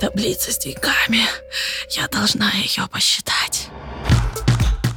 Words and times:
таблица 0.00 0.50
с 0.50 0.58
деньгами. 0.58 1.20
Я 1.90 2.08
должна 2.08 2.50
ее 2.52 2.88
посчитать. 2.90 3.68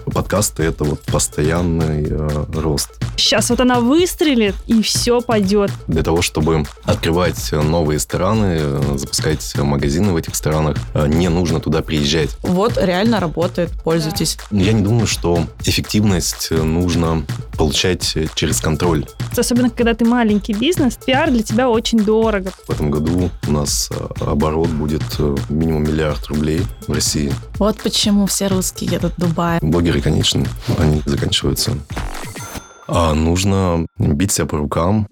Подкасты— 0.05 0.63
это 0.63 0.83
вот 0.85 1.01
постоянный 1.01 2.05
э, 2.09 2.45
рост. 2.53 2.91
Сейчас 3.15 3.49
вот 3.49 3.59
она 3.59 3.79
выстрелит, 3.79 4.55
и 4.67 4.81
все 4.81 5.21
пойдет. 5.21 5.71
Для 5.87 6.03
того, 6.03 6.21
чтобы 6.21 6.65
открывать 6.83 7.51
новые 7.51 7.99
страны, 7.99 8.59
запускать 8.97 9.55
магазины 9.57 10.11
в 10.13 10.17
этих 10.17 10.35
странах, 10.35 10.77
не 11.07 11.29
нужно 11.29 11.59
туда 11.59 11.81
приезжать. 11.81 12.29
Вот 12.41 12.77
реально 12.77 13.19
работает, 13.19 13.71
пользуйтесь. 13.83 14.37
Я 14.51 14.73
не 14.73 14.81
думаю, 14.81 15.07
что 15.07 15.45
эффективность 15.63 16.51
нужно 16.51 17.23
получать 17.57 18.17
через 18.35 18.59
контроль. 18.61 19.05
Особенно, 19.37 19.69
когда 19.69 19.93
ты 19.93 20.05
маленький 20.05 20.53
бизнес, 20.53 20.95
пиар 20.95 21.29
для 21.29 21.43
тебя 21.43 21.69
очень 21.69 21.99
дорого. 21.99 22.51
В 22.67 22.71
этом 22.71 22.89
году 22.91 23.29
у 23.47 23.51
нас 23.51 23.89
э, 23.91 24.07
оборот 24.21 24.69
будет 24.69 25.03
э, 25.19 25.35
минимум 25.49 25.83
миллиард 25.83 26.25
рублей 26.27 26.61
в 26.87 26.91
России. 26.91 27.33
Вот 27.59 27.81
почему 27.81 28.25
все 28.25 28.47
русские 28.47 28.91
едут 28.91 29.13
в 29.17 29.21
Дубай. 29.21 29.59
Блогеры, 29.61 30.01
конечно, 30.01 30.45
они 30.77 31.01
заканчиваются. 31.05 31.77
А 32.87 33.13
нужно 33.13 33.85
бить 33.97 34.31
себя 34.31 34.47
по 34.47 34.57
рукам, 34.57 35.07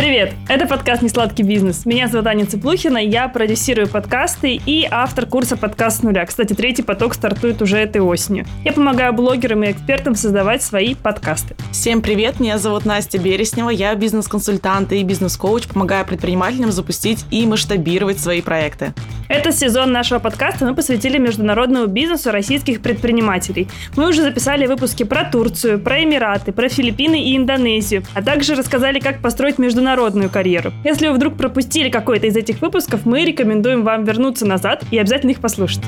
Привет! 0.00 0.32
Это 0.48 0.66
подкаст 0.66 1.02
«Несладкий 1.02 1.44
бизнес». 1.44 1.84
Меня 1.84 2.08
зовут 2.08 2.26
Аня 2.26 2.46
Цыплухина, 2.46 2.96
я 2.96 3.28
продюсирую 3.28 3.86
подкасты 3.86 4.54
и 4.54 4.88
автор 4.90 5.26
курса 5.26 5.58
«Подкаст 5.58 6.00
с 6.00 6.02
нуля». 6.02 6.24
Кстати, 6.24 6.54
третий 6.54 6.82
поток 6.82 7.12
стартует 7.12 7.60
уже 7.60 7.76
этой 7.76 8.00
осенью. 8.00 8.46
Я 8.64 8.72
помогаю 8.72 9.12
блогерам 9.12 9.62
и 9.62 9.72
экспертам 9.72 10.14
создавать 10.14 10.62
свои 10.62 10.94
подкасты. 10.94 11.54
Всем 11.70 12.00
привет! 12.00 12.40
Меня 12.40 12.56
зовут 12.56 12.86
Настя 12.86 13.18
Береснева, 13.18 13.68
я 13.68 13.94
бизнес-консультант 13.94 14.90
и 14.94 15.02
бизнес-коуч, 15.02 15.68
помогаю 15.68 16.06
предпринимателям 16.06 16.72
запустить 16.72 17.26
и 17.30 17.44
масштабировать 17.44 18.18
свои 18.18 18.40
проекты. 18.40 18.94
Этот 19.28 19.54
сезон 19.54 19.92
нашего 19.92 20.18
подкаста 20.18 20.64
мы 20.64 20.74
посвятили 20.74 21.18
международному 21.18 21.86
бизнесу 21.86 22.32
российских 22.32 22.80
предпринимателей. 22.80 23.68
Мы 23.96 24.08
уже 24.08 24.22
записали 24.22 24.66
выпуски 24.66 25.04
про 25.04 25.24
Турцию, 25.24 25.78
про 25.78 26.02
Эмираты, 26.02 26.52
про 26.52 26.68
Филиппины 26.70 27.22
и 27.22 27.36
Индонезию, 27.36 28.02
а 28.14 28.22
также 28.22 28.54
рассказали, 28.54 28.98
как 28.98 29.20
построить 29.20 29.58
международный 29.58 29.89
международную 29.90 30.30
карьеру. 30.30 30.72
Если 30.84 31.08
вы 31.08 31.14
вдруг 31.14 31.36
пропустили 31.36 31.90
какой-то 31.90 32.26
из 32.26 32.36
этих 32.36 32.62
выпусков, 32.62 33.06
мы 33.06 33.24
рекомендуем 33.24 33.82
вам 33.82 34.04
вернуться 34.04 34.46
назад 34.46 34.84
и 34.90 34.98
обязательно 34.98 35.30
их 35.30 35.40
послушать. 35.40 35.82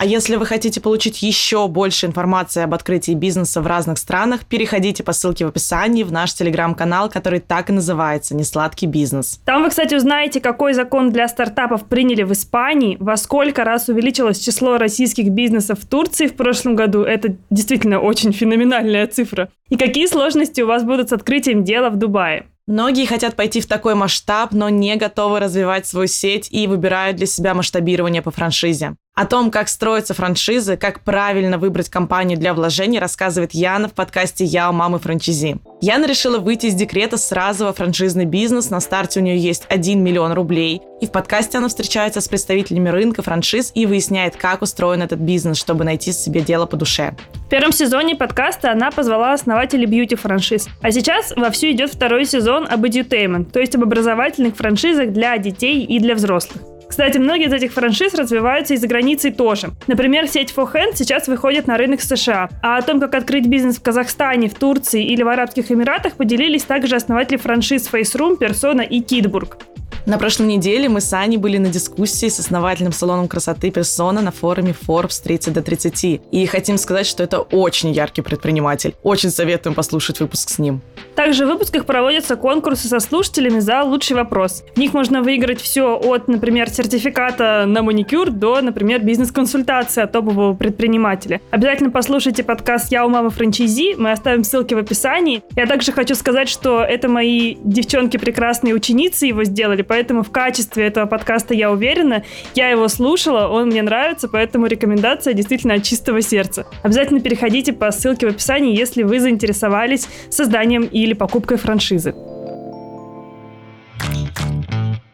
А 0.00 0.06
если 0.06 0.36
вы 0.36 0.46
хотите 0.46 0.80
получить 0.80 1.20
еще 1.20 1.68
больше 1.68 2.06
информации 2.06 2.62
об 2.62 2.72
открытии 2.72 3.12
бизнеса 3.12 3.60
в 3.60 3.66
разных 3.66 3.98
странах, 3.98 4.46
переходите 4.46 5.02
по 5.02 5.12
ссылке 5.12 5.44
в 5.44 5.48
описании 5.48 6.04
в 6.04 6.10
наш 6.10 6.32
телеграм-канал, 6.32 7.10
который 7.10 7.38
так 7.38 7.68
и 7.68 7.74
называется 7.74 8.34
«Несладкий 8.34 8.88
бизнес». 8.88 9.38
Там 9.44 9.62
вы, 9.62 9.68
кстати, 9.68 9.94
узнаете, 9.94 10.40
какой 10.40 10.72
закон 10.72 11.12
для 11.12 11.28
стартапов 11.28 11.84
приняли 11.84 12.22
в 12.22 12.32
Испании, 12.32 12.96
во 12.98 13.18
сколько 13.18 13.62
раз 13.62 13.90
увеличилось 13.90 14.38
число 14.38 14.78
российских 14.78 15.28
бизнесов 15.28 15.80
в 15.80 15.86
Турции 15.86 16.28
в 16.28 16.34
прошлом 16.34 16.76
году. 16.76 17.02
Это 17.02 17.36
действительно 17.50 18.00
очень 18.00 18.32
феноменальная 18.32 19.06
цифра. 19.06 19.50
И 19.68 19.76
какие 19.76 20.06
сложности 20.06 20.62
у 20.62 20.66
вас 20.66 20.82
будут 20.82 21.10
с 21.10 21.12
открытием 21.12 21.62
дела 21.62 21.90
в 21.90 21.96
Дубае. 21.96 22.46
Многие 22.66 23.04
хотят 23.04 23.34
пойти 23.34 23.60
в 23.60 23.66
такой 23.66 23.96
масштаб, 23.96 24.52
но 24.52 24.68
не 24.68 24.94
готовы 24.94 25.40
развивать 25.40 25.86
свою 25.86 26.06
сеть 26.06 26.48
и 26.52 26.68
выбирают 26.68 27.16
для 27.16 27.26
себя 27.26 27.52
масштабирование 27.52 28.22
по 28.22 28.30
франшизе. 28.30 28.94
О 29.20 29.26
том, 29.26 29.50
как 29.50 29.68
строятся 29.68 30.14
франшизы, 30.14 30.78
как 30.78 31.00
правильно 31.00 31.58
выбрать 31.58 31.90
компанию 31.90 32.38
для 32.38 32.54
вложений, 32.54 33.00
рассказывает 33.00 33.52
Яна 33.52 33.86
в 33.86 33.92
подкасте 33.92 34.46
«Я 34.46 34.70
у 34.70 34.72
мамы 34.72 34.98
франчизи». 34.98 35.58
Яна 35.82 36.06
решила 36.06 36.38
выйти 36.38 36.68
из 36.68 36.74
декрета 36.74 37.18
сразу 37.18 37.66
во 37.66 37.74
франшизный 37.74 38.24
бизнес. 38.24 38.70
На 38.70 38.80
старте 38.80 39.20
у 39.20 39.22
нее 39.22 39.36
есть 39.36 39.66
1 39.68 40.02
миллион 40.02 40.32
рублей. 40.32 40.80
И 41.02 41.06
в 41.06 41.12
подкасте 41.12 41.58
она 41.58 41.68
встречается 41.68 42.22
с 42.22 42.28
представителями 42.28 42.88
рынка 42.88 43.20
франшиз 43.20 43.72
и 43.74 43.84
выясняет, 43.84 44.36
как 44.36 44.62
устроен 44.62 45.02
этот 45.02 45.18
бизнес, 45.18 45.58
чтобы 45.58 45.84
найти 45.84 46.12
себе 46.12 46.40
дело 46.40 46.64
по 46.64 46.78
душе. 46.78 47.14
В 47.44 47.50
первом 47.50 47.72
сезоне 47.72 48.16
подкаста 48.16 48.72
она 48.72 48.90
позвала 48.90 49.34
основателей 49.34 49.84
бьюти-франшиз. 49.84 50.66
А 50.80 50.90
сейчас 50.92 51.34
вовсю 51.36 51.72
идет 51.72 51.92
второй 51.92 52.24
сезон 52.24 52.66
об 52.66 52.86
edutainment, 52.86 53.50
то 53.50 53.60
есть 53.60 53.74
об 53.74 53.82
образовательных 53.82 54.56
франшизах 54.56 55.12
для 55.12 55.36
детей 55.36 55.84
и 55.84 55.98
для 55.98 56.14
взрослых. 56.14 56.62
Кстати, 56.90 57.18
многие 57.18 57.46
из 57.46 57.52
этих 57.52 57.72
франшиз 57.72 58.14
развиваются 58.14 58.74
и 58.74 58.76
за 58.76 58.88
границей 58.88 59.30
тоже. 59.30 59.68
Например, 59.86 60.26
сеть 60.26 60.52
Forehand 60.52 60.96
сейчас 60.96 61.28
выходит 61.28 61.68
на 61.68 61.78
рынок 61.78 62.00
США. 62.00 62.48
А 62.64 62.78
о 62.78 62.82
том, 62.82 62.98
как 62.98 63.14
открыть 63.14 63.46
бизнес 63.46 63.76
в 63.76 63.82
Казахстане, 63.82 64.48
в 64.48 64.54
Турции 64.54 65.04
или 65.04 65.22
в 65.22 65.28
Арабских 65.28 65.70
Эмиратах, 65.70 66.14
поделились 66.14 66.64
также 66.64 66.96
основатели 66.96 67.36
франшиз 67.36 67.88
FaceRoom, 67.90 68.38
Persona 68.40 68.84
и 68.84 69.00
Kidburg. 69.00 69.62
На 70.10 70.18
прошлой 70.18 70.48
неделе 70.48 70.88
мы 70.88 71.00
с 71.00 71.12
Аней 71.12 71.36
были 71.36 71.58
на 71.58 71.68
дискуссии 71.68 72.28
с 72.28 72.40
основательным 72.40 72.92
салоном 72.92 73.28
красоты 73.28 73.70
Персона 73.70 74.20
на 74.20 74.32
форуме 74.32 74.74
Forbes 74.74 75.22
30 75.22 75.54
до 75.54 75.62
30. 75.62 76.20
И 76.32 76.46
хотим 76.46 76.78
сказать, 76.78 77.06
что 77.06 77.22
это 77.22 77.38
очень 77.38 77.92
яркий 77.92 78.20
предприниматель. 78.20 78.96
Очень 79.04 79.30
советуем 79.30 79.76
послушать 79.76 80.18
выпуск 80.18 80.50
с 80.50 80.58
ним. 80.58 80.80
Также 81.14 81.46
в 81.46 81.48
выпусках 81.50 81.86
проводятся 81.86 82.34
конкурсы 82.34 82.88
со 82.88 82.98
слушателями 82.98 83.60
за 83.60 83.84
лучший 83.84 84.16
вопрос. 84.16 84.64
В 84.74 84.80
них 84.80 84.94
можно 84.94 85.22
выиграть 85.22 85.60
все 85.60 85.96
от, 85.96 86.26
например, 86.26 86.68
сертификата 86.70 87.64
на 87.68 87.82
маникюр 87.82 88.32
до, 88.32 88.60
например, 88.62 89.04
бизнес-консультации 89.04 90.02
от 90.02 90.10
топового 90.10 90.54
предпринимателя. 90.54 91.40
Обязательно 91.52 91.90
послушайте 91.92 92.42
подкаст 92.42 92.90
«Я 92.90 93.06
у 93.06 93.08
мамы 93.08 93.30
франчайзи», 93.30 93.94
мы 93.94 94.10
оставим 94.10 94.42
ссылки 94.42 94.74
в 94.74 94.78
описании. 94.78 95.44
Я 95.54 95.66
также 95.66 95.92
хочу 95.92 96.16
сказать, 96.16 96.48
что 96.48 96.82
это 96.82 97.08
мои 97.08 97.54
девчонки 97.62 98.16
прекрасные 98.16 98.74
ученицы 98.74 99.26
его 99.26 99.44
сделали, 99.44 99.82
поэтому 99.82 99.99
в 100.08 100.30
качестве 100.30 100.86
этого 100.86 101.06
подкаста 101.06 101.54
я 101.54 101.70
уверена. 101.70 102.24
Я 102.54 102.70
его 102.70 102.88
слушала, 102.88 103.48
он 103.48 103.68
мне 103.68 103.82
нравится, 103.82 104.28
поэтому 104.28 104.66
рекомендация 104.66 105.34
действительно 105.34 105.74
от 105.74 105.82
чистого 105.82 106.22
сердца. 106.22 106.66
Обязательно 106.82 107.20
переходите 107.20 107.72
по 107.72 107.90
ссылке 107.90 108.26
в 108.26 108.30
описании, 108.30 108.76
если 108.76 109.02
вы 109.02 109.20
заинтересовались 109.20 110.08
созданием 110.30 110.84
или 110.84 111.12
покупкой 111.12 111.58
франшизы. 111.58 112.14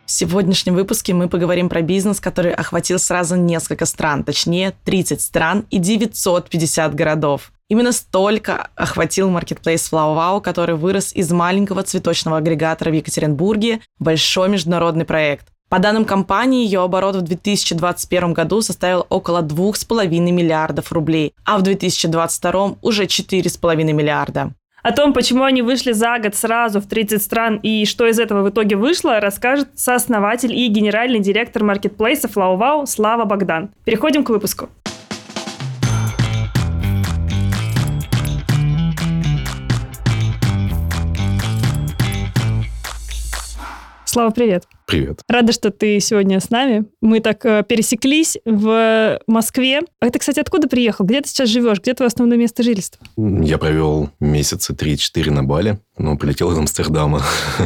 В 0.07 0.11
сегодняшнем 0.13 0.75
выпуске 0.75 1.15
мы 1.15 1.29
поговорим 1.29 1.69
про 1.69 1.83
бизнес, 1.83 2.21
который 2.21 2.55
охватил 2.55 3.01
сразу 3.01 3.35
несколько 3.35 3.87
стран, 3.87 4.23
точнее 4.23 4.73
30 4.85 5.21
стран 5.21 5.67
и 5.71 5.79
950 5.79 6.95
городов. 6.95 7.51
Именно 7.69 7.91
столько 7.91 8.69
охватил 8.77 9.29
маркетплейс 9.29 9.91
FlowWow, 9.91 10.41
который 10.41 10.77
вырос 10.77 11.13
из 11.13 11.33
маленького 11.33 11.83
цветочного 11.83 12.37
агрегатора 12.37 12.91
в 12.91 12.95
Екатеринбурге 12.95 13.81
в 13.99 14.05
большой 14.05 14.49
международный 14.49 15.05
проект. 15.05 15.49
По 15.69 15.81
данным 15.81 16.05
компании, 16.05 16.65
ее 16.65 16.83
оборот 16.83 17.17
в 17.17 17.23
2021 17.23 18.35
году 18.35 18.61
составил 18.63 19.05
около 19.09 19.43
2,5 19.43 20.07
миллиардов 20.07 20.93
рублей, 20.93 21.35
а 21.45 21.59
в 21.59 21.63
2022 21.63 22.77
уже 22.83 23.05
4,5 23.07 23.93
миллиарда. 23.93 24.53
О 24.85 24.93
том, 24.93 25.13
почему 25.13 25.43
они 25.43 25.63
вышли 25.63 25.91
за 25.91 26.21
год 26.21 26.37
сразу 26.37 26.81
в 26.81 26.87
30 26.87 27.21
стран 27.21 27.59
и 27.61 27.85
что 27.85 28.07
из 28.07 28.21
этого 28.21 28.45
в 28.45 28.51
итоге 28.51 28.77
вышло, 28.77 29.19
расскажет 29.19 29.71
сооснователь 29.75 30.55
и 30.55 30.69
генеральный 30.69 31.19
директор 31.19 31.65
маркетплейса 31.65 32.29
FlowWow 32.29 32.87
Слава 32.87 33.25
Богдан. 33.25 33.71
Переходим 33.85 34.23
к 34.23 34.31
выпуску. 34.31 34.69
Слава, 44.17 44.31
привет. 44.31 44.65
Привет. 44.87 45.21
Рада, 45.29 45.53
что 45.53 45.71
ты 45.71 46.01
сегодня 46.01 46.41
с 46.41 46.49
нами. 46.49 46.87
Мы 47.03 47.21
так 47.21 47.45
э, 47.45 47.63
пересеклись 47.69 48.39
в 48.47 49.21
Москве. 49.27 49.83
А 50.01 50.09
ты, 50.09 50.19
кстати, 50.19 50.41
откуда 50.41 50.69
приехал? 50.69 51.05
Где 51.05 51.21
ты 51.21 51.29
сейчас 51.29 51.51
живешь? 51.51 51.81
Где 51.81 51.93
твое 51.93 52.07
основное 52.07 52.39
место 52.39 52.63
жительства? 52.63 53.07
Я 53.19 53.59
провел 53.59 54.09
месяца 54.19 54.73
3-4 54.73 55.31
на 55.31 55.45
Бали, 55.45 55.81
но 55.99 56.17
прилетел 56.17 56.51
из 56.51 56.57
Амстердама. 56.57 57.23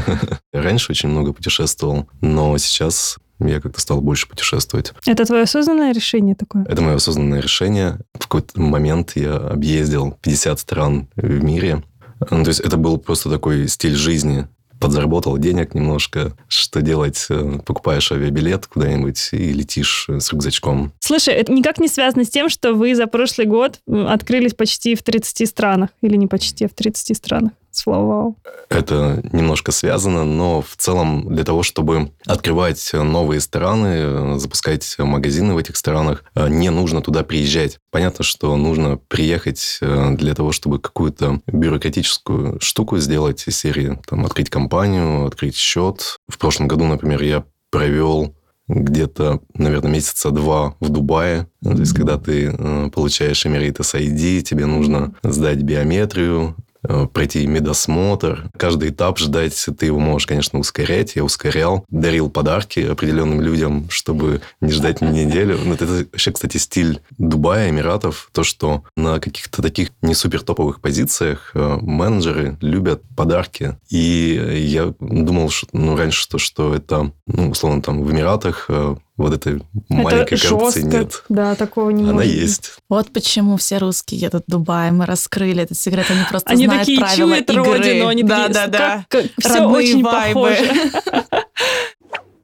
Раньше 0.53 0.91
очень 0.91 1.11
много 1.11 1.33
путешествовал, 1.33 2.09
но 2.21 2.59
сейчас 2.59 3.19
я 3.39 3.61
как-то 3.61 3.81
стал 3.81 4.01
больше 4.01 4.27
путешествовать. 4.27 4.93
Это 5.07 5.25
твое 5.25 5.45
осознанное 5.45 5.93
решение 5.93 6.35
такое? 6.35 6.65
Это 6.65 6.83
мое 6.83 6.97
осознанное 6.97 7.41
решение. 7.41 8.01
В 8.15 8.27
какой-то 8.27 8.61
момент 8.61 9.13
я 9.15 9.37
объездил 9.37 10.19
50 10.21 10.59
стран 10.59 11.11
в 11.15 11.45
мире. 11.45 11.85
Ну, 12.29 12.43
то 12.43 12.49
есть 12.49 12.59
это 12.59 12.77
был 12.77 12.99
просто 12.99 13.31
такой 13.31 13.69
стиль 13.69 13.95
жизни 13.95 14.49
подзаработал 14.81 15.39
денег 15.39 15.75
немножко. 15.75 16.33
Что 16.49 16.81
делать? 16.81 17.27
Э, 17.29 17.59
покупаешь 17.65 18.11
авиабилет 18.11 18.67
куда-нибудь 18.67 19.29
и 19.33 19.53
летишь 19.53 20.07
э, 20.09 20.19
с 20.19 20.33
рюкзачком. 20.33 20.93
Слушай, 21.01 21.35
это 21.35 21.53
никак 21.53 21.79
не 21.79 21.89
связано 21.89 22.25
с 22.25 22.31
тем, 22.31 22.49
что 22.49 22.73
вы 22.73 22.95
за 22.95 23.07
прошлый 23.07 23.47
год 23.47 23.79
открылись 23.87 24.55
почти 24.55 24.95
в 24.95 25.03
30 25.03 25.49
странах. 25.49 25.91
Или 26.01 26.17
не 26.17 26.27
почти, 26.27 26.65
а 26.65 26.69
в 26.69 26.73
30 26.73 27.17
странах. 27.17 27.53
С 27.71 27.87
FlowWow? 27.87 28.35
Это 28.69 29.21
немножко 29.33 29.73
связано, 29.73 30.25
но 30.25 30.63
в 30.63 30.77
целом 30.77 31.35
для 31.35 31.45
того, 31.45 31.63
чтобы 31.63 32.13
открывать 32.27 32.91
новые 32.93 33.41
страны, 33.41 34.39
запускать 34.39 34.97
магазины 34.99 35.55
в 35.55 35.59
этих 35.59 35.77
странах, 35.77 36.25
не 36.35 36.71
нужно 36.71 37.03
туда 37.03 37.25
приезжать. 37.25 37.79
Понятно, 37.91 38.25
что 38.25 38.57
нужно 38.57 38.97
приехать 38.97 39.79
э, 39.81 40.15
для 40.17 40.35
того, 40.35 40.53
чтобы 40.53 40.79
какую-то 40.79 41.41
бюрократическую 41.47 42.61
штуку 42.61 42.99
сделать 42.99 43.47
из 43.47 43.59
серии, 43.59 43.99
там, 44.07 44.25
открыть 44.25 44.51
компанию, 44.51 45.27
открыть 45.27 45.57
счет. 45.57 46.19
В 46.29 46.39
прошлом 46.39 46.69
году, 46.69 46.85
например, 46.85 47.23
я 47.23 47.45
провел 47.71 48.37
где-то, 48.69 49.41
наверное, 49.55 49.91
месяца 49.91 50.31
два 50.31 50.77
в 50.79 50.89
Дубае. 50.89 51.49
То 51.63 51.73
есть, 51.73 51.93
когда 51.93 52.19
ты 52.19 52.55
э, 52.57 52.91
получаешь 52.91 53.45
Emirates 53.45 53.95
ID, 53.95 54.43
тебе 54.43 54.67
нужно 54.67 55.15
сдать 55.23 55.63
биометрию, 55.63 56.55
Э, 56.57 56.70
пройти 57.13 57.47
медосмотр. 57.47 58.51
Каждый 58.57 58.91
этап 58.91 59.19
ждать, 59.19 59.69
ты 59.79 59.87
его 59.87 59.99
можешь, 59.99 60.27
конечно, 60.27 60.59
ускорять. 60.59 61.17
Я 61.17 61.25
ускорял, 61.25 61.85
дарил 61.89 62.31
подарки 62.31 62.81
определенным 62.81 63.41
людям, 63.41 63.89
чтобы 63.91 64.41
не 64.61 64.73
ждать 64.73 65.01
неделю. 65.01 65.59
Но 65.65 65.75
это 65.75 65.87
вообще, 65.87 66.33
кстати, 66.33 66.57
стиль 66.57 67.01
Дубая, 67.19 67.71
Эмиратов. 67.71 68.31
То, 68.33 68.43
что 68.43 68.85
на 68.97 69.21
каких-то 69.21 69.63
таких 69.63 69.91
не 70.03 70.15
супер 70.15 70.43
топовых 70.43 70.81
позициях 70.81 71.51
э, 71.55 71.79
менеджеры 71.81 72.57
любят 72.61 73.03
подарки. 73.17 73.77
И 73.89 74.65
я 74.67 74.95
думал, 75.01 75.51
что, 75.51 75.69
ну, 75.73 75.97
раньше, 75.97 76.21
что, 76.21 76.39
что 76.39 76.75
это, 76.75 77.13
ну, 77.27 77.51
условно, 77.51 77.83
там 77.83 78.03
в 78.03 78.11
Эмиратах 78.11 78.67
э, 78.69 78.97
вот 79.21 79.35
этой 79.35 79.63
маленькой 79.89 80.37
это 80.37 80.49
коррупции 80.49 80.81
жестко. 80.83 80.99
нет. 80.99 81.25
Да, 81.29 81.55
такого 81.55 81.91
не 81.91 82.05
Она 82.05 82.15
может 82.15 82.33
есть. 82.33 82.61
Быть. 82.61 82.71
Вот 82.89 83.09
почему 83.11 83.57
все 83.57 83.79
русские 83.79 84.21
едут 84.21 84.45
в 84.47 84.51
Дубай. 84.51 84.91
Мы 84.91 85.07
раскрыли 85.07 85.63
этот 85.63 85.79
секрет. 85.79 86.07
Они 86.11 86.25
просто 86.29 86.51
они 86.51 86.65
знают 86.67 86.83
такие 86.83 87.01
правила 87.01 87.31
чуют 87.31 87.51
игры. 87.51 87.65
родину. 87.65 88.09
Они 88.09 88.23
да, 88.23 88.47
такие, 88.49 88.55
да, 88.55 88.67
да. 88.67 89.07
Как, 89.09 89.23
как, 89.23 89.45
все 89.45 89.65
очень 89.67 90.03
вайбы. 90.03 90.35
похоже. 90.35 90.91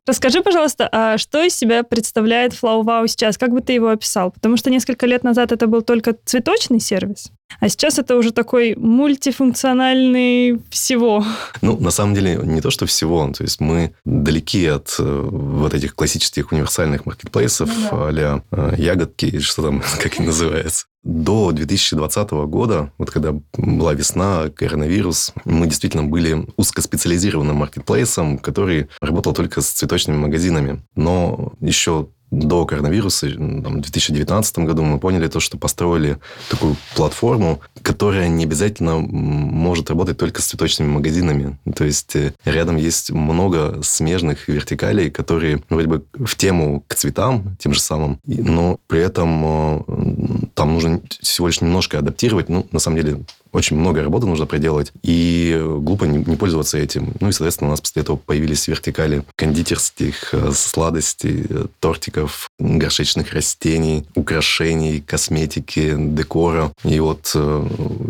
Расскажи, 0.06 0.40
пожалуйста, 0.40 0.88
а 0.92 1.18
что 1.18 1.42
из 1.42 1.56
себя 1.56 1.82
представляет 1.82 2.52
FlowWow 2.52 3.08
сейчас? 3.08 3.36
Как 3.36 3.50
бы 3.52 3.60
ты 3.60 3.72
его 3.72 3.88
описал? 3.88 4.30
Потому 4.30 4.56
что 4.56 4.70
несколько 4.70 5.04
лет 5.04 5.24
назад 5.24 5.50
это 5.50 5.66
был 5.66 5.82
только 5.82 6.16
цветочный 6.24 6.78
сервис, 6.78 7.32
а 7.58 7.68
сейчас 7.68 7.98
это 7.98 8.16
уже 8.16 8.32
такой 8.32 8.76
мультифункциональный 8.76 10.60
всего. 10.70 11.24
Ну, 11.60 11.76
на 11.78 11.90
самом 11.90 12.14
деле, 12.14 12.38
не 12.42 12.60
то, 12.60 12.70
что 12.70 12.86
всего. 12.86 13.32
То 13.36 13.42
есть 13.42 13.60
мы 13.60 13.94
далеки 14.04 14.66
от 14.66 14.94
э, 15.00 15.02
вот 15.02 15.74
этих 15.74 15.96
классических 15.96 16.52
универсальных 16.52 17.04
маркетплейсов 17.06 17.68
ну, 17.90 18.12
да. 18.12 18.42
а 18.52 18.74
ягодки, 18.76 19.40
что 19.40 19.62
там, 19.62 19.82
как 20.00 20.18
они 20.18 20.26
называются 20.26 20.86
до 21.06 21.52
2020 21.52 22.30
года, 22.48 22.92
вот 22.98 23.10
когда 23.10 23.32
была 23.56 23.94
весна, 23.94 24.48
коронавирус, 24.48 25.32
мы 25.44 25.66
действительно 25.66 26.02
были 26.02 26.46
узкоспециализированным 26.56 27.56
маркетплейсом, 27.56 28.38
который 28.38 28.88
работал 29.00 29.32
только 29.32 29.60
с 29.60 29.70
цветочными 29.70 30.16
магазинами. 30.16 30.82
Но 30.96 31.52
еще 31.60 32.08
до 32.30 32.66
коронавируса, 32.66 33.30
там, 33.30 33.78
в 33.78 33.80
2019 33.80 34.58
году 34.60 34.82
мы 34.82 34.98
поняли 34.98 35.28
то, 35.28 35.40
что 35.40 35.58
построили 35.58 36.18
такую 36.50 36.76
платформу, 36.94 37.60
которая 37.82 38.28
не 38.28 38.44
обязательно 38.44 38.98
может 38.98 39.90
работать 39.90 40.18
только 40.18 40.42
с 40.42 40.46
цветочными 40.46 40.88
магазинами. 40.88 41.58
То 41.76 41.84
есть 41.84 42.16
э, 42.16 42.34
рядом 42.44 42.76
есть 42.76 43.12
много 43.12 43.80
смежных 43.82 44.48
вертикалей, 44.48 45.10
которые 45.10 45.62
вроде 45.68 45.88
бы 45.88 46.04
в 46.14 46.34
тему 46.36 46.84
к 46.88 46.94
цветам, 46.94 47.56
тем 47.58 47.72
же 47.72 47.80
самым, 47.80 48.18
но 48.24 48.78
при 48.88 49.00
этом 49.00 49.44
э, 49.44 49.82
там 50.54 50.74
нужно 50.74 51.00
всего 51.20 51.48
лишь 51.48 51.60
немножко 51.60 51.98
адаптировать. 51.98 52.48
Ну, 52.48 52.66
на 52.70 52.78
самом 52.78 52.96
деле, 52.96 53.18
очень 53.56 53.76
много 53.76 54.02
работы 54.02 54.26
нужно 54.26 54.46
проделать, 54.46 54.92
и 55.02 55.58
глупо 55.78 56.04
не, 56.04 56.18
не 56.18 56.36
пользоваться 56.36 56.78
этим. 56.78 57.14
Ну 57.20 57.28
и, 57.28 57.32
соответственно, 57.32 57.68
у 57.68 57.70
нас 57.70 57.80
после 57.80 58.02
этого 58.02 58.16
появились 58.16 58.68
вертикали 58.68 59.22
кондитерских 59.34 60.34
э, 60.34 60.52
сладостей, 60.52 61.46
э, 61.48 61.66
тортиков, 61.80 62.50
горшечных 62.58 63.32
растений, 63.32 64.04
украшений, 64.14 65.00
косметики, 65.00 65.94
декора. 65.96 66.72
И 66.84 67.00
вот 67.00 67.32
э, 67.34 67.68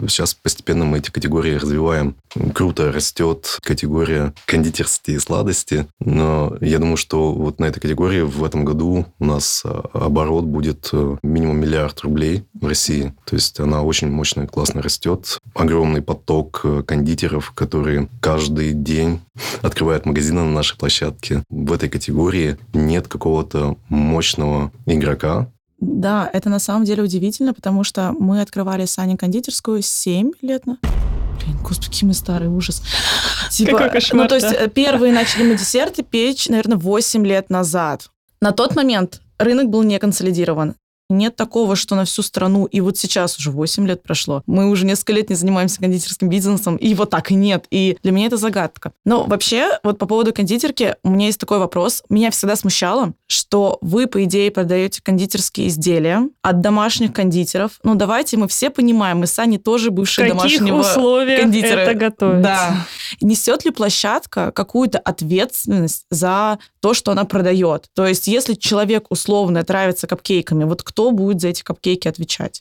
сейчас 0.09 0.35
постепенно 0.35 0.85
мы 0.85 0.99
эти 0.99 1.11
категории 1.11 1.55
развиваем. 1.55 2.17
Круто 2.53 2.91
растет 2.93 3.59
категория 3.63 4.35
кондитерские 4.47 5.21
сладости, 5.21 5.87
но 6.01 6.57
я 6.61 6.79
думаю, 6.79 6.97
что 6.97 7.33
вот 7.33 7.61
на 7.61 7.67
этой 7.67 7.81
категории 7.81 8.23
в 8.23 8.45
этом 8.45 8.65
году 8.65 9.07
у 9.19 9.25
нас 9.25 9.63
оборот 9.93 10.45
будет 10.45 10.91
минимум 11.23 11.59
миллиард 11.59 12.01
рублей 12.01 12.16
в 12.55 12.67
России. 12.67 13.15
То 13.25 13.37
есть 13.37 13.61
она 13.61 13.83
очень 13.83 14.11
мощно, 14.11 14.47
классно 14.47 14.83
растет 14.83 15.39
огромный 15.55 16.03
поток 16.03 16.61
э, 16.65 16.83
кондитеров, 16.83 17.53
которые 17.53 18.09
каждый 18.21 18.73
день 18.73 19.21
открывают 19.63 20.07
магазины 20.07 20.43
на 20.43 20.53
нашей 20.53 20.77
площадке. 20.77 21.43
В 21.51 21.73
этой 21.73 21.89
категории 21.89 22.57
нет 22.73 23.09
какого-то 23.09 23.77
мощного 23.89 24.73
игрока, 24.87 25.49
да, 25.79 26.31
это 26.33 26.49
на 26.49 26.59
самом 26.59 26.85
деле 26.85 27.03
удивительно, 27.03 27.53
потому 27.53 27.85
что 27.85 28.15
мы 28.19 28.41
открывали 28.41 28.87
с 28.87 28.99
Аней 28.99 29.17
кондитерскую 29.17 29.83
7 29.83 30.33
лет 30.41 30.67
на... 30.67 30.79
Блин, 30.83 31.59
господи, 31.63 31.91
какие 31.91 32.09
мы 32.09 32.15
старые, 32.15 32.49
ужас. 32.49 32.83
Типа, 33.51 33.73
Какой 33.73 33.91
кошмар, 33.91 34.23
ну, 34.23 34.29
то 34.29 34.35
есть 34.37 34.53
э, 34.53 34.69
первые 34.69 35.13
начали 35.13 35.43
мы 35.45 35.57
десерты 35.57 36.03
печь, 36.03 36.49
наверное, 36.49 36.79
8 36.79 37.27
лет 37.27 37.51
назад. 37.51 38.09
На 38.41 38.53
тот 38.53 38.75
момент 38.75 39.21
рынок 39.39 39.69
был 39.69 39.83
не 39.83 39.99
консолидирован. 39.99 40.77
Нет 41.09 41.37
такого, 41.37 41.77
что 41.77 41.95
на 41.95 42.05
всю 42.05 42.23
страну, 42.23 42.67
и 42.67 42.81
вот 42.81 42.97
сейчас 42.99 43.39
уже 43.39 43.51
8 43.51 43.87
лет 43.87 44.03
прошло, 44.03 44.43
мы 44.47 44.69
уже 44.69 44.85
несколько 44.87 45.13
лет 45.13 45.31
не 45.31 45.37
занимаемся 45.37 45.79
кондитерским 45.81 46.29
бизнесом, 46.29 46.77
и 46.77 46.95
вот 46.95 47.11
так 47.11 47.31
и 47.31 47.35
нет. 47.35 47.67
И 47.71 47.97
для 48.03 48.13
меня 48.13 48.27
это 48.27 48.37
загадка. 48.37 48.93
Но 49.05 49.25
вообще, 49.25 49.79
вот 49.83 49.99
по 49.99 50.07
поводу 50.07 50.33
кондитерки, 50.33 50.97
у 51.05 51.11
меня 51.11 51.27
есть 51.27 51.39
такой 51.39 51.59
вопрос. 51.59 52.03
Меня 52.09 52.31
всегда 52.31 52.57
смущало, 52.57 53.13
что 53.27 53.79
вы, 53.81 54.07
по 54.07 54.25
идее, 54.25 54.51
продаете 54.51 55.01
кондитерские 55.03 55.69
изделия 55.69 56.29
от 56.43 56.61
домашних 56.61 57.13
кондитеров. 57.13 57.79
Ну, 57.83 57.95
давайте 57.95 58.37
мы 58.37 58.49
все 58.49 58.71
понимаем, 58.71 59.19
мы 59.19 59.27
сами 59.27 59.57
тоже 59.57 59.91
бывшие 59.91 60.29
каких 60.31 60.61
домашнего 60.61 60.81
условиях 60.81 61.41
кондитера. 61.41 61.81
это 61.81 61.95
готовится? 61.95 62.43
Да. 62.43 62.87
Несет 63.21 63.65
ли 63.65 63.71
площадка 63.71 64.53
какую-то 64.53 64.99
ответственность 64.99 66.07
за 66.11 66.59
то, 66.81 66.95
что 66.95 67.13
она 67.13 67.25
продает? 67.25 67.87
То 67.95 68.07
есть, 68.07 68.27
если 68.27 68.55
человек 68.55 69.07
условно 69.11 69.65
травится 69.65 70.07
капкейками, 70.07 70.65
вот 70.65 70.83
кто 70.83 71.11
будет 71.11 71.41
за 71.41 71.49
эти 71.49 71.63
капкейки 71.63 72.09
отвечать? 72.09 72.61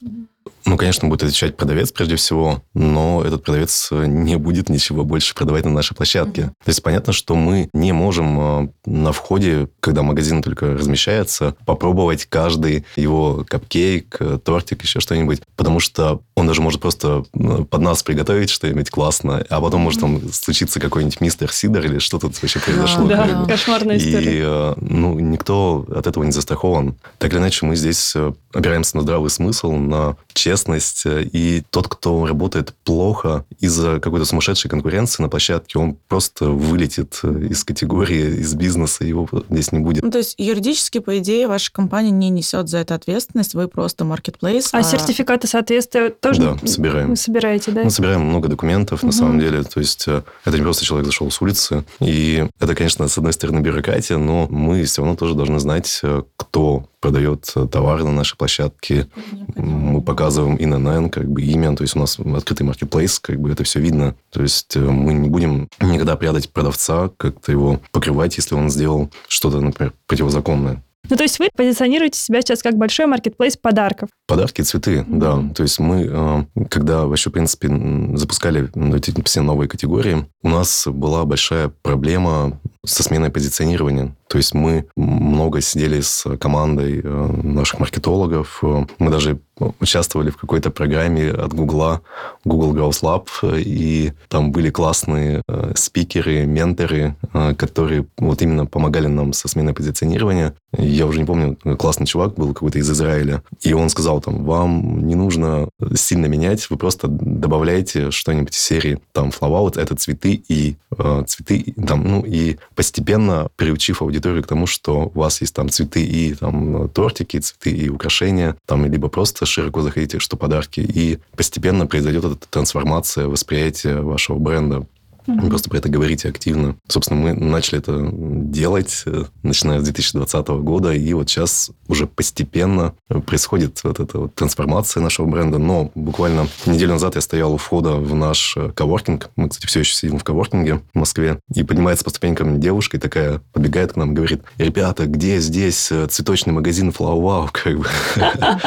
Ну, 0.65 0.77
конечно, 0.77 1.07
будет 1.07 1.23
отвечать 1.23 1.55
продавец 1.55 1.91
прежде 1.91 2.15
всего, 2.15 2.63
но 2.73 3.23
этот 3.23 3.43
продавец 3.43 3.89
не 3.91 4.37
будет 4.37 4.69
ничего 4.69 5.03
больше 5.03 5.35
продавать 5.35 5.65
на 5.65 5.71
нашей 5.71 5.95
площадке. 5.95 6.41
Mm-hmm. 6.41 6.65
То 6.65 6.69
есть 6.69 6.81
понятно, 6.81 7.13
что 7.13 7.35
мы 7.35 7.69
не 7.73 7.91
можем 7.91 8.39
а, 8.39 8.69
на 8.85 9.11
входе, 9.11 9.69
когда 9.79 10.01
магазин 10.01 10.41
только 10.41 10.73
размещается, 10.73 11.55
попробовать 11.65 12.25
каждый 12.25 12.85
его 12.95 13.45
капкейк, 13.47 14.19
тортик, 14.43 14.83
еще 14.83 14.99
что-нибудь, 14.99 15.41
потому 15.55 15.79
что 15.79 16.21
он 16.35 16.47
даже 16.47 16.61
может 16.61 16.81
просто 16.81 17.25
под 17.33 17.81
нас 17.81 18.01
приготовить 18.01 18.49
что-нибудь 18.49 18.89
классно, 18.89 19.45
а 19.47 19.61
потом 19.61 19.81
может 19.81 20.01
там 20.01 20.31
случиться 20.31 20.79
какой-нибудь 20.79 21.21
мистер 21.21 21.51
Сидор 21.51 21.85
или 21.85 21.99
что 21.99 22.17
тут 22.17 22.41
вообще 22.41 22.59
произошло. 22.59 23.05
Да, 23.07 23.45
кошмарная 23.47 23.97
история. 23.97 24.31
И 24.31 24.41
а, 24.43 24.73
ну, 24.81 25.19
никто 25.19 25.85
от 25.95 26.07
этого 26.07 26.23
не 26.23 26.31
застрахован. 26.31 26.95
Так 27.19 27.31
или 27.31 27.39
иначе, 27.39 27.65
мы 27.65 27.75
здесь 27.75 28.13
э, 28.15 28.33
опираемся 28.51 28.97
на 28.97 29.03
здравый 29.03 29.29
смысл, 29.29 29.71
на 29.73 30.17
честность. 30.35 31.03
И 31.05 31.63
тот, 31.69 31.87
кто 31.87 32.25
работает 32.25 32.73
плохо 32.83 33.45
из-за 33.59 33.99
какой-то 33.99 34.25
сумасшедшей 34.25 34.69
конкуренции 34.69 35.23
на 35.23 35.29
площадке, 35.29 35.79
он 35.79 35.97
просто 36.07 36.45
вылетит 36.45 37.21
из 37.23 37.63
категории, 37.63 38.39
из 38.41 38.53
бизнеса, 38.53 39.03
его 39.03 39.27
здесь 39.49 39.71
не 39.71 39.79
будет. 39.79 40.03
Ну, 40.03 40.11
то 40.11 40.19
есть 40.19 40.35
юридически, 40.37 40.99
по 40.99 41.17
идее, 41.17 41.47
ваша 41.47 41.71
компания 41.71 42.11
не 42.11 42.29
несет 42.29 42.69
за 42.69 42.79
это 42.79 42.95
ответственность, 42.95 43.55
вы 43.55 43.67
просто 43.67 44.05
маркетплейс. 44.05 44.73
А, 44.73 44.79
а... 44.79 44.83
сертификаты 44.83 45.47
соответствия 45.47 46.09
тоже 46.09 46.41
да, 46.41 46.67
собираем. 46.67 47.09
Вы 47.09 47.15
собираете, 47.15 47.71
да? 47.71 47.83
Мы 47.83 47.89
собираем 47.89 48.21
много 48.21 48.47
документов, 48.47 48.99
угу. 48.99 49.07
на 49.07 49.13
самом 49.13 49.39
деле. 49.39 49.63
То 49.63 49.79
есть 49.79 50.07
э, 50.07 50.23
это 50.43 50.57
не 50.57 50.63
просто 50.63 50.85
человек 50.85 51.05
зашел 51.05 51.29
с 51.31 51.41
улицы. 51.41 51.83
И 51.99 52.47
это, 52.59 52.75
конечно, 52.75 53.07
с 53.07 53.17
одной 53.17 53.33
стороны 53.33 53.59
бюрократия, 53.59 54.17
но 54.17 54.47
мы 54.49 54.83
все 54.83 55.01
равно 55.01 55.15
тоже 55.15 55.35
должны 55.35 55.59
знать, 55.59 55.99
э, 56.03 56.23
кто 56.35 56.85
продает 57.05 57.51
э, 57.55 57.67
товары 57.71 58.03
на 58.03 58.11
нашей 58.11 58.35
площадке. 58.35 59.07
Мы 59.55 60.01
показываем 60.25 60.57
ИНН, 60.57 61.11
как 61.11 61.29
бы 61.29 61.43
имя, 61.43 61.75
то 61.75 61.83
есть 61.83 61.95
у 61.95 61.99
нас 61.99 62.17
открытый 62.19 62.65
маркетплейс, 62.65 63.19
как 63.19 63.39
бы 63.39 63.51
это 63.51 63.63
все 63.63 63.79
видно. 63.79 64.15
То 64.31 64.41
есть 64.41 64.75
э, 64.75 64.79
мы 64.79 65.13
не 65.13 65.29
будем 65.29 65.69
никогда 65.79 66.15
прятать 66.15 66.49
продавца, 66.49 67.11
как-то 67.15 67.51
его 67.51 67.79
покрывать, 67.91 68.35
если 68.37 68.55
он 68.55 68.71
сделал 68.71 69.11
что-то, 69.27 69.61
например, 69.61 69.93
противозаконное. 70.07 70.81
Ну, 71.07 71.15
то 71.15 71.21
есть 71.21 71.37
вы 71.37 71.49
позиционируете 71.55 72.19
себя 72.19 72.41
сейчас 72.41 72.63
как 72.63 72.75
большой 72.75 73.05
маркетплейс 73.05 73.55
подарков. 73.55 74.09
Подарки, 74.25 74.63
цветы, 74.63 74.97
mm-hmm. 74.97 75.19
да. 75.19 75.53
То 75.53 75.61
есть 75.61 75.77
мы, 75.77 76.09
э, 76.09 76.65
когда 76.71 77.05
вообще, 77.05 77.29
в 77.29 77.33
принципе, 77.33 77.69
запускали 78.15 78.67
эти 78.95 79.13
все 79.21 79.41
новые 79.41 79.69
категории, 79.69 80.25
у 80.41 80.49
нас 80.49 80.87
была 80.87 81.23
большая 81.25 81.71
проблема 81.83 82.59
со 82.83 83.03
сменой 83.03 83.29
позиционирования. 83.29 84.15
То 84.27 84.37
есть 84.37 84.53
мы 84.53 84.85
много 84.95 85.61
сидели 85.61 86.01
с 86.01 86.25
командой 86.37 87.01
э, 87.03 87.27
наших 87.43 87.79
маркетологов. 87.79 88.61
Мы 88.99 89.11
даже 89.11 89.39
участвовали 89.79 90.29
в 90.29 90.37
какой-то 90.37 90.69
программе 90.69 91.29
от 91.29 91.53
Гугла, 91.53 92.01
Google 92.43 92.75
Growth 92.75 93.01
Lab, 93.01 93.27
и 93.57 94.13
там 94.27 94.51
были 94.51 94.69
классные 94.69 95.41
э, 95.47 95.71
спикеры, 95.75 96.45
менторы, 96.45 97.15
э, 97.33 97.53
которые 97.55 98.05
вот 98.17 98.41
именно 98.41 98.65
помогали 98.65 99.07
нам 99.07 99.33
со 99.33 99.47
сменой 99.47 99.73
позиционирования. 99.73 100.55
Я 100.77 101.05
уже 101.05 101.19
не 101.19 101.25
помню, 101.25 101.57
классный 101.77 102.05
чувак 102.05 102.35
был 102.35 102.53
какой-то 102.53 102.79
из 102.79 102.89
Израиля, 102.89 103.43
и 103.61 103.73
он 103.73 103.89
сказал 103.89 104.19
там, 104.19 104.43
вам 104.43 105.07
не 105.07 105.15
нужно 105.15 105.69
сильно 105.95 106.25
менять, 106.25 106.69
вы 106.69 106.77
просто 106.77 107.07
добавляете 107.07 108.11
что-нибудь 108.11 108.53
из 108.53 108.61
серии 108.61 108.99
там 109.13 109.29
Flowout, 109.29 109.79
это 109.79 109.95
цветы 109.95 110.43
и 110.47 110.75
э, 110.97 111.23
цветы, 111.27 111.73
там, 111.87 112.03
ну, 112.03 112.23
и 112.25 112.57
постепенно 112.75 113.47
приучив 113.55 114.01
аудиторию 114.01 114.14
к 114.41 114.47
тому, 114.47 114.67
что 114.67 115.11
у 115.13 115.19
вас 115.19 115.41
есть 115.41 115.55
там 115.55 115.69
цветы 115.69 116.03
и 116.03 116.33
там 116.33 116.89
тортики, 116.89 117.39
цветы 117.39 117.71
и 117.71 117.89
украшения, 117.89 118.55
там, 118.65 118.85
либо 118.85 119.07
просто 119.07 119.45
широко 119.45 119.81
заходите, 119.81 120.19
что 120.19 120.37
подарки, 120.37 120.79
и 120.79 121.19
постепенно 121.35 121.87
произойдет 121.87 122.25
эта 122.25 122.47
трансформация 122.49 123.27
восприятия 123.27 124.01
вашего 124.01 124.39
бренда 124.39 124.85
Вы 125.27 125.49
просто 125.49 125.69
про 125.69 125.77
это 125.77 125.89
говорите 125.89 126.29
активно. 126.29 126.75
Собственно, 126.87 127.19
мы 127.19 127.33
начали 127.33 127.79
это 127.79 128.09
делать, 128.11 129.03
э, 129.05 129.25
начиная 129.43 129.79
с 129.79 129.83
2020 129.83 130.47
года, 130.61 130.93
и 130.93 131.13
вот 131.13 131.29
сейчас 131.29 131.71
уже 131.87 132.07
постепенно 132.07 132.93
происходит 133.25 133.83
вот 133.83 133.99
эта 133.99 134.19
вот 134.19 134.35
трансформация 134.35 135.01
нашего 135.01 135.25
бренда. 135.25 135.57
Но 135.57 135.91
буквально 135.95 136.47
неделю 136.65 136.93
назад 136.93 137.15
я 137.15 137.21
стоял 137.21 137.53
у 137.53 137.57
входа 137.57 137.95
в 137.95 138.13
наш 138.15 138.55
э, 138.57 138.71
коворкинг. 138.71 139.29
Мы, 139.35 139.49
кстати, 139.49 139.67
все 139.67 139.79
еще 139.81 139.93
сидим 139.93 140.19
в 140.19 140.23
коворкинге 140.23 140.81
в 140.93 140.97
Москве. 140.97 141.39
И 141.53 141.63
поднимается 141.63 142.03
по 142.03 142.09
ступенькам 142.09 142.59
девушка 142.59 142.97
и 142.97 142.99
такая 142.99 143.41
подбегает 143.53 143.93
к 143.93 143.95
нам 143.95 144.11
и 144.11 144.15
говорит, 144.15 144.43
ребята, 144.57 145.05
где 145.05 145.39
здесь 145.39 145.91
э, 145.91 146.07
цветочный 146.07 146.53
магазин 146.53 146.89
Flow 146.89 147.15
Wow? 147.25 147.49
Как 147.51 147.77
бы. 147.79 147.87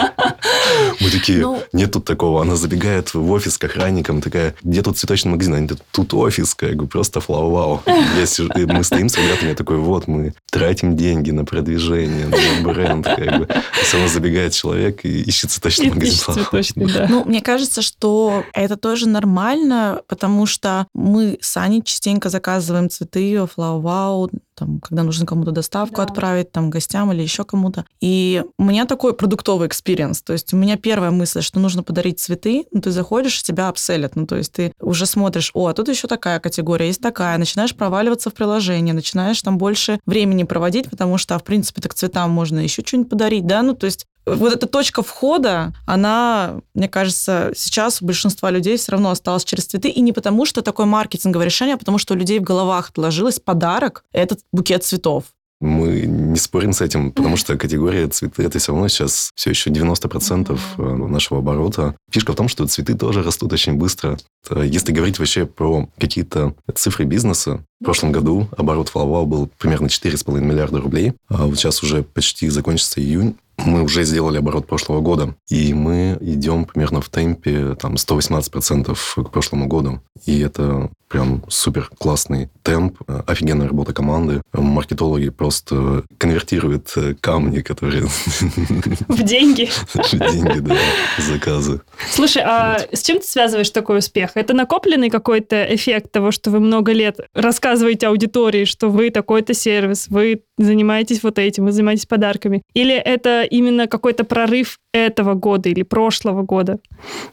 Такие, 1.21 1.41
ну. 1.41 1.63
нет 1.73 1.93
тут 1.93 2.05
такого. 2.05 2.43
Она 2.43 2.57
забегает 2.57 3.15
в 3.15 3.31
офис 3.31 3.59
к 3.59 3.65
охранникам, 3.65 4.21
такая, 4.21 4.55
где 4.63 4.83
тут 4.83 4.99
цветочный 4.99 5.33
магазин? 5.33 5.55
Они 5.55 5.69
тут 5.93 6.15
офис 6.15 6.39
офис, 6.39 6.55
как 6.55 6.77
бы 6.77 6.87
просто 6.87 7.21
флау-вау. 7.21 7.83
Мы 7.87 8.85
стоим 8.85 9.09
с 9.09 9.17
ребятами, 9.17 9.51
я 9.51 9.55
такой, 9.55 9.79
вот, 9.79 10.09
мы 10.09 10.35
тратим 10.51 10.97
деньги 10.97 11.31
на 11.31 11.45
продвижение, 11.45 12.27
на 12.27 12.69
бренд, 12.69 13.07
как 13.07 13.39
бы. 13.39 13.49
Сам 13.85 14.09
забегает 14.09 14.53
человек 14.53 15.05
и 15.05 15.23
ищет 15.23 15.51
цветочный 15.51 15.91
магазин 15.91 16.19
Flowwow 16.19 16.63
да. 16.77 17.07
Ну, 17.09 17.25
мне 17.25 17.41
кажется, 17.41 17.83
что 17.83 18.45
это 18.53 18.77
тоже 18.77 19.09
нормально, 19.09 20.03
потому 20.07 20.47
что 20.47 20.87
мы 20.95 21.39
с 21.41 21.57
Аней 21.57 21.83
частенько 21.83 22.29
заказываем 22.29 22.91
цветы, 22.91 23.47
Flowwow, 23.47 24.31
там, 24.59 24.81
когда 24.81 25.03
нужно 25.03 25.27
кому-то 25.27 25.51
доставку 25.51 25.97
да. 25.97 26.03
отправить, 26.03 26.53
там, 26.53 26.71
гостям 26.71 27.13
или 27.13 27.23
еще 27.23 27.45
кому-то. 27.45 27.85
И 28.01 28.43
у 28.59 28.65
меня 28.65 28.85
такой 28.87 29.15
продуктовый 29.15 29.69
experience. 29.69 30.23
То 30.23 30.33
есть 30.33 30.53
у 30.53 30.57
меня 30.57 30.77
первая 30.77 31.11
мысль, 31.11 31.43
что 31.43 31.61
нужно 31.61 31.83
подарить 31.83 32.21
цветы, 32.21 32.65
ну, 32.73 32.81
ты 32.81 32.91
заходишь, 32.91 33.43
тебя 33.43 33.69
апселят. 33.69 34.17
Ну, 34.17 34.27
то 34.27 34.37
есть 34.37 34.53
ты 34.53 34.73
уже 34.81 35.07
смотришь, 35.07 35.51
о, 35.55 35.67
а 35.67 35.75
тут 35.75 35.89
еще 35.89 36.09
такая 36.09 36.41
категория, 36.41 36.87
есть 36.87 37.01
такая. 37.01 37.39
Начинаешь 37.39 37.75
проваливаться 37.75 38.31
в 38.31 38.35
приложение, 38.35 38.95
начинаешь 38.95 39.41
там 39.43 39.59
больше 39.59 40.01
времени 40.07 40.43
проводить, 40.43 40.91
потому 40.91 41.19
что, 41.19 41.39
в 41.39 41.45
принципе, 41.45 41.81
так 41.81 41.95
цветам 41.95 42.31
можно 42.31 42.59
еще 42.59 42.83
что-нибудь 42.85 43.11
подарить, 43.11 43.47
да, 43.47 43.63
ну, 43.63 43.75
то 43.75 43.87
есть 43.87 44.07
вот 44.37 44.53
эта 44.53 44.67
точка 44.67 45.03
входа, 45.03 45.73
она, 45.87 46.61
мне 46.75 46.89
кажется, 46.89 47.53
сейчас 47.55 48.03
у 48.03 48.07
большинства 48.07 48.51
людей 48.51 48.77
все 48.77 48.93
равно 48.93 49.11
осталась 49.11 49.45
через 49.45 49.67
цветы. 49.67 49.89
И 49.89 50.01
не 50.01 50.13
потому, 50.13 50.47
что 50.47 50.63
такое 50.63 50.87
маркетинговое 50.87 51.47
решение, 51.47 51.75
а 51.75 51.79
потому, 51.79 51.99
что 51.99 52.15
у 52.15 52.17
людей 52.17 52.39
в 52.39 52.43
головах 52.43 52.91
отложилось 52.91 53.41
подарок– 53.41 54.05
этот 54.13 54.41
букет 54.53 54.85
цветов. 54.85 55.25
Мы 55.61 56.03
не 56.07 56.39
спорим 56.39 56.73
с 56.73 56.81
этим, 56.81 57.11
потому 57.11 57.37
что 57.37 57.57
категория 57.57 58.07
цветы– 58.07 58.43
это 58.45 58.61
все 58.61 58.73
равно 58.73 58.87
сейчас 58.87 59.33
все 59.35 59.51
еще 59.51 59.71
90% 59.71 60.57
э, 60.79 60.83
нашего 60.83 61.41
оборота. 61.41 61.97
Фишка 62.13 62.33
в 62.33 62.37
том, 62.37 62.47
что 62.47 62.69
цветы 62.69 62.95
тоже 62.95 63.25
растут 63.25 63.53
очень 63.53 63.75
быстро. 63.75 64.19
Если 64.51 64.93
говорить 64.93 65.19
вообще 65.19 65.47
про 65.47 65.89
какие-то 65.99 66.55
цифры 66.75 67.07
бизнеса, 67.07 67.65
в 67.81 67.85
прошлом 67.85 68.13
году 68.13 68.47
оборот 68.57 68.91
Флава 68.91 69.25
был 69.25 69.51
примерно 69.59 69.87
4,5 69.87 70.41
миллиарда 70.41 70.81
рублей, 70.81 71.15
а 71.29 71.47
вот 71.47 71.59
сейчас 71.59 71.83
уже 71.83 72.05
почти 72.05 72.49
закончится 72.49 73.01
июнь, 73.01 73.35
мы 73.65 73.83
уже 73.83 74.05
сделали 74.05 74.39
оборот 74.39 74.67
прошлого 74.67 75.01
года, 75.01 75.35
и 75.49 75.75
мы 75.75 76.17
идем 76.21 76.65
примерно 76.65 77.01
в 77.01 77.09
темпе 77.09 77.75
там 77.75 77.95
118% 77.95 79.25
к 79.25 79.31
прошлому 79.31 79.67
году. 79.67 80.01
И 80.27 80.41
это 80.41 80.91
прям 81.09 81.43
супер 81.49 81.91
классный 81.99 82.51
темп, 82.63 82.99
офигенная 83.27 83.69
работа 83.69 83.93
команды. 83.93 84.43
Маркетологи 84.53 85.31
просто 85.31 86.05
конвертируют 86.19 86.95
камни, 87.21 87.61
которые... 87.61 88.05
В 89.09 89.23
деньги. 89.23 89.71
В 89.95 90.19
деньги, 90.19 90.59
да, 90.61 90.77
заказы. 91.19 91.81
Слушай, 92.11 92.43
а 92.45 92.79
с 92.93 93.03
чем 93.03 93.21
ты 93.21 93.27
связываешь 93.27 93.71
такой 93.71 93.99
успех? 93.99 94.33
Это 94.35 94.55
накопленный 94.55 95.11
какой-то 95.11 95.75
эффект 95.75 96.13
того, 96.13 96.31
что 96.31 96.51
вы 96.51 96.61
много 96.61 96.93
лет 96.93 97.21
рассказываете 97.35 98.09
аудитории, 98.09 98.65
что 98.65 98.89
вы 98.91 99.11
такой-то 99.11 99.55
сервис, 99.55 100.09
вы 100.09 100.43
занимаетесь 100.59 101.23
вот 101.23 101.39
этим, 101.39 101.65
вы 101.65 101.73
занимаетесь 101.73 102.07
подарками? 102.07 102.63
Или 102.75 102.95
это 102.95 103.43
именно 103.49 103.87
какой-то 103.87 104.25
прорыв 104.25 104.79
этого 104.93 105.35
года 105.35 105.69
или 105.69 105.83
прошлого 105.83 106.43
года? 106.43 106.79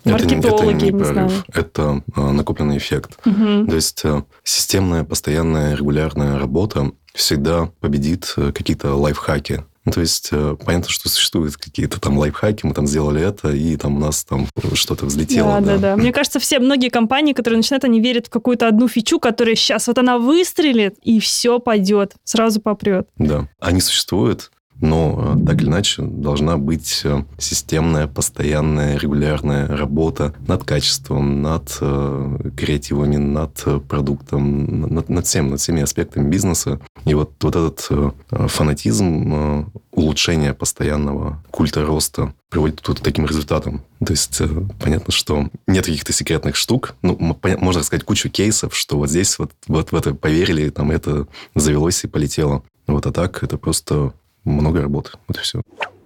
Маркетологи, 0.04 0.48
это, 0.48 0.56
это 0.56 0.74
не, 0.74 0.92
не 0.92 0.92
прорыв, 0.92 1.08
знаю. 1.08 1.32
Это 1.54 2.04
а, 2.16 2.32
накопленный 2.32 2.78
эффект. 2.78 3.18
Угу. 3.26 3.68
То 3.68 3.76
есть 3.76 4.06
а, 4.06 4.24
системная, 4.44 5.04
постоянная, 5.04 5.76
регулярная 5.76 6.40
работа 6.40 6.92
всегда 7.14 7.70
победит 7.80 8.34
а, 8.38 8.52
какие-то 8.52 8.96
лайфхаки. 8.96 9.64
Ну, 9.86 9.92
то 9.92 10.02
есть, 10.02 10.30
э, 10.32 10.58
понятно, 10.66 10.90
что 10.90 11.10
существуют 11.10 11.58
какие-то 11.58 12.02
там 12.02 12.18
лайфхаки, 12.18 12.66
мы 12.66 12.74
там 12.74 12.88
сделали 12.88 13.22
это, 13.22 13.52
и 13.52 13.78
там 13.78 13.98
у 13.98 14.00
нас 14.00 14.24
там 14.24 14.48
что-то 14.74 15.06
взлетело. 15.06 15.52
Да, 15.52 15.62
да, 15.62 15.74
да, 15.74 15.78
да. 15.78 15.96
Мне 15.96 16.12
кажется, 16.14 16.40
все, 16.40 16.58
многие 16.58 16.90
компании, 16.90 17.34
которые 17.34 17.58
начинают, 17.58 17.84
они 17.84 18.02
верят 18.02 18.28
в 18.28 18.30
какую-то 18.32 18.68
одну 18.68 18.88
фичу, 18.88 19.20
которая 19.20 19.54
сейчас 19.54 19.88
вот 19.88 20.00
она 20.00 20.18
выстрелит, 20.18 20.96
и 21.04 21.20
все 21.20 21.60
пойдет, 21.60 22.14
сразу 22.24 22.62
попрет. 22.62 23.08
Да, 23.20 23.48
они 23.60 23.80
существуют, 23.80 24.50
но 24.86 25.36
э, 25.36 25.46
так 25.46 25.62
или 25.62 25.68
иначе 25.68 26.04
должна 26.04 26.58
быть 26.58 27.02
э, 27.04 27.24
системная, 27.38 28.08
постоянная, 28.08 28.98
регулярная 28.98 29.68
работа 29.68 30.34
над 30.48 30.64
качеством, 30.64 31.42
над 31.42 31.78
э, 31.82 32.52
креативами, 32.56 33.18
над 33.18 33.66
продуктом, 33.90 34.82
над, 34.82 35.10
над 35.10 35.26
всем, 35.26 35.50
над 35.50 35.60
всеми 35.60 35.82
аспектами 35.82 36.30
бизнеса. 36.30 36.80
И 37.06 37.14
вот, 37.14 37.32
вот 37.42 37.56
этот 37.56 37.90
фанатизм, 38.30 39.72
улучшение 39.92 40.54
постоянного 40.54 41.44
культа 41.52 41.86
роста 41.86 42.34
приводит 42.50 42.82
тут 42.82 43.00
к 43.00 43.04
таким 43.04 43.26
результатам. 43.26 43.82
То 44.06 44.12
есть 44.12 44.42
понятно, 44.80 45.12
что 45.12 45.50
нет 45.68 45.86
каких-то 45.86 46.14
секретных 46.14 46.56
штук. 46.56 46.96
Ну, 47.02 47.18
можно 47.42 47.84
сказать 47.84 48.04
кучу 48.04 48.30
кейсов, 48.30 48.76
что 48.76 48.98
вот 48.98 49.10
здесь 49.10 49.38
вот, 49.40 49.52
вот 49.68 49.92
в 49.92 49.96
это 49.96 50.14
поверили, 50.14 50.70
там 50.70 50.92
это 50.92 51.28
завелось 51.54 52.04
и 52.04 52.08
полетело. 52.08 52.64
Вот, 52.88 53.06
а 53.06 53.12
так 53.12 53.44
это 53.44 53.58
просто 53.58 54.14
много 54.46 54.82
работы. 54.82 55.12
Вот 55.28 55.38
и 55.38 55.42
все. 55.42 55.62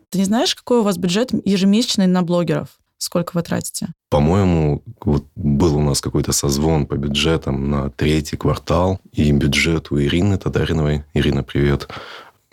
Ты 0.09 0.17
не 0.17 0.25
знаешь, 0.25 0.55
какой 0.55 0.79
у 0.79 0.83
вас 0.83 0.97
бюджет 0.97 1.31
ежемесячный 1.45 2.07
на 2.07 2.23
блогеров? 2.23 2.79
Сколько 2.97 3.31
вы 3.35 3.43
тратите? 3.43 3.89
По-моему, 4.09 4.83
вот 5.01 5.25
был 5.35 5.77
у 5.77 5.81
нас 5.81 6.01
какой-то 6.01 6.33
созвон 6.33 6.85
по 6.85 6.95
бюджетам 6.95 7.69
на 7.69 7.89
третий 7.91 8.35
квартал, 8.35 8.99
и 9.13 9.31
бюджет 9.31 9.91
у 9.91 9.99
Ирины 9.99 10.37
Татариновой, 10.37 11.05
Ирина, 11.13 11.43
привет, 11.43 11.87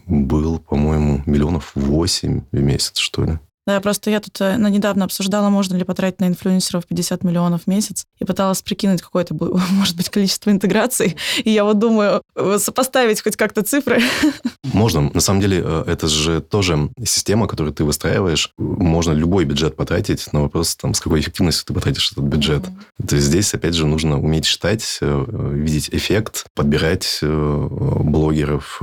был, 0.06 0.60
по-моему, 0.60 1.22
миллионов 1.26 1.72
восемь 1.74 2.42
в 2.52 2.60
месяц, 2.60 2.98
что 2.98 3.24
ли. 3.24 3.38
Да, 3.66 3.80
просто 3.80 4.10
я 4.10 4.20
тут 4.20 4.40
э, 4.40 4.56
недавно 4.56 5.06
обсуждала, 5.06 5.48
можно 5.48 5.76
ли 5.76 5.82
потратить 5.82 6.20
на 6.20 6.28
инфлюенсеров 6.28 6.86
50 6.86 7.24
миллионов 7.24 7.62
в 7.64 7.66
месяц, 7.66 8.04
и 8.20 8.24
пыталась 8.24 8.62
прикинуть 8.62 9.02
какое-то, 9.02 9.34
может 9.72 9.96
быть, 9.96 10.08
количество 10.08 10.50
интеграций. 10.50 11.16
И 11.42 11.50
я 11.50 11.64
вот 11.64 11.80
думаю, 11.80 12.22
э, 12.36 12.58
сопоставить 12.60 13.20
хоть 13.22 13.36
как-то 13.36 13.62
цифры. 13.62 14.00
Можно. 14.62 15.10
На 15.12 15.20
самом 15.20 15.40
деле, 15.40 15.62
э, 15.64 15.84
это 15.88 16.06
же 16.06 16.40
тоже 16.40 16.90
система, 17.04 17.48
которую 17.48 17.74
ты 17.74 17.82
выстраиваешь. 17.82 18.52
Можно 18.56 19.10
любой 19.12 19.44
бюджет 19.44 19.74
потратить, 19.74 20.28
но 20.32 20.42
вопрос, 20.42 20.76
там, 20.76 20.94
с 20.94 21.00
какой 21.00 21.18
эффективностью 21.18 21.66
ты 21.66 21.74
потратишь 21.74 22.12
этот 22.12 22.22
бюджет. 22.22 22.62
Mm-hmm. 22.62 23.06
То 23.08 23.16
есть 23.16 23.26
здесь, 23.26 23.52
опять 23.52 23.74
же, 23.74 23.86
нужно 23.86 24.20
уметь 24.20 24.44
считать, 24.44 25.00
видеть 25.00 25.88
эффект, 25.90 26.46
подбирать 26.54 27.18
блогеров. 27.20 28.80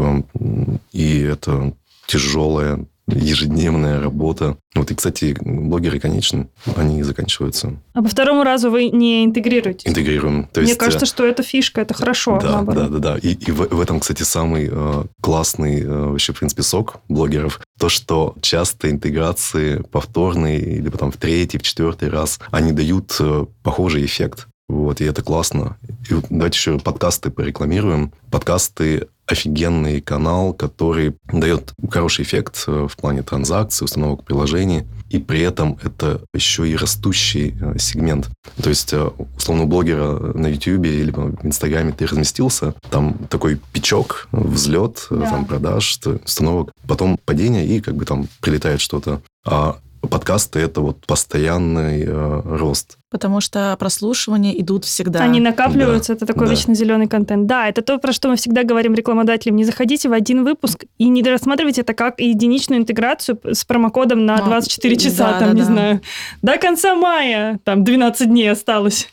И 0.92 1.20
это 1.22 1.74
тяжелая 2.06 2.86
ежедневная 3.08 4.02
работа. 4.02 4.58
Вот 4.76 4.92
и, 4.92 4.96
кстати, 4.96 5.36
блогеры, 5.40 6.00
конечно, 6.00 6.48
они 6.76 7.04
заканчиваются. 7.04 7.78
А 7.94 8.02
по 8.02 8.10
второму 8.10 8.44
разу 8.44 8.72
вы 8.72 8.90
не 8.90 9.26
интегрируете? 9.26 9.90
Интегрируем. 9.90 10.48
То 10.54 10.62
Мне 10.62 10.70
есть, 10.70 10.80
кажется, 10.80 11.06
что 11.06 11.26
это 11.26 11.44
фишка, 11.44 11.82
это 11.82 11.94
хорошо. 11.94 12.40
Да, 12.42 12.54
наоборот. 12.54 12.92
да, 12.92 13.00
да, 13.00 13.14
да. 13.14 13.18
И, 13.18 13.34
и 13.34 13.52
в, 13.52 13.68
в 13.68 13.82
этом, 13.82 14.00
кстати, 14.00 14.24
самый 14.24 14.70
э, 14.72 15.04
классный 15.22 15.82
э, 15.82 15.88
вообще, 15.88 16.34
в 16.34 16.40
принципе, 16.40 16.64
сок 16.64 17.02
блогеров. 17.10 17.60
То, 17.80 17.90
что 17.90 18.36
часто 18.42 18.90
интеграции 18.90 19.84
повторные 19.92 20.60
или 20.60 20.90
потом 20.90 21.12
в 21.12 21.18
третий, 21.18 21.58
в 21.58 21.64
четвертый 21.64 22.10
раз, 22.10 22.40
они 22.52 22.72
дают 22.72 23.16
э, 23.20 23.46
похожий 23.64 24.06
эффект. 24.06 24.48
Вот, 24.70 25.02
и 25.02 25.06
это 25.06 25.22
классно. 25.22 25.78
И 26.10 26.14
вот 26.14 26.26
давайте 26.30 26.58
еще 26.58 26.80
подкасты 26.80 27.30
порекламируем. 27.30 28.14
Подкасты 28.32 29.08
офигенный 29.28 30.02
канал, 30.02 30.54
который 30.54 31.16
дает 31.32 31.74
хороший 31.90 32.24
эффект 32.24 32.64
э, 32.68 32.88
в 32.90 32.96
плане 32.98 33.24
транзакций, 33.24 33.86
установок 33.86 34.24
приложений, 34.26 34.84
и 35.10 35.20
при 35.20 35.42
этом 35.42 35.78
это 35.84 36.22
еще 36.34 36.68
и 36.68 36.76
растущий 36.76 37.56
э, 37.60 37.78
сегмент. 37.78 38.30
То 38.62 38.70
есть, 38.70 38.94
э, 38.94 39.10
условно, 39.38 39.64
у 39.64 39.68
блогера 39.68 40.34
на 40.34 40.48
YouTube 40.48 40.86
или 40.86 41.12
в 41.12 41.46
Инстаграме 41.46 41.94
ты 41.94 42.06
разместился, 42.06 42.74
там 42.90 43.14
такой 43.30 43.60
пичок, 43.72 44.28
взлет, 44.32 45.08
да. 45.10 45.30
там 45.30 45.46
продаж, 45.46 46.00
установок, 46.26 46.72
потом 46.88 47.18
падение, 47.24 47.66
и 47.66 47.80
как 47.80 47.96
бы 47.96 48.06
там 48.06 48.28
прилетает 48.42 48.82
что-то. 48.82 49.22
А 49.46 49.78
подкасты– 50.10 50.60
это 50.62 50.82
вот 50.82 51.06
постоянный 51.06 52.04
э, 52.06 52.42
рост. 52.46 52.98
Потому 53.14 53.42
что 53.42 53.78
прослушивания 53.80 54.60
идут 54.60 54.86
всегда. 54.86 55.20
Они 55.20 55.40
накапливаются, 55.40 56.14
да, 56.14 56.18
это 56.18 56.26
такой 56.26 56.48
да. 56.48 56.52
вечно 56.54 56.74
зеленый 56.74 57.08
контент. 57.08 57.46
Да, 57.46 57.70
это 57.70 57.84
то, 57.84 58.00
про 58.00 58.12
что 58.12 58.28
мы 58.28 58.38
всегда 58.38 58.64
говорим 58.64 58.96
рекламодателям. 58.96 59.56
Не 59.56 59.66
заходите 59.66 60.10
в 60.10 60.14
один 60.14 60.44
выпуск 60.44 60.86
и 60.98 61.08
не 61.10 61.22
рассматривайте 61.22 61.82
это 61.82 61.94
как 61.94 62.20
единичную 62.20 62.82
интеграцию 62.82 63.40
с 63.44 63.66
промокодом 63.66 64.26
на 64.26 64.38
24 64.38 64.96
часа, 64.96 65.34
да, 65.34 65.40
там, 65.40 65.50
да, 65.50 65.54
не 65.54 65.60
да. 65.60 65.66
знаю, 65.66 66.02
до 66.42 66.58
конца 66.58 66.96
мая, 66.96 67.60
там, 67.64 67.84
12 67.84 68.28
дней 68.28 68.52
осталось. 68.52 69.08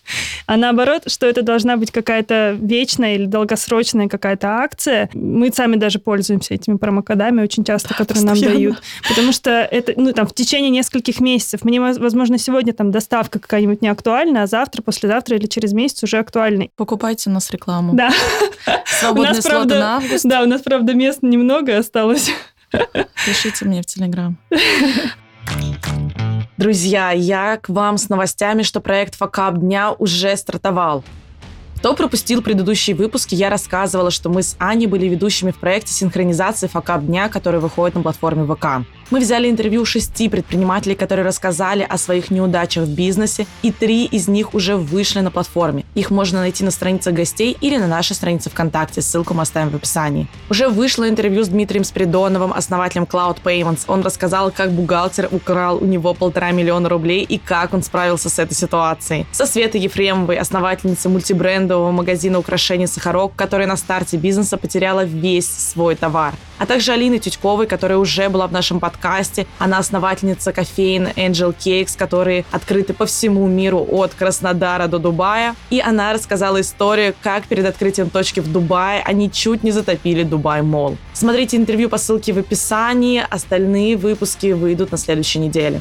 А 0.46 0.56
наоборот, 0.56 1.02
что 1.10 1.26
это 1.26 1.42
должна 1.42 1.76
быть 1.76 1.90
какая-то 1.90 2.56
вечная 2.58 3.16
или 3.16 3.26
долгосрочная 3.26 4.08
какая-то 4.08 4.48
акция. 4.48 5.10
Мы 5.12 5.52
сами 5.52 5.76
даже 5.76 5.98
пользуемся 5.98 6.54
этими 6.54 6.78
промокодами 6.78 7.42
очень 7.42 7.64
часто, 7.64 7.94
которые 7.94 8.24
Постоянно. 8.24 8.48
нам 8.48 8.56
дают. 8.56 8.82
Потому 9.06 9.32
что 9.32 9.50
это, 9.50 9.92
ну, 9.96 10.14
там, 10.14 10.26
в 10.26 10.32
течение 10.32 10.70
нескольких 10.70 11.20
месяцев. 11.20 11.64
Мне, 11.64 11.80
возможно, 11.82 12.38
сегодня 12.38 12.72
там 12.72 12.90
доставка 12.90 13.38
какая-нибудь 13.38 13.82
не 13.82 13.88
актуальна, 13.90 14.42
а 14.42 14.46
завтра, 14.46 14.82
послезавтра 14.82 15.36
или 15.36 15.46
через 15.46 15.72
месяц 15.72 16.02
уже 16.02 16.18
актуальный. 16.18 16.72
Покупайте 16.76 17.30
у 17.30 17.32
нас 17.32 17.50
рекламу. 17.50 17.94
Да. 17.94 18.10
Свободные 18.86 19.32
у 19.32 19.34
нас, 19.36 19.44
правда, 19.44 19.78
на 19.78 19.96
август. 19.96 20.24
Да, 20.24 20.42
у 20.42 20.46
нас, 20.46 20.62
правда, 20.62 20.94
мест 20.94 21.20
немного 21.22 21.76
осталось. 21.78 22.30
Пишите 23.26 23.64
мне 23.64 23.82
в 23.82 23.86
Телеграм. 23.86 24.38
Друзья, 26.56 27.10
я 27.10 27.56
к 27.56 27.68
вам 27.68 27.96
с 27.96 28.08
новостями, 28.08 28.62
что 28.62 28.80
проект 28.80 29.14
«Факап 29.16 29.58
дня» 29.58 29.92
уже 29.92 30.36
стартовал. 30.36 31.02
Кто 31.76 31.94
пропустил 31.94 32.42
предыдущие 32.42 32.94
выпуски, 32.94 33.34
я 33.34 33.48
рассказывала, 33.48 34.10
что 34.10 34.28
мы 34.28 34.42
с 34.42 34.54
Аней 34.58 34.86
были 34.86 35.06
ведущими 35.06 35.50
в 35.50 35.56
проекте 35.56 35.94
синхронизации 35.94 36.66
«Факап 36.66 37.02
дня», 37.06 37.30
который 37.30 37.60
выходит 37.60 37.94
на 37.94 38.02
платформе 38.02 38.44
ВК. 38.44 38.86
Мы 39.10 39.18
взяли 39.18 39.50
интервью 39.50 39.84
шести 39.84 40.28
предпринимателей, 40.28 40.94
которые 40.94 41.26
рассказали 41.26 41.84
о 41.88 41.98
своих 41.98 42.30
неудачах 42.30 42.84
в 42.84 42.94
бизнесе, 42.94 43.44
и 43.62 43.72
три 43.72 44.04
из 44.04 44.28
них 44.28 44.54
уже 44.54 44.76
вышли 44.76 45.18
на 45.18 45.32
платформе. 45.32 45.84
Их 45.96 46.12
можно 46.12 46.38
найти 46.38 46.62
на 46.62 46.70
странице 46.70 47.10
гостей 47.10 47.56
или 47.60 47.76
на 47.76 47.88
нашей 47.88 48.14
странице 48.14 48.50
ВКонтакте, 48.50 49.02
ссылку 49.02 49.34
мы 49.34 49.42
оставим 49.42 49.70
в 49.70 49.74
описании. 49.74 50.28
Уже 50.48 50.68
вышло 50.68 51.08
интервью 51.08 51.42
с 51.42 51.48
Дмитрием 51.48 51.82
Спиридоновым, 51.82 52.52
основателем 52.52 53.02
Cloud 53.02 53.38
Payments. 53.42 53.80
Он 53.88 54.02
рассказал, 54.02 54.52
как 54.52 54.70
бухгалтер 54.70 55.28
украл 55.32 55.78
у 55.78 55.86
него 55.86 56.14
полтора 56.14 56.52
миллиона 56.52 56.88
рублей 56.88 57.24
и 57.24 57.38
как 57.38 57.74
он 57.74 57.82
справился 57.82 58.30
с 58.30 58.38
этой 58.38 58.54
ситуацией. 58.54 59.26
Со 59.32 59.44
Светой 59.44 59.80
Ефремовой, 59.80 60.38
основательницей 60.38 61.10
мультибрендового 61.10 61.90
магазина 61.90 62.38
украшений 62.38 62.86
«Сахарок», 62.86 63.34
которая 63.34 63.66
на 63.66 63.76
старте 63.76 64.18
бизнеса 64.18 64.56
потеряла 64.56 65.04
весь 65.04 65.50
свой 65.50 65.96
товар. 65.96 66.34
А 66.60 66.66
также 66.66 66.92
Алины 66.92 67.18
Тютьковой, 67.18 67.66
которая 67.66 67.96
уже 67.96 68.28
была 68.28 68.46
в 68.46 68.52
нашем 68.52 68.80
подкасте. 68.80 69.46
Она 69.58 69.78
основательница 69.78 70.52
кофеин 70.52 71.06
Angel 71.16 71.56
Cakes, 71.56 71.96
которые 71.96 72.44
открыты 72.50 72.92
по 72.92 73.06
всему 73.06 73.46
миру 73.46 73.86
от 73.90 74.12
Краснодара 74.12 74.86
до 74.86 74.98
Дубая. 74.98 75.56
И 75.70 75.80
она 75.80 76.12
рассказала 76.12 76.60
историю, 76.60 77.14
как 77.22 77.44
перед 77.44 77.64
открытием 77.64 78.10
точки 78.10 78.40
в 78.40 78.52
Дубае 78.52 79.02
они 79.06 79.32
чуть 79.32 79.62
не 79.62 79.70
затопили 79.70 80.22
Дубай 80.22 80.60
Мол. 80.60 80.98
Смотрите 81.14 81.56
интервью 81.56 81.88
по 81.88 81.96
ссылке 81.96 82.34
в 82.34 82.38
описании. 82.38 83.24
Остальные 83.30 83.96
выпуски 83.96 84.52
выйдут 84.52 84.92
на 84.92 84.98
следующей 84.98 85.38
неделе. 85.38 85.80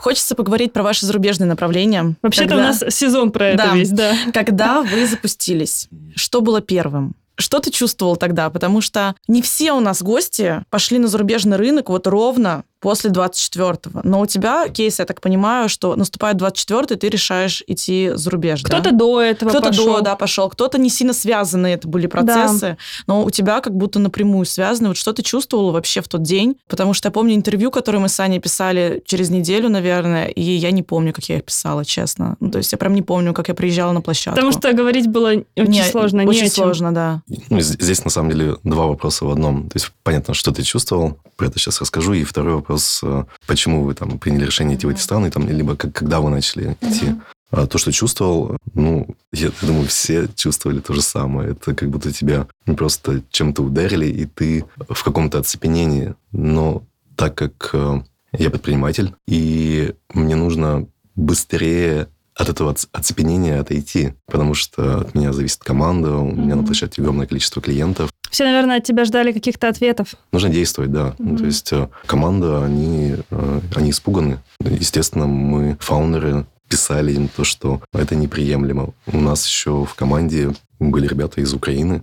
Хочется 0.00 0.34
поговорить 0.34 0.72
про 0.72 0.82
ваши 0.82 1.04
зарубежные 1.04 1.46
направления. 1.46 2.16
Вообще-то 2.22 2.48
Когда... 2.48 2.62
у 2.62 2.66
нас 2.66 2.84
сезон 2.88 3.32
про 3.32 3.48
это 3.48 3.64
да. 3.64 3.74
весь, 3.74 3.90
да. 3.90 4.14
Когда 4.32 4.82
вы 4.82 5.06
запустились? 5.06 5.88
Что 6.16 6.40
было 6.40 6.60
первым? 6.60 7.14
Что 7.36 7.58
ты 7.60 7.70
чувствовал 7.70 8.16
тогда? 8.16 8.50
Потому 8.50 8.80
что 8.80 9.14
не 9.28 9.42
все 9.42 9.72
у 9.72 9.80
нас 9.80 10.02
гости 10.02 10.64
пошли 10.70 10.98
на 10.98 11.08
зарубежный 11.08 11.56
рынок 11.56 11.90
вот 11.90 12.06
ровно 12.06 12.64
после 12.80 13.10
24-го. 13.10 14.00
Но 14.04 14.20
у 14.20 14.26
тебя 14.26 14.68
кейс, 14.68 14.98
я 14.98 15.04
так 15.04 15.20
понимаю, 15.20 15.68
что 15.68 15.94
наступает 15.96 16.36
24-й, 16.36 16.96
ты 16.96 17.08
решаешь 17.08 17.62
идти 17.66 18.10
за 18.14 18.30
рубеж. 18.30 18.62
Кто-то 18.62 18.90
да? 18.90 18.96
до 18.96 19.20
этого 19.20 19.50
Кто-то 19.50 19.68
пошел. 19.68 19.96
до, 19.96 20.00
да, 20.00 20.16
пошел. 20.16 20.48
Кто-то 20.48 20.78
не 20.78 20.90
сильно 20.90 21.12
связанные 21.12 21.74
это 21.74 21.88
были 21.88 22.06
процессы, 22.06 22.60
да. 22.60 22.76
но 23.06 23.24
у 23.24 23.30
тебя 23.30 23.60
как 23.60 23.74
будто 23.74 23.98
напрямую 23.98 24.46
связаны. 24.46 24.88
Вот 24.88 24.96
что 24.96 25.12
ты 25.12 25.22
чувствовала 25.22 25.72
вообще 25.72 26.00
в 26.00 26.08
тот 26.08 26.22
день? 26.22 26.56
Потому 26.68 26.94
что 26.94 27.08
я 27.08 27.12
помню 27.12 27.34
интервью, 27.34 27.70
которое 27.70 27.98
мы 27.98 28.08
с 28.08 28.18
Аней 28.20 28.40
писали 28.40 29.02
через 29.06 29.30
неделю, 29.30 29.68
наверное, 29.68 30.26
и 30.26 30.42
я 30.42 30.70
не 30.70 30.82
помню, 30.82 31.12
как 31.12 31.24
я 31.28 31.36
их 31.36 31.44
писала, 31.44 31.84
честно. 31.84 32.36
Ну, 32.40 32.50
то 32.50 32.58
есть 32.58 32.72
я 32.72 32.78
прям 32.78 32.94
не 32.94 33.02
помню, 33.02 33.34
как 33.34 33.48
я 33.48 33.54
приезжала 33.54 33.92
на 33.92 34.00
площадку. 34.00 34.36
Потому 34.36 34.52
что 34.52 34.72
говорить 34.72 35.08
было 35.08 35.32
очень 35.56 35.70
не, 35.70 35.84
сложно. 35.84 36.24
Очень 36.24 36.50
сложно, 36.50 36.94
да. 36.94 37.22
Ну, 37.50 37.60
здесь, 37.60 38.04
на 38.04 38.10
самом 38.10 38.30
деле, 38.30 38.56
два 38.64 38.86
вопроса 38.86 39.24
в 39.24 39.30
одном. 39.30 39.68
То 39.68 39.76
есть 39.76 39.92
понятно, 40.02 40.34
что 40.34 40.52
ты 40.52 40.62
чувствовал, 40.62 41.18
про 41.36 41.46
это 41.46 41.58
сейчас 41.58 41.80
расскажу. 41.80 42.12
И 42.12 42.24
второй 42.24 42.54
вопрос, 42.54 42.69
э, 43.02 43.24
почему 43.46 43.84
вы 43.84 43.94
там 43.94 44.18
приняли 44.18 44.46
решение 44.46 44.76
идти 44.76 44.86
в 44.86 44.90
эти 44.90 45.00
страны, 45.00 45.30
там, 45.30 45.48
либо 45.48 45.76
как, 45.76 45.92
когда 45.92 46.20
вы 46.20 46.30
начали 46.30 46.76
идти. 46.80 47.14
А 47.50 47.66
то, 47.66 47.78
что 47.78 47.90
чувствовал, 47.90 48.56
ну, 48.74 49.08
я, 49.32 49.50
думаю, 49.62 49.88
все 49.88 50.28
чувствовали 50.36 50.78
то 50.78 50.92
же 50.92 51.02
самое. 51.02 51.52
Это 51.52 51.74
как 51.74 51.90
будто 51.90 52.12
тебя 52.12 52.46
просто 52.64 53.22
чем-то 53.30 53.62
ударили, 53.62 54.06
и 54.06 54.26
ты 54.26 54.64
в 54.88 55.02
каком-то 55.02 55.38
оцепенении. 55.38 56.14
Но 56.30 56.84
так 57.16 57.34
как 57.34 57.70
э, 57.72 58.02
я 58.32 58.50
предприниматель, 58.50 59.14
и 59.26 59.94
мне 60.14 60.36
нужно 60.36 60.86
быстрее 61.16 62.08
от 62.40 62.48
этого 62.48 62.74
оцепенения 62.92 63.60
отойти, 63.60 64.14
потому 64.26 64.54
что 64.54 65.00
от 65.00 65.14
меня 65.14 65.32
зависит 65.32 65.62
команда, 65.62 66.16
у 66.16 66.32
меня 66.32 66.56
на 66.56 66.64
площадке 66.64 67.02
огромное 67.02 67.26
количество 67.26 67.60
клиентов. 67.60 68.10
Все, 68.30 68.44
наверное, 68.44 68.78
от 68.78 68.84
тебя 68.84 69.04
ждали 69.04 69.32
каких-то 69.32 69.68
ответов. 69.68 70.14
Нужно 70.32 70.48
действовать, 70.48 70.92
да. 70.92 71.14
Mm-hmm. 71.18 71.36
то 71.36 71.44
есть 71.44 71.72
э, 71.72 71.88
команда, 72.06 72.64
они, 72.64 73.16
э, 73.30 73.60
они 73.74 73.90
испуганы. 73.90 74.38
Естественно, 74.60 75.26
мы, 75.26 75.76
фаундеры, 75.80 76.46
писали 76.68 77.12
им 77.12 77.28
то, 77.28 77.44
что 77.44 77.82
это 77.92 78.14
неприемлемо. 78.14 78.94
У 79.06 79.20
нас 79.20 79.44
еще 79.44 79.84
в 79.84 79.94
команде 79.94 80.54
были 80.78 81.06
ребята 81.08 81.40
из 81.40 81.52
Украины, 81.52 82.02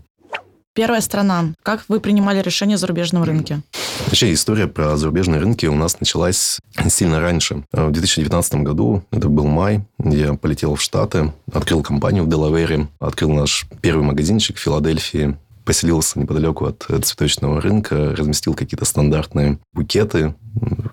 Первая 0.77 1.01
страна. 1.01 1.55
Как 1.63 1.85
вы 1.87 1.99
принимали 1.99 2.39
решение 2.39 2.75
о 2.75 2.77
зарубежном 2.77 3.23
рынке? 3.23 3.61
Вообще 4.05 4.31
история 4.31 4.67
про 4.67 4.95
зарубежные 4.95 5.39
рынки 5.39 5.65
у 5.65 5.73
нас 5.73 5.99
началась 5.99 6.59
сильно 6.87 7.19
раньше. 7.19 7.63
В 7.71 7.89
2019 7.89 8.61
году, 8.61 9.03
это 9.09 9.27
был 9.27 9.47
май, 9.47 9.83
я 9.97 10.35
полетел 10.35 10.75
в 10.75 10.81
Штаты, 10.83 11.33
открыл 11.51 11.81
компанию 11.81 12.25
в 12.25 12.29
Делавере, 12.29 12.89
открыл 12.99 13.31
наш 13.31 13.65
первый 13.81 14.03
магазинчик 14.03 14.57
в 14.57 14.59
Филадельфии, 14.59 15.35
поселился 15.65 16.19
неподалеку 16.19 16.67
от 16.67 16.85
цветочного 17.03 17.59
рынка, 17.59 18.15
разместил 18.15 18.53
какие-то 18.53 18.85
стандартные 18.85 19.57
букеты, 19.73 20.35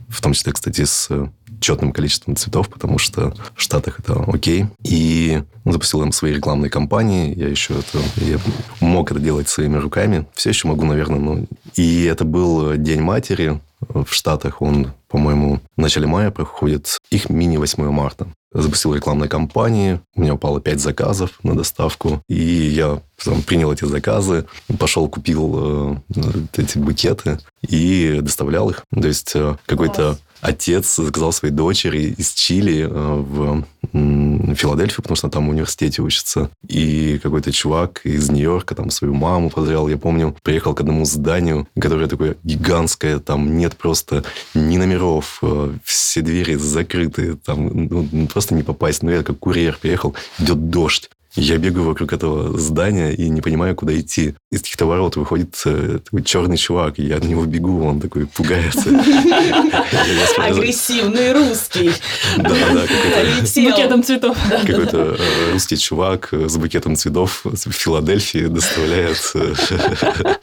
в 0.09 0.23
том 0.23 0.33
числе, 0.33 0.55
кстати, 0.55 0.85
с 0.85 1.11
четным 1.64 1.92
количеством 1.92 2.37
цветов, 2.37 2.68
потому 2.68 2.98
что 2.98 3.35
в 3.55 3.61
Штатах 3.61 4.00
это 4.00 4.22
окей. 4.27 4.66
И 4.83 5.42
запустил 5.64 6.03
им 6.03 6.12
свои 6.12 6.35
рекламные 6.35 6.70
кампании. 6.70 7.35
Я 7.35 7.48
еще 7.48 7.74
это, 7.74 7.98
я 8.16 8.38
мог 8.81 9.11
это 9.11 9.18
делать 9.18 9.48
своими 9.48 9.79
руками. 9.79 10.27
Все 10.35 10.50
еще 10.50 10.68
могу, 10.68 10.85
наверное. 10.85 11.18
Но... 11.18 11.46
И 11.74 12.05
это 12.05 12.24
был 12.24 12.77
День 12.77 13.00
матери 13.00 13.61
в 13.81 14.12
Штатах. 14.12 14.61
Он, 14.61 14.92
по-моему, 15.09 15.61
в 15.77 15.81
начале 15.81 16.07
мая 16.07 16.31
проходит. 16.31 16.98
Их 17.11 17.31
мини 17.31 17.57
8 17.57 17.90
марта 17.90 18.29
запустил 18.55 18.94
рекламные 18.94 19.29
кампании, 19.29 20.00
у 20.14 20.20
меня 20.20 20.35
упало 20.35 20.61
5 20.61 20.79
заказов 20.79 21.40
на 21.42 21.57
доставку, 21.57 22.22
и 22.29 22.40
я 22.40 23.03
там, 23.22 23.42
принял 23.42 23.72
эти 23.72 23.85
заказы, 23.85 24.46
пошел, 24.79 25.09
купил 25.09 25.96
э, 26.14 26.55
эти 26.57 26.79
букеты 26.79 27.40
и 27.62 28.20
доставлял 28.22 28.70
их. 28.70 28.85
То 28.92 29.09
есть 29.09 29.33
э, 29.35 29.57
какой-то 29.66 30.18
отец 30.45 30.97
заказал 30.97 31.33
своей 31.33 31.55
дочери 31.55 32.15
из 32.19 32.33
Чили 32.35 32.87
э, 32.87 32.89
в 32.89 33.65
Филадельфию, 34.55 35.03
потому 35.03 35.17
что 35.17 35.31
там 35.31 35.47
в 35.47 35.51
университете 35.51 36.03
учится. 36.03 36.51
И 36.69 37.19
какой-то 37.23 37.51
чувак 37.51 38.03
из 38.05 38.31
Нью-Йорка 38.31 38.75
там 38.75 38.91
свою 38.91 39.15
маму 39.15 39.49
поздравил. 39.49 39.89
Я 39.89 39.97
помню, 39.97 40.37
приехал 40.43 40.75
к 40.75 40.81
одному 40.81 41.07
зданию, 41.07 41.67
которое 41.81 42.09
такое 42.09 42.37
гигантское, 42.45 43.21
там 43.21 43.57
нет 43.57 43.77
просто 43.77 44.25
ни 44.55 44.77
номеров, 44.77 45.39
э, 45.43 45.73
все 45.83 46.21
двери 46.21 46.57
закрыты, 46.57 47.37
там 47.37 47.89
ну, 47.89 48.27
просто 48.27 48.55
не 48.55 48.63
попасть. 48.63 49.03
Ну, 49.03 49.11
я 49.11 49.23
как 49.23 49.39
курьер 49.39 49.79
приехал, 49.81 50.15
идет 50.39 50.69
дождь. 50.69 51.11
Я 51.37 51.59
бегаю 51.59 51.87
вокруг 51.87 52.12
этого 52.12 52.57
здания 52.59 53.12
и 53.12 53.29
не 53.29 53.40
понимаю, 53.40 53.75
куда 53.75 53.99
идти. 53.99 54.35
Из 54.53 54.61
каких-то 54.61 54.87
ворот 54.87 55.16
выходит 55.16 55.61
э, 55.64 55.99
такой 56.05 56.23
черный 56.23 56.57
чувак, 56.57 57.01
и 57.01 57.07
я 57.07 57.16
от 57.16 57.25
него 57.25 57.44
бегу, 57.44 57.85
он 57.85 58.01
такой 58.01 58.27
пугается. 58.27 58.88
Агрессивный 60.38 61.33
русский. 61.33 61.90
Да, 62.37 62.55
да, 62.73 63.44
С 63.44 63.55
букетом 63.55 64.05
цветов. 64.05 64.37
Какой-то 64.49 65.16
э, 65.18 65.53
русский 65.53 65.77
чувак 65.77 66.33
с 66.33 66.57
букетом 66.57 66.94
цветов 66.94 67.40
в 67.44 67.73
Филадельфии 67.73 68.47
доставляет. 68.47 69.18
э, 69.35 69.55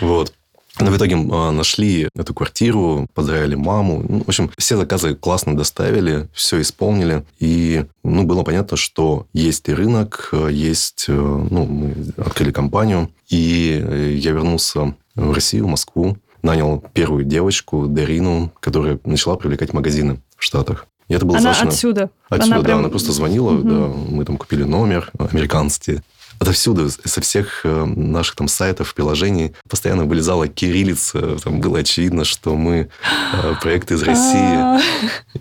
Вот. 0.00 0.32
Но 0.80 0.90
в 0.90 0.96
итоге 0.96 1.16
а, 1.16 1.50
нашли 1.50 2.08
эту 2.16 2.32
квартиру, 2.34 3.06
поздравили 3.14 3.54
маму. 3.54 4.04
Ну, 4.08 4.18
в 4.24 4.28
общем, 4.28 4.50
все 4.56 4.76
заказы 4.76 5.14
классно 5.14 5.54
доставили, 5.56 6.28
все 6.32 6.60
исполнили. 6.62 7.24
И 7.38 7.84
ну, 8.02 8.24
было 8.24 8.42
понятно, 8.42 8.76
что 8.78 9.26
есть 9.34 9.68
и 9.68 9.74
рынок, 9.74 10.30
э, 10.32 10.48
есть... 10.50 11.04
э, 11.08 11.12
Ну, 11.12 11.66
мы 11.66 11.94
открыли 12.16 12.52
компанию. 12.52 13.10
И 13.28 13.80
э, 13.84 14.14
я 14.16 14.30
вернулся 14.32 14.94
в 15.14 15.32
Россию, 15.32 15.66
в 15.66 15.68
Москву, 15.68 16.16
нанял 16.42 16.82
первую 16.94 17.24
девочку, 17.24 17.86
Дарину, 17.86 18.50
которая 18.60 18.98
начала 19.04 19.36
привлекать 19.36 19.74
магазины 19.74 20.20
в 20.38 20.42
Штатах. 20.42 20.86
И 21.08 21.14
это 21.14 21.26
было 21.26 21.36
Она 21.36 21.50
достаточно... 21.50 21.68
отсюда. 21.74 22.10
Отсюда, 22.30 22.46
Она 22.54 22.56
да, 22.62 22.64
прям- 22.64 22.78
она 22.78 22.88
просто 22.88 23.12
звонила, 23.12 23.50
Мгм. 23.50 23.68
да, 23.68 23.94
мы 24.16 24.24
там 24.24 24.38
купили 24.38 24.62
номер, 24.64 25.10
американский. 25.18 26.00
Отовсюду, 26.42 26.90
со 26.90 27.20
всех 27.20 27.60
э, 27.62 27.84
наших 27.84 28.34
там 28.34 28.48
сайтов, 28.48 28.94
приложений 28.94 29.52
постоянно 29.68 30.06
вылезала 30.06 30.48
кириллица. 30.48 31.36
Там 31.38 31.60
было 31.60 31.78
очевидно, 31.78 32.24
что 32.24 32.56
мы 32.56 32.88
э, 33.32 33.54
проект 33.62 33.92
из 33.92 34.02
России. 34.02 34.56
А, 34.56 34.80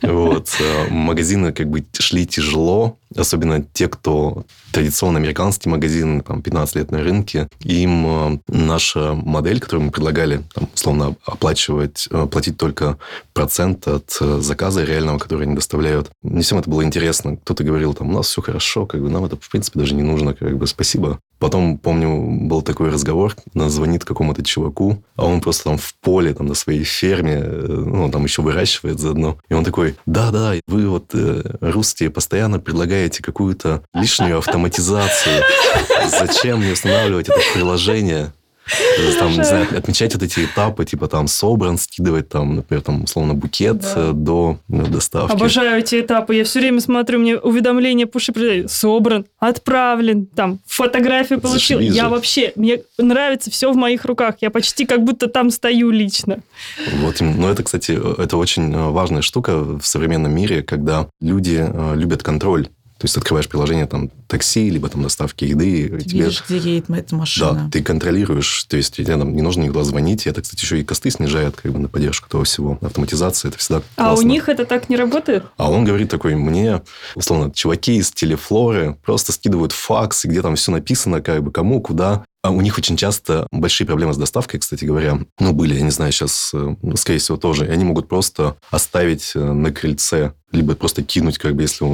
Вот. 0.03 0.49
э, 0.59 0.89
Магазины 0.91 1.53
как 1.53 1.71
бы 1.71 1.83
шли 1.97 2.27
тяжело, 2.27 2.99
особенно 3.15 3.63
те, 3.73 3.87
кто 3.87 4.45
традиционно 4.71 5.17
американский 5.17 5.69
магазин, 5.69 6.21
там, 6.21 6.43
15 6.43 6.75
лет 6.75 6.91
на 6.91 6.99
рынке, 6.99 7.47
им 7.61 8.05
э, 8.05 8.39
наша 8.47 9.13
модель, 9.15 9.59
которую 9.59 9.85
мы 9.85 9.91
предлагали, 9.91 10.43
там, 10.53 10.69
условно, 10.71 11.15
оплачивать, 11.25 12.07
платить 12.29 12.57
только 12.57 12.99
процент 13.33 13.87
от 13.87 14.11
заказа 14.43 14.83
реального, 14.83 15.17
который 15.17 15.47
они 15.47 15.55
доставляют. 15.55 16.11
Не 16.21 16.43
всем 16.43 16.59
это 16.59 16.69
было 16.69 16.83
интересно. 16.83 17.37
Кто-то 17.37 17.63
говорил, 17.63 17.95
там, 17.95 18.11
у 18.11 18.13
нас 18.13 18.27
все 18.27 18.43
хорошо, 18.43 18.85
как 18.85 19.01
бы 19.01 19.09
нам 19.09 19.25
это, 19.25 19.35
в 19.35 19.49
принципе, 19.49 19.79
даже 19.79 19.95
не 19.95 20.03
нужно, 20.03 20.35
как 20.35 20.55
бы, 20.59 20.67
спасибо. 20.67 20.90
Потом, 21.41 21.79
помню, 21.79 22.47
был 22.47 22.61
такой 22.61 22.91
разговор, 22.91 23.35
она 23.55 23.67
звонит 23.67 24.05
какому-то 24.05 24.43
чуваку, 24.43 25.03
а 25.15 25.25
он 25.25 25.41
просто 25.41 25.63
там 25.63 25.77
в 25.79 25.95
поле, 25.95 26.35
там, 26.35 26.45
на 26.45 26.53
своей 26.53 26.83
ферме, 26.83 27.39
э, 27.41 27.65
ну, 27.67 28.11
там 28.11 28.23
еще 28.25 28.43
выращивает 28.43 28.99
заодно. 28.99 29.39
И 29.49 29.55
он 29.55 29.63
такой, 29.63 29.95
да-да, 30.05 30.53
вы 30.67 30.87
вот, 30.87 31.15
э, 31.15 31.41
русские, 31.59 32.11
постоянно 32.11 32.59
предлагаете 32.59 33.23
какую-то 33.23 33.81
лишнюю 33.91 34.37
автоматизацию. 34.37 35.41
Зачем 36.11 36.59
мне 36.59 36.73
устанавливать 36.73 37.27
это 37.27 37.39
приложение? 37.55 38.33
Там, 39.19 39.33
не 39.33 39.43
знаю, 39.43 39.67
отмечать 39.77 40.13
вот 40.13 40.23
эти 40.23 40.45
этапы, 40.45 40.85
типа 40.85 41.07
там 41.07 41.27
собран, 41.27 41.77
скидывать 41.77 42.29
там, 42.29 42.55
например, 42.57 42.81
там, 42.83 43.03
условно, 43.03 43.33
букет 43.33 43.79
Да. 43.81 43.93
э, 43.95 44.11
до 44.13 44.57
э, 44.69 44.85
доставки. 44.85 45.33
Обожаю 45.33 45.79
эти 45.79 45.99
этапы. 45.99 46.35
Я 46.35 46.43
все 46.43 46.59
время 46.59 46.79
смотрю, 46.79 47.19
мне 47.19 47.37
уведомления 47.37 48.07
пуши. 48.07 48.31
Собран, 48.67 49.25
отправлен, 49.39 50.25
там, 50.25 50.59
фотографию 50.65 51.41
получил. 51.41 51.79
Зашибись 51.79 51.95
Я 51.95 52.03
же. 52.05 52.09
вообще, 52.09 52.53
мне 52.55 52.81
нравится 52.97 53.51
все 53.51 53.71
в 53.71 53.75
моих 53.75 54.05
руках. 54.05 54.35
Я 54.41 54.49
почти 54.51 54.85
как 54.85 55.03
будто 55.03 55.27
там 55.27 55.49
стою 55.51 55.91
лично. 55.91 56.39
Вот, 57.01 57.19
но 57.19 57.49
это, 57.49 57.63
кстати, 57.63 57.99
это 58.21 58.37
очень 58.37 58.73
э, 58.73 58.89
важная 58.89 59.21
штука 59.21 59.57
в 59.57 59.81
современном 59.83 60.33
мире, 60.33 60.63
когда 60.63 61.07
люди 61.19 61.65
э, 61.67 61.95
любят 61.95 62.23
контроль. 62.23 62.67
То 63.01 63.05
есть, 63.05 63.17
открываешь 63.17 63.49
приложение 63.49 63.87
там 63.87 64.11
такси, 64.27 64.69
либо 64.69 64.87
там 64.87 65.01
доставки 65.01 65.43
еды, 65.43 65.89
Ты 65.89 66.03
тебе... 66.03 66.19
видишь, 66.25 66.43
где 66.47 66.57
едет 66.59 66.87
эта 66.91 67.15
машина. 67.15 67.53
Да, 67.53 67.69
ты 67.71 67.81
контролируешь, 67.81 68.63
то 68.65 68.77
есть 68.77 68.95
тебе 68.95 69.17
там 69.17 69.35
не 69.35 69.41
нужно 69.41 69.63
никуда 69.63 69.83
звонить, 69.83 70.27
и 70.27 70.29
это, 70.29 70.43
кстати, 70.43 70.61
еще 70.61 70.79
и 70.79 70.83
косты 70.83 71.09
снижает 71.09 71.55
как 71.59 71.71
бы 71.71 71.79
на 71.79 71.87
поддержку 71.87 72.29
того 72.29 72.43
всего. 72.43 72.77
Автоматизация, 72.79 73.49
это 73.49 73.57
всегда 73.57 73.81
А 73.95 74.03
классно. 74.09 74.23
у 74.23 74.27
них 74.29 74.49
это 74.49 74.65
так 74.65 74.87
не 74.87 74.97
работает? 74.97 75.45
А 75.57 75.71
он 75.71 75.83
говорит 75.83 76.09
такой, 76.11 76.35
мне, 76.35 76.83
условно, 77.15 77.51
чуваки 77.51 77.95
из 77.95 78.11
телефлоры 78.11 78.95
просто 79.03 79.31
скидывают 79.31 79.71
факс, 79.71 80.23
где 80.25 80.43
там 80.43 80.55
все 80.55 80.71
написано, 80.71 81.21
как 81.23 81.41
бы 81.41 81.51
кому, 81.51 81.81
куда. 81.81 82.23
А 82.43 82.49
у 82.49 82.61
них 82.61 82.77
очень 82.77 82.97
часто 82.97 83.45
большие 83.51 83.85
проблемы 83.85 84.13
с 84.13 84.17
доставкой, 84.17 84.59
кстати 84.59 84.83
говоря. 84.83 85.19
Ну, 85.39 85.53
были, 85.53 85.75
я 85.75 85.81
не 85.81 85.91
знаю, 85.91 86.11
сейчас, 86.11 86.51
э, 86.53 86.75
скорее 86.95 87.19
всего, 87.19 87.37
тоже. 87.37 87.67
И 87.67 87.69
они 87.69 87.83
могут 87.83 88.07
просто 88.07 88.57
оставить 88.71 89.33
э, 89.35 89.39
на 89.39 89.71
крыльце, 89.71 90.33
либо 90.51 90.73
просто 90.75 91.03
кинуть, 91.03 91.37
как 91.37 91.55
бы, 91.55 91.61
если 91.61 91.85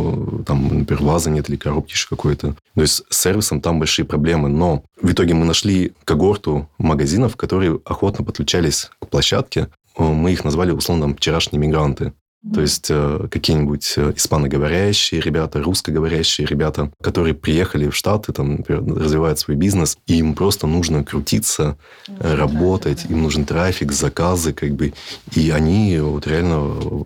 там, 0.44 0.80
например, 0.80 1.04
вазы 1.04 1.32
нет 1.32 1.50
или 1.50 1.58
коробки 1.58 1.92
еще 1.92 2.08
какой-то. 2.08 2.56
То 2.76 2.82
есть 2.82 3.04
с 3.10 3.18
сервисом 3.22 3.60
там 3.60 3.80
большие 3.80 4.06
проблемы. 4.06 4.48
Но 4.48 4.84
в 5.02 5.12
итоге 5.12 5.34
мы 5.34 5.46
нашли 5.46 5.94
когорту 6.06 6.70
магазинов, 6.78 7.36
которые 7.36 7.82
охотно 7.84 8.24
подключались 8.24 8.90
к 9.02 9.08
площадке. 9.10 9.68
Э, 9.98 10.04
Мы 10.04 10.32
их 10.32 10.46
назвали, 10.46 10.72
условно, 10.72 11.08
там, 11.08 11.16
вчерашние 11.18 11.60
мигранты. 11.60 12.14
То 12.54 12.62
есть 12.62 12.88
э, 12.90 13.28
какие-нибудь 13.30 13.94
э, 13.98 14.14
испаноговорящие 14.16 15.22
ребята, 15.22 15.62
русскоговорящие 15.62 16.48
ребята, 16.48 16.92
которые 17.02 17.34
приехали 17.34 17.90
в 17.90 17.96
Штаты, 17.96 18.34
там, 18.34 18.58
например, 18.58 18.84
развивают 18.96 19.40
свой 19.40 19.58
бизнес, 19.58 19.98
и 20.08 20.16
им 20.18 20.34
просто 20.34 20.68
нужно 20.68 21.04
крутиться, 21.04 21.78
э, 22.08 22.36
работать, 22.36 23.06
им 23.10 23.22
нужен 23.24 23.46
трафик, 23.46 23.92
заказы, 23.92 24.54
как 24.54 24.72
бы, 24.72 24.94
и 25.36 25.50
они 25.50 26.00
вот 26.00 26.28
реально 26.28 27.06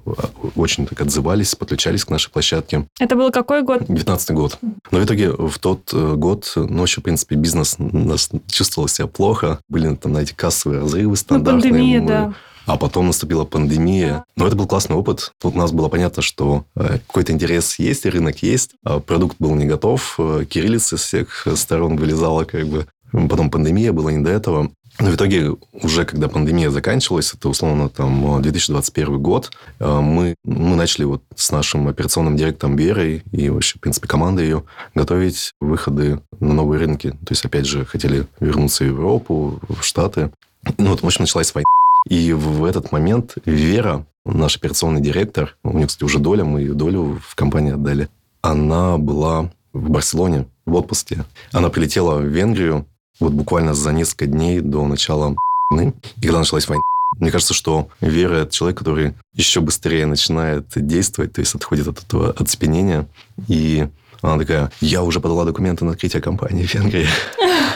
очень 0.56 0.86
так 0.86 1.02
отзывались, 1.02 1.56
подключались 1.56 2.06
к 2.06 2.10
нашей 2.10 2.30
площадке. 2.32 2.88
Это 3.00 3.16
был 3.16 3.32
какой 3.32 3.64
год? 3.64 3.86
19 3.88 4.32
год. 4.32 4.60
Но 4.92 5.00
в 5.00 5.06
итоге 5.06 5.32
в 5.32 5.58
тот 5.60 5.94
год, 5.94 6.52
ну, 6.56 6.80
вообще, 6.80 7.02
в 7.02 7.04
принципе, 7.04 7.36
бизнес 7.36 7.76
нас 7.80 8.30
чувствовал 8.48 8.88
себя 8.88 9.08
плохо. 9.08 9.60
Были 9.70 9.96
там, 9.96 10.12
знаете, 10.12 10.34
кассовые 10.36 10.82
разрывы 10.82 11.10
Ну, 11.10 11.16
стандартные. 11.16 11.72
пандемия, 11.72 12.02
Мы- 12.02 12.08
да. 12.08 12.34
А 12.72 12.78
потом 12.78 13.08
наступила 13.08 13.44
пандемия. 13.44 14.24
Но 14.38 14.48
это 14.48 14.56
был 14.56 14.66
классный 14.66 14.96
опыт. 14.96 15.34
Тут 15.42 15.56
у 15.56 15.58
нас 15.58 15.74
было 15.74 15.90
понятно, 15.90 16.22
что 16.22 16.64
э, 16.78 17.00
какой-то 17.06 17.34
интерес 17.34 17.78
есть, 17.80 18.06
рынок 18.06 18.42
есть. 18.44 18.72
А 18.86 19.02
продукт 19.02 19.36
был 19.40 19.56
не 19.56 19.66
готов. 19.66 20.16
э, 20.18 20.46
Кириллица 20.50 20.96
с 20.98 21.02
всех 21.02 21.48
сторон 21.56 21.98
вылезала 21.98 22.46
как 22.46 22.66
бы. 22.68 22.88
Потом 23.12 23.52
пандемия, 23.52 23.92
было 23.92 24.08
не 24.08 24.24
до 24.24 24.32
этого. 24.32 24.72
Но 25.00 25.10
в 25.10 25.16
итоге, 25.16 25.58
уже 25.74 26.06
когда 26.06 26.30
пандемия 26.30 26.70
заканчивалась, 26.70 27.34
это 27.34 27.50
условно 27.50 27.90
там 27.90 28.38
э, 28.38 28.42
2021 28.42 29.20
год, 29.22 29.52
э, 29.80 30.00
мы, 30.00 30.36
мы 30.46 30.78
начали 30.78 31.04
вот 31.04 31.24
с 31.36 31.52
нашим 31.52 31.90
операционным 31.90 32.38
директором 32.38 32.78
Верой 32.78 33.22
и 33.34 33.50
вообще, 33.50 33.80
в 33.80 33.82
принципе, 33.82 34.08
командой 34.08 34.46
ее 34.46 34.64
готовить 34.96 35.56
выходы 35.60 36.22
на 36.40 36.54
новые 36.54 36.80
рынки. 36.80 37.10
То 37.10 37.32
есть, 37.32 37.44
опять 37.44 37.66
же, 37.66 37.84
хотели 37.84 38.28
вернуться 38.40 38.86
в 38.86 38.88
Европу, 38.88 39.60
в 39.68 39.84
Штаты. 39.84 40.32
Ну, 40.78 40.92
вот, 40.92 41.02
в 41.02 41.06
общем, 41.06 41.24
началась 41.24 41.54
война. 41.54 41.66
И 42.10 42.34
в 42.34 42.66
этот 42.66 42.92
момент 42.92 43.36
Вера, 43.46 44.06
наш 44.26 44.58
операционный 44.58 45.02
директор, 45.02 45.58
у 45.64 45.76
нее, 45.78 45.88
кстати, 45.88 46.04
уже 46.04 46.20
доля, 46.20 46.44
мы 46.44 46.62
ее 46.62 46.74
долю 46.74 47.20
в 47.24 47.36
компании 47.36 47.74
отдали, 47.74 48.10
она 48.42 48.98
была 48.98 49.52
в 49.74 49.90
Барселоне 49.90 50.48
в 50.66 50.76
отпуске. 50.76 51.26
Она 51.52 51.70
прилетела 51.70 52.18
в 52.18 52.26
Венгрию 52.26 52.86
вот 53.20 53.34
буквально 53.34 53.74
за 53.74 53.92
несколько 53.92 54.26
дней 54.26 54.60
до 54.62 54.86
начала 54.86 55.36
войны. 55.70 55.94
И 56.18 56.26
когда 56.26 56.40
началась 56.40 56.68
война, 56.68 56.82
мне 57.18 57.30
кажется, 57.30 57.54
что 57.54 57.90
Вера– 58.00 58.36
это 58.38 58.52
человек, 58.52 58.80
который 58.80 59.14
еще 59.34 59.62
быстрее 59.62 60.06
начинает 60.06 60.66
действовать, 60.76 61.34
то 61.34 61.42
есть 61.42 61.54
отходит 61.56 61.88
от 61.88 62.04
этого 62.04 62.32
оцепенения. 62.32 63.08
И 63.48 63.88
она 64.22 64.38
такая, 64.38 64.72
я 64.82 65.04
уже 65.04 65.20
подала 65.20 65.46
документы 65.46 65.86
на 65.86 65.92
открытие 65.92 66.22
компании 66.22 66.66
в 66.66 66.74
Венгрии. 66.74 67.08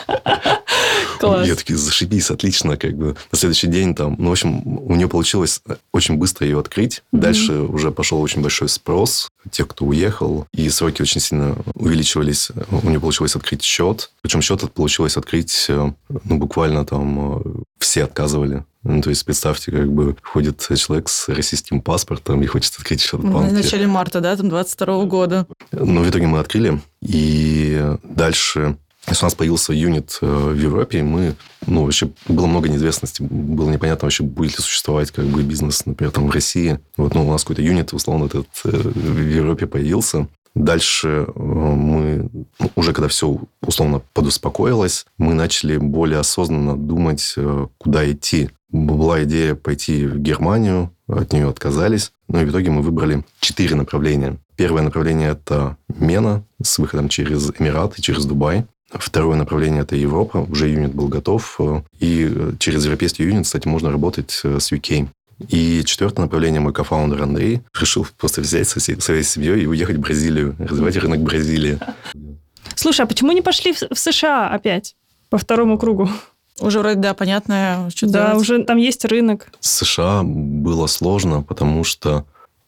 Класс. 1.19 1.47
Я 1.47 1.56
такие, 1.56 1.78
зашибись, 1.78 2.30
отлично, 2.32 2.78
как 2.78 2.95
бы. 2.95 3.15
На 3.32 3.38
следующий 3.38 3.67
день 3.67 3.95
там, 3.95 4.15
ну, 4.17 4.30
в 4.30 4.32
общем, 4.32 4.62
у 4.65 4.95
нее 4.95 5.08
получилось 5.08 5.62
очень 5.91 6.15
быстро 6.15 6.45
ее 6.47 6.60
открыть. 6.60 7.04
Мгм. 7.12 7.21
Дальше 7.21 7.54
уже 7.54 7.91
пошел 7.91 8.21
очень 8.21 8.41
большой 8.41 8.69
спрос 8.69 9.30
тех, 9.51 9.67
кто 9.67 9.86
уехал, 9.86 10.47
и 10.54 10.69
сроки 10.69 11.01
очень 11.01 11.21
сильно 11.21 11.56
увеличивались. 11.75 12.49
У 12.71 12.89
нее 12.89 12.99
получилось 12.99 13.36
открыть 13.36 13.62
счет. 13.63 14.12
Причем 14.21 14.41
счет 14.41 14.62
получилось 14.71 15.17
открыть, 15.17 15.65
э, 15.69 15.91
ну, 16.23 16.38
буквально 16.38 16.86
там 16.86 17.39
э, 17.39 17.41
все 17.80 18.04
отказывали. 18.06 18.65
Ну, 18.84 19.01
то 19.01 19.10
есть, 19.10 19.25
представьте, 19.25 19.71
как 19.71 19.91
бы 19.91 20.15
ходит 20.21 20.67
человек 20.78 21.10
с 21.10 21.28
российским 21.30 21.82
паспортом 21.82 22.41
и 22.43 22.45
хочет 22.45 22.73
открыть 22.78 23.01
счет 23.01 23.19
в 23.19 23.23
Ну, 23.23 23.32
В 23.32 23.34
банке. 23.34 23.54
начале 23.54 23.88
марта, 23.88 24.21
да, 24.21 24.36
там 24.36 24.49
22 24.49 25.06
года. 25.06 25.47
Но 25.71 26.01
в 26.01 26.10
итоге 26.10 26.28
мы 26.28 26.39
открыли, 26.39 26.80
и 27.01 27.84
дальше 28.04 28.78
если 29.07 29.23
у 29.23 29.27
нас 29.27 29.35
появился 29.35 29.73
юнит 29.73 30.17
э, 30.21 30.25
в 30.25 30.59
Европе, 30.59 30.99
и 30.99 31.03
мы, 31.03 31.35
ну, 31.67 31.83
вообще 31.83 32.09
было 32.27 32.47
много 32.47 32.69
неизвестности, 32.69 33.21
было 33.21 33.69
непонятно 33.69 34.05
вообще, 34.05 34.23
будет 34.23 34.57
ли 34.57 34.63
существовать 34.63 35.11
как 35.11 35.25
бы 35.25 35.43
бизнес, 35.43 35.85
например, 35.85 36.11
там 36.11 36.27
в 36.27 36.31
России. 36.31 36.79
Вот, 36.97 37.13
ну, 37.13 37.27
у 37.27 37.31
нас 37.31 37.43
какой-то 37.43 37.61
юнит, 37.61 37.93
условно, 37.93 38.25
этот 38.25 38.47
э, 38.65 38.69
в 38.69 39.19
Европе 39.19 39.67
появился. 39.67 40.27
Дальше 40.55 41.27
э, 41.27 41.39
мы, 41.39 42.29
ну, 42.59 42.71
уже 42.75 42.93
когда 42.93 43.07
все 43.07 43.39
условно 43.61 44.01
подуспокоилось, 44.13 45.05
мы 45.17 45.33
начали 45.33 45.77
более 45.77 46.19
осознанно 46.19 46.75
думать, 46.75 47.35
куда 47.77 48.09
идти. 48.11 48.49
Была 48.69 49.23
идея 49.23 49.55
пойти 49.55 50.05
в 50.05 50.17
Германию, 50.17 50.91
от 51.07 51.33
нее 51.33 51.49
отказались. 51.49 52.11
Ну 52.27 52.41
и 52.41 52.45
в 52.45 52.49
итоге 52.49 52.71
мы 52.71 52.81
выбрали 52.81 53.23
четыре 53.39 53.75
направления. 53.75 54.37
Первое 54.55 54.81
направление– 54.81 55.29
это 55.31 55.77
Мена 55.87 56.43
с 56.61 56.79
выходом 56.79 57.09
через 57.09 57.51
Эмират 57.59 57.97
и 57.99 58.01
через 58.01 58.25
Дубай. 58.25 58.65
Второе 58.91 59.36
направление– 59.36 59.82
это 59.84 59.95
Европа. 59.95 60.38
Уже 60.38 60.69
юнит 60.69 60.93
был 60.93 61.08
готов. 61.08 61.60
И 62.00 62.32
через 62.60 62.86
европейский 62.86 63.24
юнит, 63.24 63.45
кстати, 63.45 63.67
можно 63.67 63.91
работать 63.91 64.32
с 64.32 64.71
UK. 64.71 65.08
И 65.50 65.84
четвертое 65.86 66.21
направление, 66.21 66.62
мой 66.62 66.71
кофаундер 66.71 67.21
Андрей 67.21 67.62
решил 67.78 68.08
просто 68.17 68.41
взять 68.41 68.69
со 68.69 68.80
всей, 68.80 69.00
своей 69.02 69.24
семьей 69.24 69.63
и 69.63 69.65
уехать 69.65 69.98
в 69.98 70.00
Бразилию, 70.00 70.56
развивать 70.60 70.95
рынок 70.95 71.21
Бразилии. 71.21 71.78
Слушай, 72.76 73.02
а 73.02 73.06
почему 73.06 73.32
не 73.34 73.41
пошли 73.41 73.74
в, 73.74 73.98
США 73.98 74.50
опять 74.50 74.95
по 75.30 75.38
второму 75.38 75.78
кругу? 75.78 76.10
Уже 76.62 76.80
вроде, 76.80 76.95
да, 76.95 77.13
понятно, 77.13 77.89
что 77.93 78.08
Да, 78.08 78.28
делать. 78.28 78.41
уже 78.41 78.63
там 78.63 78.78
есть 78.78 79.04
рынок. 79.04 79.50
С 79.60 79.84
США 79.84 80.24
было 80.24 80.88
сложно, 80.88 81.41
потому 81.41 81.84
что, 81.84 82.26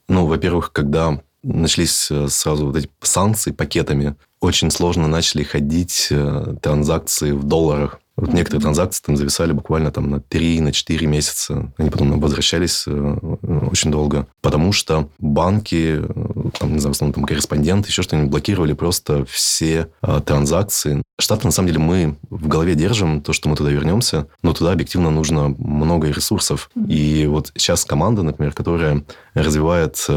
ну, 0.09 0.25
во-первых, 0.25 0.73
когда 0.73 1.21
начались 1.43 2.11
э, 2.11 2.27
сразу 2.27 2.65
вот 2.65 2.75
эти 2.75 2.89
санкции 3.01 3.51
пакетами, 3.51 4.15
очень 4.39 4.71
сложно 4.71 5.07
начали 5.07 5.43
ходить 5.43 6.07
э, 6.11 6.55
транзакции 6.61 7.31
в 7.31 7.43
долларах. 7.43 7.99
Вот 8.17 8.33
некоторые 8.33 8.63
транзакции 8.63 9.03
там 9.05 9.15
зависали 9.15 9.51
буквально 9.51 9.91
там 9.91 10.09
на 10.09 10.19
3, 10.19 10.61
на 10.61 10.71
4 10.71 11.05
месяца. 11.05 11.71
Они 11.77 11.91
потом 11.91 12.19
возвращались 12.19 12.85
э, 12.87 12.91
очень 13.69 13.91
долго. 13.91 14.25
Потому 14.41 14.71
что 14.71 15.09
банки, 15.19 15.99
э, 15.99 16.49
там, 16.59 16.73
не 16.73 16.79
знаю, 16.79 16.93
в 16.93 16.97
основном 16.97 17.13
там 17.13 17.25
корреспонденты, 17.25 17.89
еще 17.89 18.01
что-нибудь 18.01 18.31
блокировали 18.31 18.73
просто 18.73 19.23
все 19.25 19.89
э, 20.01 20.21
транзакции. 20.25 21.03
Штаты, 21.19 21.45
на 21.45 21.51
самом 21.51 21.67
деле, 21.67 21.79
мы 21.79 22.17
в 22.31 22.47
голове 22.47 22.73
держим 22.73 23.21
то, 23.21 23.33
что 23.33 23.49
мы 23.49 23.55
туда 23.55 23.69
вернемся, 23.69 24.27
но 24.41 24.53
туда 24.53 24.71
объективно 24.71 25.11
нужно 25.11 25.49
много 25.49 26.07
ресурсов. 26.07 26.71
И 26.87 27.27
вот 27.27 27.51
сейчас 27.55 27.85
команда, 27.85 28.23
например, 28.23 28.53
которая 28.53 29.03
развивает 29.35 30.07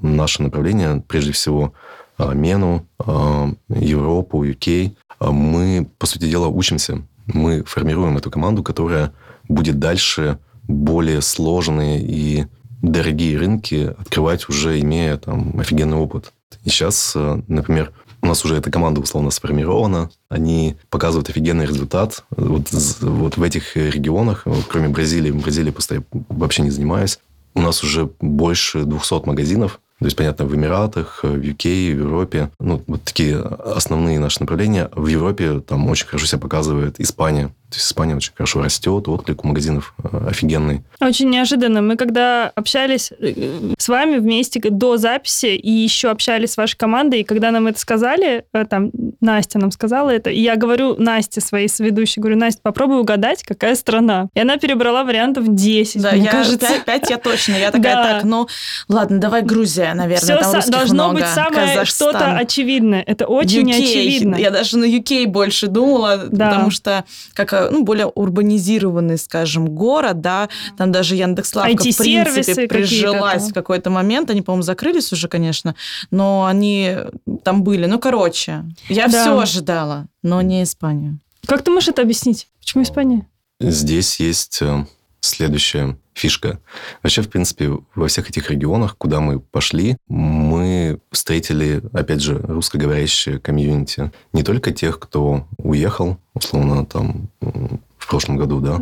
наше 0.00 0.42
направление, 0.42 1.02
прежде 1.08 1.32
всего, 1.32 1.74
Мену, 2.18 2.86
э, 3.04 3.52
Европу, 3.68 4.44
UK, 4.44 4.92
э, 5.20 5.30
мы, 5.30 5.88
по 5.98 6.06
сути 6.06 6.28
дела, 6.28 6.48
учимся. 6.48 7.02
Мы 7.26 7.62
формируем 7.64 8.16
эту 8.16 8.30
команду, 8.30 8.62
которая 8.62 9.12
будет 9.48 9.78
дальше 9.78 10.38
более 10.68 11.22
сложные 11.22 12.00
и 12.02 12.46
дорогие 12.82 13.38
рынки 13.38 13.94
открывать 13.98 14.48
уже 14.48 14.80
имея 14.80 15.16
там 15.16 15.58
офигенный 15.58 15.96
опыт. 15.96 16.32
И 16.64 16.70
сейчас, 16.70 17.14
например, 17.14 17.92
у 18.22 18.26
нас 18.26 18.44
уже 18.44 18.56
эта 18.56 18.70
команда 18.70 19.00
условно 19.00 19.30
сформирована, 19.30 20.10
они 20.28 20.76
показывают 20.90 21.28
офигенный 21.28 21.66
результат. 21.66 22.24
Вот, 22.30 22.68
вот 23.00 23.36
в 23.36 23.42
этих 23.42 23.76
регионах, 23.76 24.46
кроме 24.68 24.88
Бразилии, 24.88 25.30
в 25.30 25.42
Бразилии 25.42 25.70
просто 25.70 25.96
я 25.96 26.02
вообще 26.28 26.62
не 26.62 26.70
занимаюсь, 26.70 27.18
у 27.54 27.60
нас 27.60 27.82
уже 27.82 28.10
больше 28.20 28.84
200 28.84 29.26
магазинов, 29.26 29.80
то 30.02 30.06
есть, 30.06 30.16
понятно, 30.16 30.44
в 30.44 30.54
Эмиратах, 30.54 31.20
в 31.22 31.38
UK, 31.38 31.94
в 31.94 31.98
Европе. 31.98 32.50
Ну, 32.58 32.82
вот 32.86 33.04
такие 33.04 33.38
основные 33.38 34.18
наши 34.18 34.40
направления. 34.40 34.90
В 34.94 35.06
Европе 35.06 35.60
там 35.60 35.88
очень 35.88 36.06
хорошо 36.06 36.26
себя 36.26 36.40
показывает 36.40 37.00
Испания. 37.00 37.52
То 37.72 37.76
есть 37.76 37.86
Испания 37.86 38.14
очень 38.14 38.32
хорошо 38.34 38.62
растет, 38.62 39.08
отклик 39.08 39.44
у 39.44 39.48
магазинов 39.48 39.94
э, 40.04 40.26
офигенный. 40.28 40.82
Очень 41.00 41.30
неожиданно. 41.30 41.80
Мы 41.80 41.96
когда 41.96 42.52
общались 42.54 43.10
э, 43.18 43.74
с 43.78 43.88
вами 43.88 44.18
вместе 44.18 44.60
до 44.60 44.98
записи 44.98 45.56
и 45.56 45.70
еще 45.70 46.10
общались 46.10 46.52
с 46.52 46.56
вашей 46.58 46.76
командой, 46.76 47.20
и 47.20 47.24
когда 47.24 47.50
нам 47.50 47.66
это 47.68 47.78
сказали, 47.78 48.44
э, 48.52 48.66
там 48.66 48.90
Настя 49.22 49.58
нам 49.58 49.70
сказала 49.70 50.10
это, 50.10 50.28
и 50.28 50.38
я 50.38 50.56
говорю 50.56 50.96
Насте, 50.98 51.40
своей 51.40 51.68
соведущей, 51.68 52.20
говорю, 52.20 52.36
Настя, 52.36 52.60
попробуй 52.62 53.00
угадать, 53.00 53.42
какая 53.42 53.74
страна. 53.74 54.28
И 54.34 54.40
она 54.40 54.58
перебрала 54.58 55.02
вариантов 55.04 55.44
10, 55.48 56.02
да, 56.02 56.12
мне 56.12 56.24
я, 56.24 56.30
кажется. 56.30 56.66
5, 56.66 56.84
5 56.84 57.10
я 57.10 57.16
точно. 57.16 57.54
Я 57.54 57.70
такая, 57.70 57.94
Да. 58.02 58.04
так, 58.04 58.24
ну, 58.24 58.48
ладно, 58.88 59.18
давай 59.18 59.40
Грузия, 59.40 59.91
наверное, 59.94 60.38
Все 60.42 60.52
там 60.52 60.70
должно 60.70 60.94
много. 61.08 61.14
быть 61.20 61.28
самое 61.28 61.68
Казахстан. 61.68 61.84
что-то 62.10 62.36
очевидное. 62.36 63.02
Это 63.02 63.26
очень 63.26 63.70
UK. 63.70 63.74
очевидно. 63.74 64.36
Я 64.36 64.50
даже 64.50 64.78
на 64.78 64.84
UK 64.84 65.26
больше 65.26 65.66
думала, 65.68 66.28
Да. 66.30 66.50
потому 66.50 66.70
что 66.70 67.04
как 67.34 67.52
ну, 67.70 67.84
более 67.84 68.06
урбанизированный, 68.06 69.18
скажем, 69.18 69.68
город, 69.68 70.20
да, 70.20 70.48
там 70.76 70.92
даже 70.92 71.16
Яндекс.Лавка, 71.16 71.70
в 71.76 71.96
принципе, 71.96 72.66
прижилась 72.68 73.42
там. 73.42 73.50
в 73.50 73.54
какой-то 73.54 73.90
момент. 73.90 74.30
Они, 74.30 74.42
по-моему, 74.42 74.62
закрылись 74.62 75.12
уже, 75.12 75.28
конечно, 75.28 75.74
но 76.10 76.44
они 76.46 76.96
там 77.44 77.62
были. 77.62 77.86
Ну, 77.86 77.98
короче, 77.98 78.64
я 78.88 79.08
Да. 79.08 79.22
все 79.22 79.38
ожидала, 79.38 80.06
но 80.22 80.40
не 80.42 80.62
Испанию. 80.62 81.18
Как 81.46 81.62
ты 81.62 81.70
можешь 81.70 81.88
это 81.88 82.02
объяснить? 82.02 82.48
Почему 82.60 82.84
Испания? 82.84 83.26
Здесь 83.60 84.20
есть 84.20 84.58
э, 84.62 84.86
следующая 85.22 85.96
фишка. 86.14 86.58
Вообще, 87.02 87.22
в 87.22 87.30
принципе, 87.30 87.78
во 87.94 88.08
всех 88.08 88.28
этих 88.28 88.50
регионах, 88.50 88.96
куда 88.98 89.20
мы 89.20 89.40
пошли, 89.40 89.96
мы 90.08 91.00
встретили, 91.10 91.82
опять 91.92 92.20
же, 92.20 92.38
русскоговорящее 92.38 93.38
комьюнити. 93.38 94.12
Не 94.32 94.42
только 94.42 94.72
тех, 94.72 94.98
кто 94.98 95.46
уехал, 95.56 96.18
условно, 96.34 96.84
там, 96.84 97.28
в 97.40 98.08
прошлом 98.08 98.36
году, 98.36 98.60
да, 98.60 98.80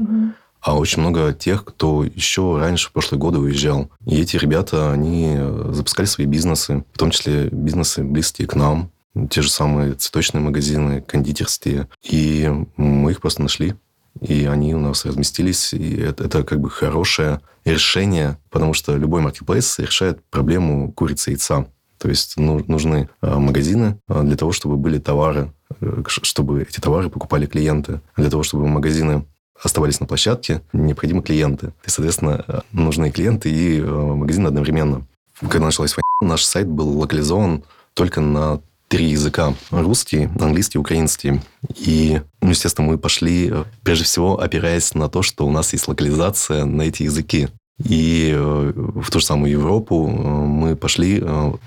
а 0.61 0.77
очень 0.77 1.01
много 1.01 1.33
тех, 1.33 1.65
кто 1.65 2.05
еще 2.05 2.59
раньше, 2.59 2.89
в 2.89 2.93
прошлые 2.93 3.21
годы 3.21 3.39
уезжал. 3.39 3.91
И 4.07 4.21
эти 4.21 4.37
ребята, 4.37 4.93
они 4.93 5.39
запускали 5.71 6.07
свои 6.07 6.27
бизнесы, 6.27 6.85
в 6.93 6.99
том 6.99 7.11
числе 7.11 7.49
бизнесы 7.49 8.03
близкие 8.03 8.47
к 8.47 8.55
нам, 8.55 8.91
те 9.31 9.43
же 9.43 9.51
самые 9.51 9.95
цветочные 9.95 10.43
магазины, 10.43 11.01
кондитерские. 11.01 11.89
И 12.03 12.51
мы 12.77 13.13
их 13.13 13.21
просто 13.21 13.43
нашли. 13.43 13.75
И 14.21 14.45
они 14.47 14.75
у 14.75 14.79
нас 14.79 15.05
разместились, 15.05 15.73
и 15.73 15.97
это, 15.97 16.25
это 16.25 16.43
как 16.43 16.61
бы 16.61 16.69
хорошее 16.71 17.41
решение, 17.65 18.39
потому 18.51 18.75
что 18.75 18.97
любой 18.97 19.23
маркетплейс 19.23 19.79
решает 19.79 20.23
проблему 20.31 20.93
курицы 20.93 21.31
и 21.31 21.33
яйца. 21.35 21.67
То 21.99 22.09
есть 22.09 22.37
ну, 22.37 22.65
нужны 22.67 23.09
а, 23.21 23.39
магазины 23.39 23.99
а, 24.09 24.23
для 24.23 24.37
того, 24.37 24.53
чтобы 24.53 24.77
были 24.77 24.99
товары, 24.99 25.53
э, 25.81 26.03
чтобы 26.07 26.63
эти 26.63 26.81
товары 26.81 27.11
покупали 27.11 27.47
клиенты. 27.47 28.01
Для 28.17 28.31
того, 28.31 28.43
чтобы 28.43 28.67
магазины 28.67 29.27
оставались 29.63 30.01
на 30.01 30.07
площадке, 30.07 30.63
необходимы 30.73 31.23
клиенты. 31.23 31.73
И, 31.85 31.91
соответственно, 31.91 32.45
э, 32.47 32.61
нужны 32.73 33.11
клиенты 33.11 33.51
и 33.51 33.81
э, 33.81 33.85
магазины 33.85 34.49
одновременно. 34.49 35.07
Когда 35.41 35.67
началась 35.67 35.95
война, 35.95 36.33
наш 36.33 36.45
сайт 36.45 36.67
был 36.67 36.99
локализован 36.99 37.65
только 37.95 38.21
на 38.21 38.61
три 38.91 39.11
языка. 39.11 39.55
Русский, 39.71 40.29
английский, 40.41 40.79
украинский. 40.79 41.41
И, 41.77 42.21
ну, 42.43 42.51
естественно, 42.51 42.89
мы 42.89 42.99
пошли, 42.99 43.49
э, 43.49 43.65
прежде 43.85 44.05
всего, 44.05 44.41
опираясь 44.41 44.95
на 44.95 45.09
то, 45.09 45.23
что 45.23 45.47
у 45.47 45.51
нас 45.51 45.73
есть 45.73 45.87
локализация 45.87 46.65
на 46.65 46.83
эти 46.83 47.05
языки. 47.05 47.49
И 47.89 48.33
э, 48.35 48.73
в 48.75 49.09
ту 49.11 49.21
же 49.21 49.25
самую 49.25 49.53
Европу 49.53 50.09
э, 50.09 50.13
мы 50.13 50.75
пошли, 50.75 51.23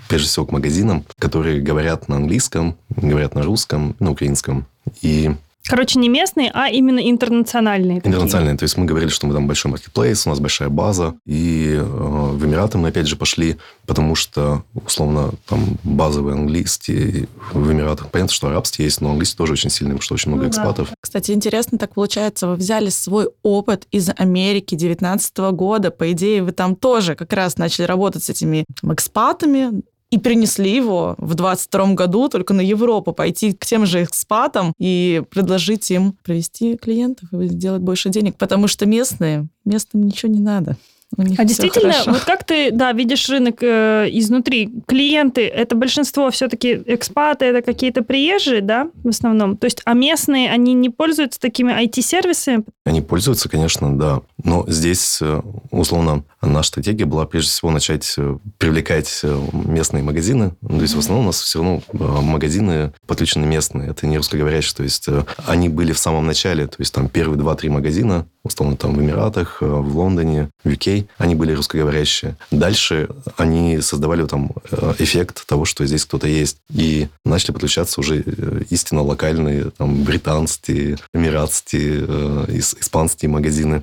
прежде 0.08 0.28
всего, 0.28 0.44
к 0.44 0.52
магазинам, 0.52 1.04
которые 1.18 1.62
говорят 1.62 2.08
на 2.08 2.16
английском, 2.16 2.76
говорят 2.90 3.34
на 3.34 3.42
русском, 3.42 3.96
на 4.00 4.10
украинском. 4.10 4.66
И 5.00 5.34
Короче, 5.66 5.98
не 5.98 6.08
местные, 6.08 6.50
а 6.52 6.68
именно 6.68 6.98
интернациональные. 6.98 7.96
такие. 8.00 8.10
Интернациональные. 8.10 8.56
То 8.58 8.64
есть 8.64 8.76
мы 8.76 8.84
говорили, 8.84 9.10
что 9.10 9.26
мы 9.26 9.34
там 9.34 9.46
большой 9.46 9.70
маркетплейс, 9.70 10.26
у 10.26 10.30
нас 10.30 10.40
большая 10.40 10.68
база. 10.68 11.14
И 11.24 11.72
э, 11.74 11.82
в 11.82 12.44
Эмираты 12.44 12.76
мы 12.78 12.88
опять 12.88 13.06
же 13.06 13.16
пошли, 13.16 13.56
потому 13.86 14.14
что, 14.14 14.62
условно, 14.74 15.32
там 15.48 15.78
базовый 15.82 16.34
английский 16.34 17.28
в 17.52 17.72
Эмиратах. 17.72 18.10
Понятно, 18.10 18.32
что 18.34 18.48
арабский 18.48 18.84
есть, 18.84 19.00
но 19.00 19.10
английский 19.10 19.36
тоже 19.38 19.54
очень 19.54 19.70
сильный, 19.70 19.92
потому 19.94 20.02
что 20.02 20.14
очень 20.14 20.30
много 20.30 20.44
Ну 20.44 20.50
да. 20.50 20.56
экспатов. 20.56 20.88
Кстати, 21.00 21.30
интересно 21.32 21.78
так 21.78 21.94
получается, 21.94 22.46
вы 22.46 22.56
взяли 22.56 22.90
свой 22.90 23.28
опыт 23.42 23.86
из 23.90 24.10
Америки 24.16 24.74
19 24.74 25.36
года. 25.52 25.90
По 25.90 26.12
идее, 26.12 26.42
вы 26.42 26.52
там 26.52 26.76
тоже 26.76 27.14
как 27.14 27.32
раз 27.32 27.56
начали 27.56 27.86
работать 27.86 28.22
с 28.24 28.30
этими 28.30 28.64
там, 28.80 28.92
экспатами, 28.92 29.82
и 30.10 30.18
перенесли 30.18 30.70
его 30.74 31.14
в 31.18 31.34
22 31.34 31.94
году 31.94 32.28
только 32.28 32.54
на 32.54 32.60
Европу, 32.60 33.12
пойти 33.12 33.52
к 33.52 33.66
тем 33.66 33.86
же 33.86 34.04
экспатам 34.04 34.72
и 34.78 35.22
предложить 35.30 35.90
им 35.90 36.16
привести 36.22 36.76
клиентов 36.76 37.32
и 37.32 37.48
сделать 37.48 37.82
больше 37.82 38.10
денег, 38.10 38.36
потому 38.36 38.68
что 38.68 38.86
местные, 38.86 39.48
местным 39.64 40.04
ничего 40.04 40.30
не 40.32 40.40
надо. 40.40 40.76
У 41.16 41.22
них 41.22 41.38
А 41.38 41.44
действительно, 41.44 41.92
хорошо. 41.92 42.12
вот 42.12 42.20
как 42.24 42.44
ты, 42.44 42.70
да, 42.70 42.92
видишь 42.92 43.28
рынок 43.28 43.62
э, 43.62 44.08
изнутри? 44.10 44.70
Клиенты, 44.86 45.46
это 45.46 45.76
большинство 45.76 46.30
все-таки 46.30 46.82
экспаты, 46.86 47.46
это 47.46 47.62
какие-то 47.62 48.02
приезжие, 48.02 48.60
да, 48.60 48.88
в 49.02 49.08
основном? 49.08 49.56
То 49.56 49.66
есть, 49.66 49.80
а 49.84 49.94
местные, 49.94 50.50
они 50.50 50.74
не 50.74 50.90
пользуются 50.90 51.40
такими 51.40 51.72
IT-сервисами? 51.72 52.64
Они 52.84 53.00
пользуются, 53.00 53.48
конечно, 53.48 53.96
да. 53.96 54.20
Но 54.42 54.64
здесь, 54.68 55.18
э, 55.22 55.40
условно, 55.70 56.24
наша 56.42 56.68
стратегия 56.68 57.06
была 57.06 57.24
прежде 57.26 57.50
всего 57.50 57.70
начать 57.70 58.14
э, 58.18 58.36
привлекать 58.58 59.20
э, 59.22 59.40
местные 59.52 60.02
магазины. 60.02 60.52
То 60.66 60.80
есть 60.80 60.94
в 60.94 60.98
основном 60.98 61.24
у 61.24 61.28
нас 61.28 61.40
все 61.40 61.60
равно 61.60 61.82
магазины 61.92 62.92
подключены 63.06 63.46
местные. 63.46 63.90
Это 63.90 64.06
не 64.06 64.18
русскоговорящие. 64.18 64.76
То 64.76 64.82
есть 64.82 65.08
они 65.46 65.68
были 65.68 65.92
в 65.92 65.98
самом 65.98 66.26
начале. 66.26 66.66
То 66.66 66.76
есть 66.78 66.92
там 66.92 67.08
первые 67.08 67.38
два-три 67.38 67.70
магазина, 67.70 68.26
условно, 68.42 68.76
там 68.76 68.94
в 68.94 69.00
Эмиратах, 69.00 69.58
в 69.60 69.96
Лондоне, 69.96 70.50
в 70.62 70.68
UK, 70.68 71.03
они 71.18 71.34
были 71.34 71.52
русскоговорящие. 71.52 72.36
Дальше 72.50 73.08
они 73.36 73.80
создавали 73.80 74.26
там 74.26 74.52
э, 74.70 74.94
эффект 74.98 75.46
того, 75.46 75.64
что 75.64 75.84
здесь 75.86 76.04
кто-то 76.04 76.26
есть. 76.26 76.58
И 76.70 77.08
начали 77.24 77.52
подключаться 77.52 78.00
уже 78.00 78.22
э, 78.24 78.62
истинно 78.70 79.02
локальные, 79.02 79.70
там, 79.76 80.04
британские, 80.04 80.98
эмиратские, 81.12 82.04
э, 82.06 82.44
ис- 82.48 82.76
испанские 82.80 83.30
магазины. 83.30 83.82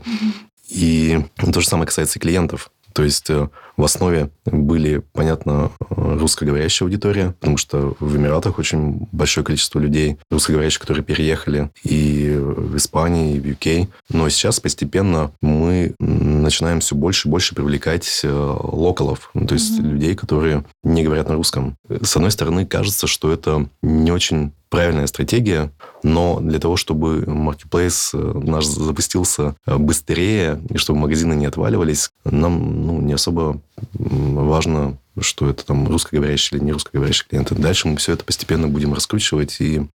И 0.70 1.20
то 1.38 1.60
же 1.62 1.68
самое 1.68 1.86
касается 1.88 2.18
и 2.20 2.22
клиентов. 2.22 2.72
То 2.94 3.04
есть 3.04 3.30
в 3.78 3.84
основе 3.84 4.30
были, 4.46 5.02
понятно, 5.14 5.72
русскоговорящая 5.90 6.88
аудитория, 6.88 7.36
потому 7.40 7.58
что 7.58 7.96
в 8.00 8.16
Эмиратах 8.16 8.60
очень 8.60 9.08
большое 9.12 9.46
количество 9.46 9.80
людей 9.80 10.18
русскоговорящих, 10.30 10.82
которые 10.82 11.04
переехали 11.04 11.70
и 11.84 12.36
в 12.38 12.76
Испании, 12.78 13.36
и 13.36 13.40
в 13.40 13.46
UK. 13.46 13.88
Но 14.10 14.30
сейчас 14.30 14.60
постепенно 14.60 15.32
мы 15.42 15.96
начинаем 16.00 16.80
все 16.80 16.96
больше 16.96 17.28
и 17.28 17.32
больше 17.32 17.56
привлекать 17.56 18.22
э, 18.24 18.30
локалов, 18.32 19.30
ну, 19.34 19.48
то 19.48 19.54
есть 19.54 19.80
mm-hmm. 19.80 19.90
людей, 19.90 20.16
которые 20.16 20.66
не 20.84 21.04
говорят 21.04 21.30
на 21.30 21.36
русском. 21.36 21.78
С 21.90 22.16
одной 22.16 22.32
стороны, 22.32 22.66
кажется, 22.66 23.08
что 23.08 23.32
это 23.32 23.68
не 23.82 24.12
очень 24.12 24.52
правильная 24.72 25.06
стратегия, 25.08 25.72
но 26.02 26.40
для 26.40 26.58
того, 26.58 26.78
чтобы 26.78 27.26
маркетплейс 27.28 28.12
э, 28.14 28.18
наш 28.18 28.66
запустился 28.66 29.56
э, 29.68 29.78
быстрее, 29.78 30.62
и 30.70 30.78
чтобы 30.78 31.00
магазины 31.00 31.34
не 31.34 31.46
отваливались, 31.46 32.10
нам 32.24 32.88
ну, 32.88 33.02
не 33.02 33.14
особо 33.14 33.62
важно, 33.94 34.98
что 35.20 35.50
это 35.50 35.66
там 35.66 35.88
русскоговорящие 35.88 36.58
или 36.58 36.66
не 36.66 36.72
русскоговорящие 36.72 37.28
клиенты. 37.30 37.56
Дальше 37.56 37.88
мы 37.88 37.98
все 37.98 38.14
это 38.14 38.24
постепенно 38.24 38.68
будем 38.68 38.94
раскручивать, 38.94 39.58
и 39.60 39.88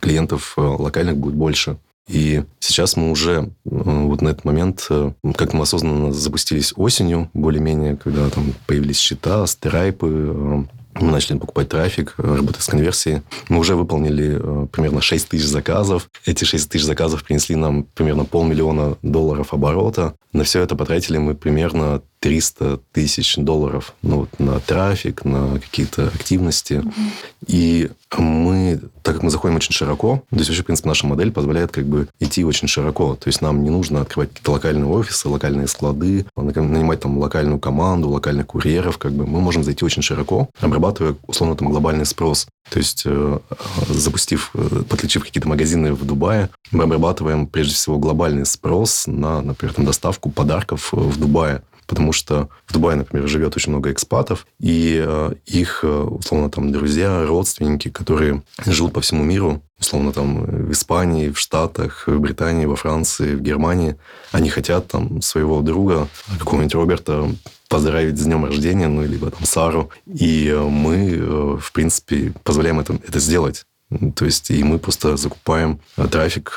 клиентов 0.00 0.54
э, 0.56 0.60
локальных 0.60 1.16
будет 1.16 1.34
больше. 1.34 1.78
И 2.08 2.44
сейчас 2.60 2.96
мы 2.96 3.10
уже 3.10 3.50
вот 3.64 4.22
на 4.22 4.28
этот 4.28 4.44
момент, 4.44 4.88
как 5.34 5.52
мы 5.52 5.62
осознанно 5.62 6.12
запустились 6.12 6.72
осенью, 6.76 7.30
более-менее, 7.34 7.96
когда 7.96 8.30
там 8.30 8.54
появились 8.68 8.98
счета, 8.98 9.44
страйпы, 9.48 10.68
мы 11.00 11.12
начали 11.12 11.38
покупать 11.38 11.68
трафик, 11.68 12.14
работать 12.16 12.62
с 12.62 12.66
конверсией. 12.66 13.22
Мы 13.48 13.58
уже 13.58 13.76
выполнили 13.76 14.38
э, 14.40 14.66
примерно 14.72 15.00
6 15.00 15.28
тысяч 15.28 15.44
заказов. 15.44 16.08
Эти 16.24 16.44
6 16.44 16.70
тысяч 16.70 16.84
заказов 16.84 17.24
принесли 17.24 17.56
нам 17.56 17.84
примерно 17.84 18.24
полмиллиона 18.24 18.96
долларов 19.02 19.52
оборота. 19.52 20.14
На 20.32 20.44
все 20.44 20.62
это 20.62 20.74
потратили 20.74 21.18
мы 21.18 21.34
примерно 21.34 22.02
300 22.26 22.80
тысяч 22.90 23.36
долларов 23.36 23.94
ну, 24.02 24.16
вот, 24.22 24.40
на 24.40 24.58
трафик, 24.58 25.24
на 25.24 25.60
какие-то 25.60 26.08
активности. 26.08 26.72
Mm-hmm. 26.72 27.10
И 27.46 27.90
мы, 28.18 28.80
так 29.04 29.14
как 29.14 29.22
мы 29.22 29.30
заходим 29.30 29.54
очень 29.54 29.72
широко, 29.72 30.24
то 30.30 30.36
есть 30.36 30.48
вообще, 30.48 30.64
в 30.64 30.66
принципе, 30.66 30.88
наша 30.88 31.06
модель 31.06 31.30
позволяет 31.30 31.70
как 31.70 31.86
бы 31.86 32.08
идти 32.18 32.44
очень 32.44 32.66
широко. 32.66 33.14
То 33.14 33.28
есть 33.28 33.42
нам 33.42 33.62
не 33.62 33.70
нужно 33.70 34.00
открывать 34.00 34.30
какие-то 34.30 34.50
локальные 34.50 34.86
офисы, 34.86 35.28
локальные 35.28 35.68
склады, 35.68 36.26
нанимать 36.34 36.98
там 36.98 37.16
локальную 37.16 37.60
команду, 37.60 38.08
локальных 38.08 38.48
курьеров. 38.48 38.98
Как 38.98 39.12
бы 39.12 39.24
мы 39.24 39.40
можем 39.40 39.62
зайти 39.62 39.84
очень 39.84 40.02
широко, 40.02 40.50
обрабатывая, 40.60 41.14
условно, 41.28 41.54
там 41.54 41.68
глобальный 41.68 42.06
спрос. 42.06 42.48
То 42.70 42.80
есть, 42.80 43.04
э, 43.06 43.38
запустив, 43.88 44.50
э, 44.54 44.82
подключив 44.88 45.22
какие-то 45.22 45.46
магазины 45.46 45.92
в 45.92 46.04
Дубае, 46.04 46.50
мы 46.72 46.82
обрабатываем 46.82 47.46
прежде 47.46 47.74
всего 47.74 48.00
глобальный 48.00 48.46
спрос 48.46 49.04
на, 49.06 49.42
например, 49.42 49.74
там, 49.74 49.84
доставку 49.84 50.30
подарков 50.30 50.88
в 50.90 51.16
Дубае 51.20 51.62
потому 51.86 52.12
что 52.12 52.48
в 52.66 52.72
Дубае, 52.72 52.96
например, 52.96 53.28
живет 53.28 53.56
очень 53.56 53.72
много 53.72 53.92
экспатов, 53.92 54.46
и 54.58 55.02
э, 55.06 55.32
их, 55.46 55.80
э, 55.82 55.88
условно, 55.88 56.50
там, 56.50 56.72
друзья, 56.72 57.24
родственники, 57.24 57.88
которые 57.88 58.42
живут 58.64 58.92
по 58.92 59.00
всему 59.00 59.22
миру, 59.24 59.62
условно, 59.78 60.12
там, 60.12 60.44
в 60.44 60.72
Испании, 60.72 61.30
в 61.30 61.38
Штатах, 61.38 62.04
в 62.06 62.18
Британии, 62.18 62.66
во 62.66 62.76
Франции, 62.76 63.34
в 63.34 63.40
Германии, 63.40 63.96
они 64.32 64.50
хотят 64.50 64.88
там 64.88 65.22
своего 65.22 65.62
друга, 65.62 66.08
какого-нибудь 66.38 66.74
Роберта, 66.74 67.30
поздравить 67.68 68.18
с 68.18 68.24
днем 68.24 68.44
рождения, 68.44 68.88
ну, 68.88 69.02
либо 69.02 69.30
там 69.30 69.44
Сару. 69.44 69.90
И 70.06 70.48
э, 70.48 70.60
мы, 70.60 71.58
в 71.58 71.72
принципе, 71.72 72.32
позволяем 72.42 72.80
это, 72.80 72.94
это 72.94 73.18
сделать. 73.20 73.64
То 74.16 74.24
есть, 74.24 74.50
и 74.50 74.64
мы 74.64 74.80
просто 74.80 75.16
закупаем 75.16 75.78
трафик 76.10 76.56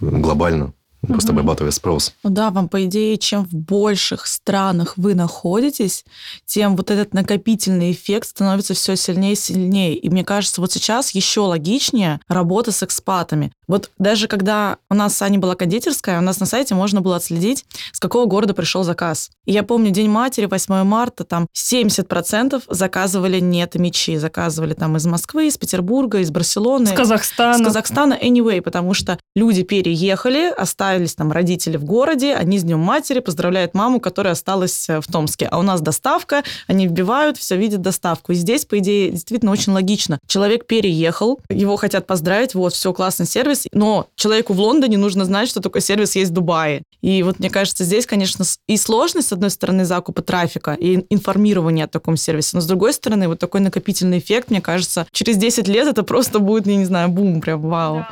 глобально 0.00 0.74
просто 1.06 1.32
угу. 1.32 1.40
обрабатывая 1.40 1.70
спрос. 1.70 2.14
Ну 2.22 2.30
да, 2.30 2.50
вам, 2.50 2.68
по 2.68 2.84
идее, 2.84 3.16
чем 3.18 3.44
в 3.44 3.52
больших 3.54 4.26
странах 4.26 4.94
вы 4.96 5.14
находитесь, 5.14 6.04
тем 6.44 6.76
вот 6.76 6.90
этот 6.90 7.14
накопительный 7.14 7.92
эффект 7.92 8.28
становится 8.28 8.74
все 8.74 8.96
сильнее 8.96 9.32
и 9.32 9.36
сильнее. 9.36 9.94
И 9.94 10.08
мне 10.08 10.24
кажется, 10.24 10.60
вот 10.60 10.72
сейчас 10.72 11.10
еще 11.10 11.40
логичнее 11.40 12.20
работа 12.28 12.72
с 12.72 12.82
экспатами. 12.82 13.52
Вот 13.68 13.90
даже 13.98 14.28
когда 14.28 14.78
у 14.90 14.94
нас 14.94 15.16
с 15.16 15.22
Аней 15.22 15.38
была 15.38 15.54
кондитерская, 15.54 16.18
у 16.18 16.22
нас 16.22 16.38
на 16.40 16.46
сайте 16.46 16.74
можно 16.74 17.00
было 17.00 17.16
отследить, 17.16 17.64
с 17.92 17.98
какого 17.98 18.26
города 18.26 18.54
пришел 18.54 18.84
заказ. 18.84 19.30
И 19.44 19.52
я 19.52 19.62
помню, 19.62 19.90
День 19.90 20.08
матери, 20.08 20.46
8 20.46 20.84
марта, 20.84 21.24
там 21.24 21.46
70% 21.54 22.62
заказывали 22.68 23.40
не 23.40 23.62
это 23.62 23.78
мечи, 23.78 24.16
заказывали 24.16 24.74
там 24.74 24.96
из 24.96 25.06
Москвы, 25.06 25.48
из 25.48 25.58
Петербурга, 25.58 26.20
из 26.20 26.30
Барселоны. 26.30 26.86
С 26.86 26.92
Казахстана. 26.92 27.58
С 27.58 27.66
Казахстана, 27.66 28.14
anyway, 28.14 28.60
потому 28.60 28.94
что 28.94 29.18
люди 29.34 29.62
переехали, 29.62 30.52
оставились 30.56 31.14
там 31.14 31.32
родители 31.32 31.76
в 31.76 31.84
городе, 31.84 32.34
они 32.34 32.58
с 32.58 32.62
Днем 32.62 32.80
матери 32.80 33.20
поздравляют 33.20 33.74
маму, 33.74 34.00
которая 34.00 34.32
осталась 34.32 34.88
э, 34.88 35.00
в 35.00 35.06
Томске. 35.06 35.46
А 35.46 35.58
у 35.58 35.62
нас 35.62 35.80
доставка, 35.80 36.42
они 36.66 36.86
вбивают, 36.86 37.36
все 37.38 37.56
видят 37.56 37.80
доставку. 37.80 38.32
И 38.32 38.34
здесь, 38.34 38.64
по 38.64 38.78
идее, 38.78 39.10
действительно 39.10 39.52
очень 39.52 39.72
логично. 39.72 40.18
Человек 40.26 40.66
переехал, 40.66 41.40
его 41.48 41.76
хотят 41.76 42.06
поздравить, 42.06 42.54
вот, 42.54 42.74
все, 42.74 42.92
классный 42.92 43.26
сервис, 43.26 43.55
но 43.72 44.08
человеку 44.14 44.52
в 44.52 44.60
Лондоне 44.60 44.98
нужно 44.98 45.24
знать, 45.24 45.48
что 45.48 45.60
такой 45.60 45.80
сервис 45.80 46.16
есть 46.16 46.30
в 46.30 46.34
Дубае. 46.34 46.82
И 47.02 47.22
вот 47.22 47.38
мне 47.38 47.50
кажется, 47.50 47.84
здесь, 47.84 48.06
конечно, 48.06 48.44
и 48.66 48.76
сложность, 48.76 49.28
с 49.28 49.32
одной 49.32 49.50
стороны, 49.50 49.84
закупа 49.84 50.22
трафика 50.22 50.74
и 50.74 51.04
информирования 51.10 51.84
о 51.84 51.88
таком 51.88 52.16
сервисе, 52.16 52.50
но 52.54 52.60
с 52.60 52.66
другой 52.66 52.92
стороны, 52.92 53.28
вот 53.28 53.38
такой 53.38 53.60
накопительный 53.60 54.18
эффект, 54.18 54.50
мне 54.50 54.60
кажется, 54.60 55.06
через 55.12 55.36
10 55.36 55.68
лет 55.68 55.88
это 55.88 56.02
просто 56.02 56.38
будет, 56.38 56.66
я 56.66 56.76
не 56.76 56.84
знаю, 56.84 57.08
бум, 57.08 57.40
прям 57.40 57.60
вау. 57.60 57.96
Да. 57.96 58.08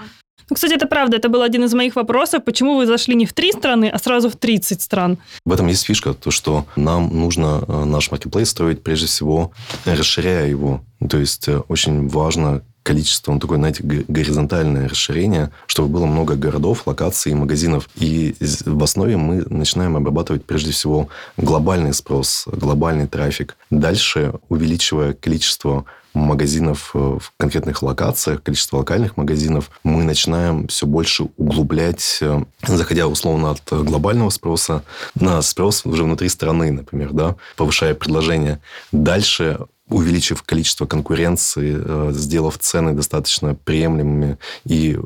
Ну, 0.51 0.55
кстати, 0.55 0.75
это 0.75 0.87
правда. 0.87 1.17
Это 1.17 1.29
был 1.29 1.43
один 1.43 1.65
из 1.65 1.73
моих 1.75 1.97
вопросов. 1.97 2.45
Почему 2.45 2.77
вы 2.77 2.87
зашли 2.87 3.15
не 3.15 3.27
в 3.27 3.33
три 3.33 3.53
страны, 3.53 3.89
а 3.89 3.99
сразу 3.99 4.29
в 4.29 4.37
30 4.37 4.83
стран? 4.83 5.19
В 5.45 5.53
этом 5.53 5.67
есть 5.69 5.85
фишка, 5.85 6.13
то, 6.13 6.31
что 6.31 6.67
нам 6.77 7.09
нужно 7.19 7.65
э, 7.67 7.85
наш 7.85 8.11
маркетплейс 8.11 8.51
строить 8.51 8.83
прежде 8.83 9.07
всего, 9.07 9.53
расширяя 9.85 10.47
его. 10.47 10.83
То 11.09 11.19
есть 11.19 11.49
э, 11.49 11.61
очень 11.69 12.09
важно 12.09 12.63
количество, 12.85 13.33
он 13.33 13.41
такое, 13.41 13.59
знаете, 13.59 13.83
горизонтальное 13.83 14.89
расширение, 14.89 15.51
чтобы 15.67 15.89
было 15.89 16.07
много 16.07 16.37
городов, 16.37 16.87
локаций 16.87 17.33
и 17.33 17.35
магазинов. 17.35 17.89
И 17.97 18.37
в 18.65 18.83
основе 18.85 19.17
мы 19.17 19.45
начинаем 19.49 19.97
обрабатывать 19.97 20.45
прежде 20.45 20.71
всего 20.71 21.09
глобальный 21.37 21.95
спрос, 21.95 22.45
глобальный 22.47 23.09
трафик. 23.09 23.57
Дальше, 23.71 24.35
увеличивая 24.49 25.15
количество 25.15 25.87
магазинов 26.13 26.93
э, 26.95 26.99
в 26.99 27.33
конкретных 27.37 27.83
локациях, 27.83 28.43
количество 28.43 28.77
локальных 28.77 29.17
магазинов, 29.17 29.71
мы 29.83 30.05
начинаем 30.05 30.69
все 30.69 30.87
больше 30.87 31.27
углублять, 31.37 32.19
э, 32.21 32.45
заходя 32.67 33.09
условно 33.09 33.51
от 33.51 33.85
глобального 33.85 34.31
спроса 34.31 34.85
на 35.17 35.43
спрос 35.43 35.85
уже 35.85 36.05
внутри 36.05 36.29
страны, 36.29 36.71
например, 36.71 37.13
да, 37.13 37.35
повышая 37.57 37.95
предложение. 37.95 38.61
Дальше 38.93 39.67
увеличив 39.89 40.43
количество 40.43 40.87
конкуренции, 40.87 41.77
э, 41.79 42.13
сделав 42.13 42.59
цены 42.59 42.93
достаточно 42.95 43.55
приемлемыми 43.55 44.39
и 44.65 44.99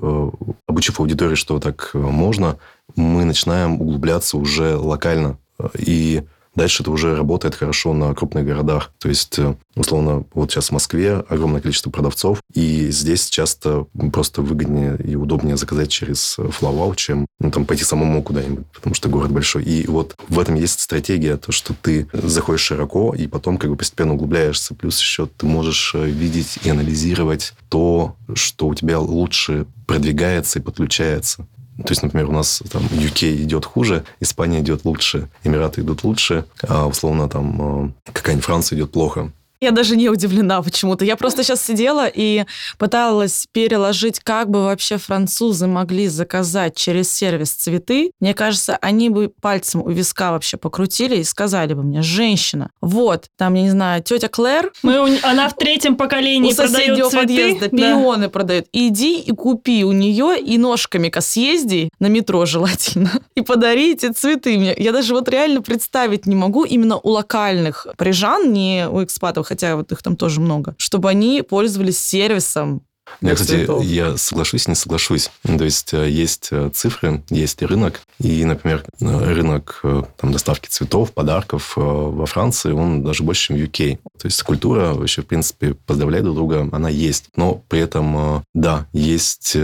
обучив 0.67 1.01
аудиторию, 1.01 1.37
что 1.37 1.59
так 1.59 1.91
можно, 1.95 2.57
мы 2.97 3.25
начинаем 3.25 3.81
углубляться 3.81 4.37
уже 4.39 4.77
локально. 4.77 5.39
И 5.77 6.23
Дальше 6.59 6.83
это 6.83 6.91
уже 6.91 7.15
работает 7.15 7.55
хорошо 7.55 7.95
на 7.95 8.13
крупных 8.15 8.45
городах. 8.45 8.91
То 8.99 9.09
есть, 9.09 9.39
э, 9.39 9.55
условно, 9.77 10.25
вот 10.35 10.51
сейчас 10.51 10.71
в 10.71 10.73
Москве 10.73 11.25
огромное 11.29 11.61
количество 11.61 11.89
продавцов, 11.91 12.41
и 12.53 12.91
здесь 12.91 13.29
часто 13.29 13.87
просто 14.13 14.43
выгоднее 14.43 14.99
и 14.99 15.15
удобнее 15.15 15.57
заказать 15.57 15.89
через 15.89 16.37
FlowOut, 16.37 16.97
чем 16.97 17.27
ну, 17.39 17.53
там, 17.53 17.65
пойти 17.65 17.85
самому 17.85 18.25
куда-нибудь, 18.25 18.67
потому 18.75 18.97
что 18.97 19.09
город 19.09 19.31
большой. 19.31 19.63
И 19.63 19.87
вот 19.87 20.17
в 20.29 20.37
этом 20.41 20.57
есть 20.57 20.81
стратегия, 20.81 21.37
то, 21.37 21.53
что 21.53 21.75
ты 21.81 22.09
заходишь 22.13 22.63
широко, 22.63 23.15
и 23.15 23.29
потом 23.29 23.57
как 23.57 23.71
бы 23.71 23.77
постепенно 23.77 24.15
углубляешься. 24.15 24.75
Плюс 24.75 24.99
еще 24.99 25.27
ты 25.27 25.47
можешь 25.47 25.93
э, 25.95 26.07
видеть 26.07 26.59
и 26.65 26.71
анализировать 26.71 27.55
то, 27.69 28.17
что 28.35 28.67
у 28.67 28.75
тебя 28.75 28.99
лучше 28.99 29.67
продвигается 29.87 30.59
и 30.59 30.63
подключается. 30.63 31.47
То 31.85 31.93
есть, 31.93 32.03
например, 32.03 32.29
у 32.29 32.33
нас 32.33 32.61
там 32.73 32.83
UK 32.83 33.43
идет 33.43 33.65
хуже, 33.65 34.05
Испания 34.19 34.61
идет 34.61 34.85
лучше, 34.85 35.29
Эмираты 35.45 35.83
идут 35.83 36.03
лучше, 36.03 36.45
а 36.67 36.87
условно 36.87 37.29
там 37.29 37.95
э, 38.07 38.13
какая-нибудь 38.13 38.45
Франция 38.45 38.77
идет 38.77 38.91
плохо. 38.91 39.31
Я 39.61 39.73
даже 39.73 39.97
не 39.97 40.09
удивлена 40.09 40.63
почему-то. 40.63 41.05
Я 41.05 41.17
просто 41.17 41.43
сейчас 41.43 41.65
сидела 41.65 42.07
и 42.07 42.45
пыталась 42.79 43.47
переложить, 43.53 44.21
как 44.21 44.51
бы 44.51 44.65
вообще 44.65 44.99
французы 44.99 45.67
могли 45.67 46.09
заказать 46.09 46.77
через 46.77 47.13
сервис 47.13 47.51
цветы. 47.51 48.13
Мне 48.21 48.35
кажется, 48.35 48.79
они 48.81 49.11
бы 49.11 49.33
пальцем 49.41 49.83
у 49.83 49.91
виска 49.91 50.31
вообще 50.31 50.57
покрутили 50.57 51.17
и 51.17 51.25
сказали 51.25 51.75
бы 51.75 51.83
мне, 51.83 52.03
женщина, 52.03 52.71
вот, 52.81 53.27
там, 53.37 53.55
я 53.55 53.63
не 53.63 53.71
знаю, 53.71 54.03
тетя 54.03 54.29
Клэр. 54.29 54.73
Мы, 54.83 55.01
у, 55.01 55.09
она 55.23 55.49
в 55.49 55.57
третьем 55.57 55.97
поколении 55.97 56.53
у 56.53 56.55
соседнего 56.55 57.11
цветы. 57.11 57.27
подъезда 57.27 57.69
пионы 57.69 58.25
да. 58.25 58.31
продает. 58.31 58.69
Иди 58.73 59.19
и 59.19 59.33
купи 59.33 59.85
у 59.85 59.93
нее 59.93 60.39
и 60.39 60.57
ножками-ка 60.59 61.21
съезди 61.21 61.91
на 61.99 62.07
метро 62.07 62.47
желательно 62.47 63.11
и 63.35 63.41
подари 63.41 63.93
эти 63.93 64.13
цветы 64.13 64.57
мне. 64.57 64.75
Я 64.77 64.93
даже 64.93 65.15
вот 65.15 65.29
реально 65.29 65.63
представить 65.63 66.27
не 66.27 66.37
могу 66.37 66.65
именно 66.65 66.97
у 66.97 67.11
локальных 67.11 67.87
парижан, 67.97 68.53
не 68.53 68.87
у 68.89 69.03
экспатов, 69.03 69.48
хотя 69.49 69.77
вот 69.77 69.91
их 69.93 70.03
там 70.03 70.17
тоже 70.17 70.41
много, 70.41 70.75
чтобы 70.79 71.09
они 71.09 71.43
пользовались 71.43 71.99
сервисом 71.99 72.83
Я, 73.23 73.35
кстати, 73.35 73.51
цветов. 73.51 73.83
я 73.83 74.17
соглашусь, 74.17 74.69
не 74.69 74.75
соглашусь. 74.75 75.31
То 75.43 75.65
есть 75.65 75.95
э, 75.95 76.11
есть 76.11 76.49
э, 76.51 76.71
цифры, 76.75 77.23
есть 77.31 77.63
рынок, 77.63 78.03
и, 78.19 78.45
например, 78.45 78.85
рынок 79.01 79.83
там, 80.17 80.33
доставки 80.33 80.69
цветов, 80.69 81.13
подарков 81.13 81.73
во 81.77 82.27
Франции, 82.27 82.73
он 82.73 83.03
даже 83.03 83.23
больше, 83.23 83.49
чем 83.49 83.57
в 83.57 83.61
UK. 83.61 83.97
То 84.19 84.27
есть 84.27 84.43
культура 84.43 84.93
вообще, 84.93 85.23
в 85.23 85.27
принципе, 85.27 85.75
поздравляет 85.75 86.25
друг 86.25 86.37
друга, 86.37 86.69
она 86.71 86.89
есть. 86.89 87.31
Но 87.37 87.63
при 87.69 87.81
этом, 87.81 88.45
да, 88.55 88.87
есть 88.93 89.57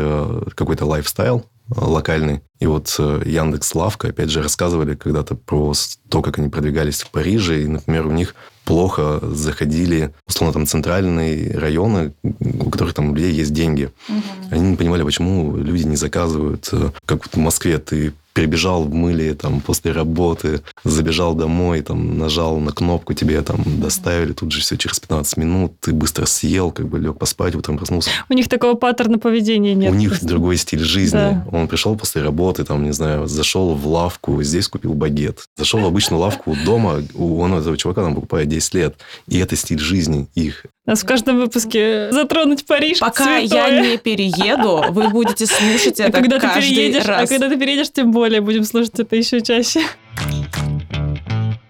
какой-то 0.56 0.86
лайфстайл, 0.86 1.44
локальный. 1.68 2.42
И 2.60 2.66
вот 2.66 2.94
э, 2.98 3.22
Яндекс 3.24 3.74
Лавка, 3.74 4.08
опять 4.08 4.30
же, 4.30 4.42
рассказывали 4.42 4.94
когда-то 4.94 5.34
про 5.34 5.72
то, 6.08 6.22
как 6.22 6.38
они 6.38 6.48
продвигались 6.48 7.02
в 7.02 7.10
Париже. 7.10 7.62
И, 7.62 7.66
например, 7.66 8.06
у 8.06 8.12
них 8.12 8.34
плохо 8.64 9.20
заходили, 9.22 10.12
условно, 10.26 10.52
там 10.52 10.66
центральные 10.66 11.56
районы, 11.56 12.12
у 12.22 12.70
которых 12.70 12.94
там 12.94 13.10
у 13.10 13.14
людей 13.14 13.32
есть 13.32 13.52
деньги. 13.52 13.90
Угу. 14.08 14.22
Они 14.50 14.70
не 14.70 14.76
понимали, 14.76 15.02
почему 15.02 15.56
люди 15.56 15.84
не 15.84 15.96
заказывают. 15.96 16.68
Э, 16.72 16.90
как 17.06 17.24
вот 17.24 17.34
в 17.34 17.38
Москве 17.38 17.78
ты 17.78 18.12
перебежал 18.34 18.82
в 18.82 18.92
мыле 18.92 19.34
там 19.34 19.60
после 19.60 19.92
работы, 19.92 20.60
забежал 20.82 21.34
домой, 21.34 21.80
там 21.80 22.18
нажал 22.18 22.58
на 22.58 22.72
кнопку, 22.72 23.14
тебе 23.14 23.40
там 23.42 23.62
доставили, 23.80 24.32
тут 24.32 24.52
же 24.52 24.60
все 24.60 24.76
через 24.76 24.98
15 25.00 25.36
минут, 25.36 25.72
ты 25.80 25.92
быстро 25.92 26.26
съел, 26.26 26.72
как 26.72 26.88
бы 26.88 26.98
лег 26.98 27.16
поспать, 27.16 27.54
утром 27.54 27.78
проснулся. 27.78 28.10
У 28.28 28.34
них 28.34 28.48
такого 28.48 28.74
паттерна 28.74 29.18
поведения 29.18 29.74
нет. 29.74 29.92
У 29.92 29.94
них 29.94 30.10
просто. 30.10 30.26
другой 30.26 30.56
стиль 30.56 30.80
жизни. 30.80 31.16
Да. 31.16 31.46
Он 31.52 31.68
пришел 31.68 31.96
после 31.96 32.22
работы, 32.22 32.64
там, 32.64 32.82
не 32.82 32.92
знаю, 32.92 33.28
зашел 33.28 33.74
в 33.74 33.86
лавку, 33.86 34.42
здесь 34.42 34.66
купил 34.66 34.94
багет. 34.94 35.44
Зашел 35.56 35.80
в 35.80 35.86
обычную 35.86 36.20
лавку 36.20 36.56
дома, 36.64 37.02
у 37.14 37.38
он 37.38 37.54
этого 37.54 37.76
чувака 37.76 38.02
там 38.02 38.16
покупает 38.16 38.48
10 38.48 38.74
лет. 38.74 38.96
И 39.28 39.38
это 39.38 39.54
стиль 39.54 39.78
жизни 39.78 40.28
их. 40.34 40.66
Нас 40.86 41.02
в 41.02 41.06
каждом 41.06 41.38
выпуске 41.38 42.12
затронуть 42.12 42.66
Париж. 42.66 42.98
Пока 42.98 43.40
святое. 43.40 43.68
я 43.68 43.80
не 43.80 43.96
перееду, 43.96 44.84
вы 44.90 45.08
будете 45.08 45.46
слушать 45.46 45.98
а 46.00 46.08
это 46.08 46.20
когда 46.20 46.38
каждый 46.38 46.60
ты 46.60 46.74
переедешь, 46.74 47.04
раз. 47.06 47.22
А 47.22 47.26
когда 47.26 47.48
ты 47.48 47.58
переедешь, 47.58 47.90
тем 47.90 48.12
более 48.12 48.42
будем 48.42 48.64
слушать 48.64 48.98
это 48.98 49.16
еще 49.16 49.40
чаще. 49.40 49.80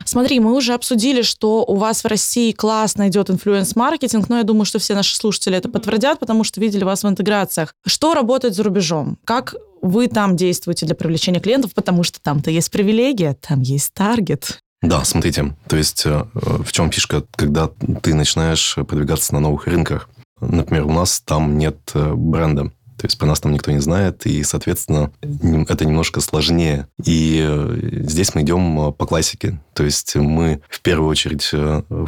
Смотри, 0.04 0.40
мы 0.40 0.54
уже 0.54 0.74
обсудили, 0.74 1.22
что 1.22 1.64
у 1.64 1.76
вас 1.76 2.02
в 2.02 2.06
России 2.08 2.52
классно 2.52 3.08
идет 3.08 3.30
influence-маркетинг, 3.30 4.28
но 4.28 4.38
я 4.38 4.42
думаю, 4.42 4.64
что 4.64 4.78
все 4.78 4.94
наши 4.94 5.16
слушатели 5.16 5.56
это 5.56 5.68
подтвердят, 5.68 6.18
потому 6.18 6.44
что 6.44 6.60
видели 6.60 6.84
вас 6.84 7.04
в 7.04 7.08
интеграциях. 7.08 7.74
Что 7.86 8.14
работает 8.14 8.54
за 8.54 8.64
рубежом? 8.64 9.16
Как 9.24 9.54
вы 9.80 10.08
там 10.08 10.34
действуете 10.34 10.86
для 10.86 10.94
привлечения 10.94 11.40
клиентов, 11.40 11.72
потому 11.74 12.02
что 12.02 12.20
там-то 12.20 12.50
есть 12.50 12.70
привилегия, 12.70 13.36
там 13.40 13.60
есть 13.60 13.92
таргет. 13.94 14.60
Да, 14.84 15.02
смотрите, 15.04 15.54
то 15.66 15.76
есть 15.76 16.04
э, 16.04 16.24
в 16.34 16.70
чем 16.70 16.90
фишка, 16.90 17.24
когда 17.36 17.70
ты 18.02 18.14
начинаешь 18.14 18.74
продвигаться 18.74 19.32
на 19.32 19.40
новых 19.40 19.66
рынках. 19.66 20.10
Например, 20.40 20.84
у 20.84 20.92
нас 20.92 21.20
там 21.20 21.56
нет 21.56 21.78
э, 21.94 22.12
бренда. 22.14 22.64
То 22.98 23.06
есть 23.06 23.18
про 23.18 23.26
нас 23.26 23.40
там 23.40 23.52
никто 23.52 23.72
не 23.72 23.80
знает, 23.80 24.24
и, 24.24 24.42
соответственно, 24.44 25.10
это 25.22 25.84
немножко 25.84 26.20
сложнее. 26.20 26.86
И 27.02 27.42
э, 27.42 28.00
здесь 28.06 28.34
мы 28.34 28.42
идем 28.42 28.92
по 28.92 29.06
классике. 29.06 29.58
То 29.72 29.84
есть 29.84 30.14
мы 30.16 30.60
в 30.68 30.80
первую 30.82 31.08
очередь 31.08 31.50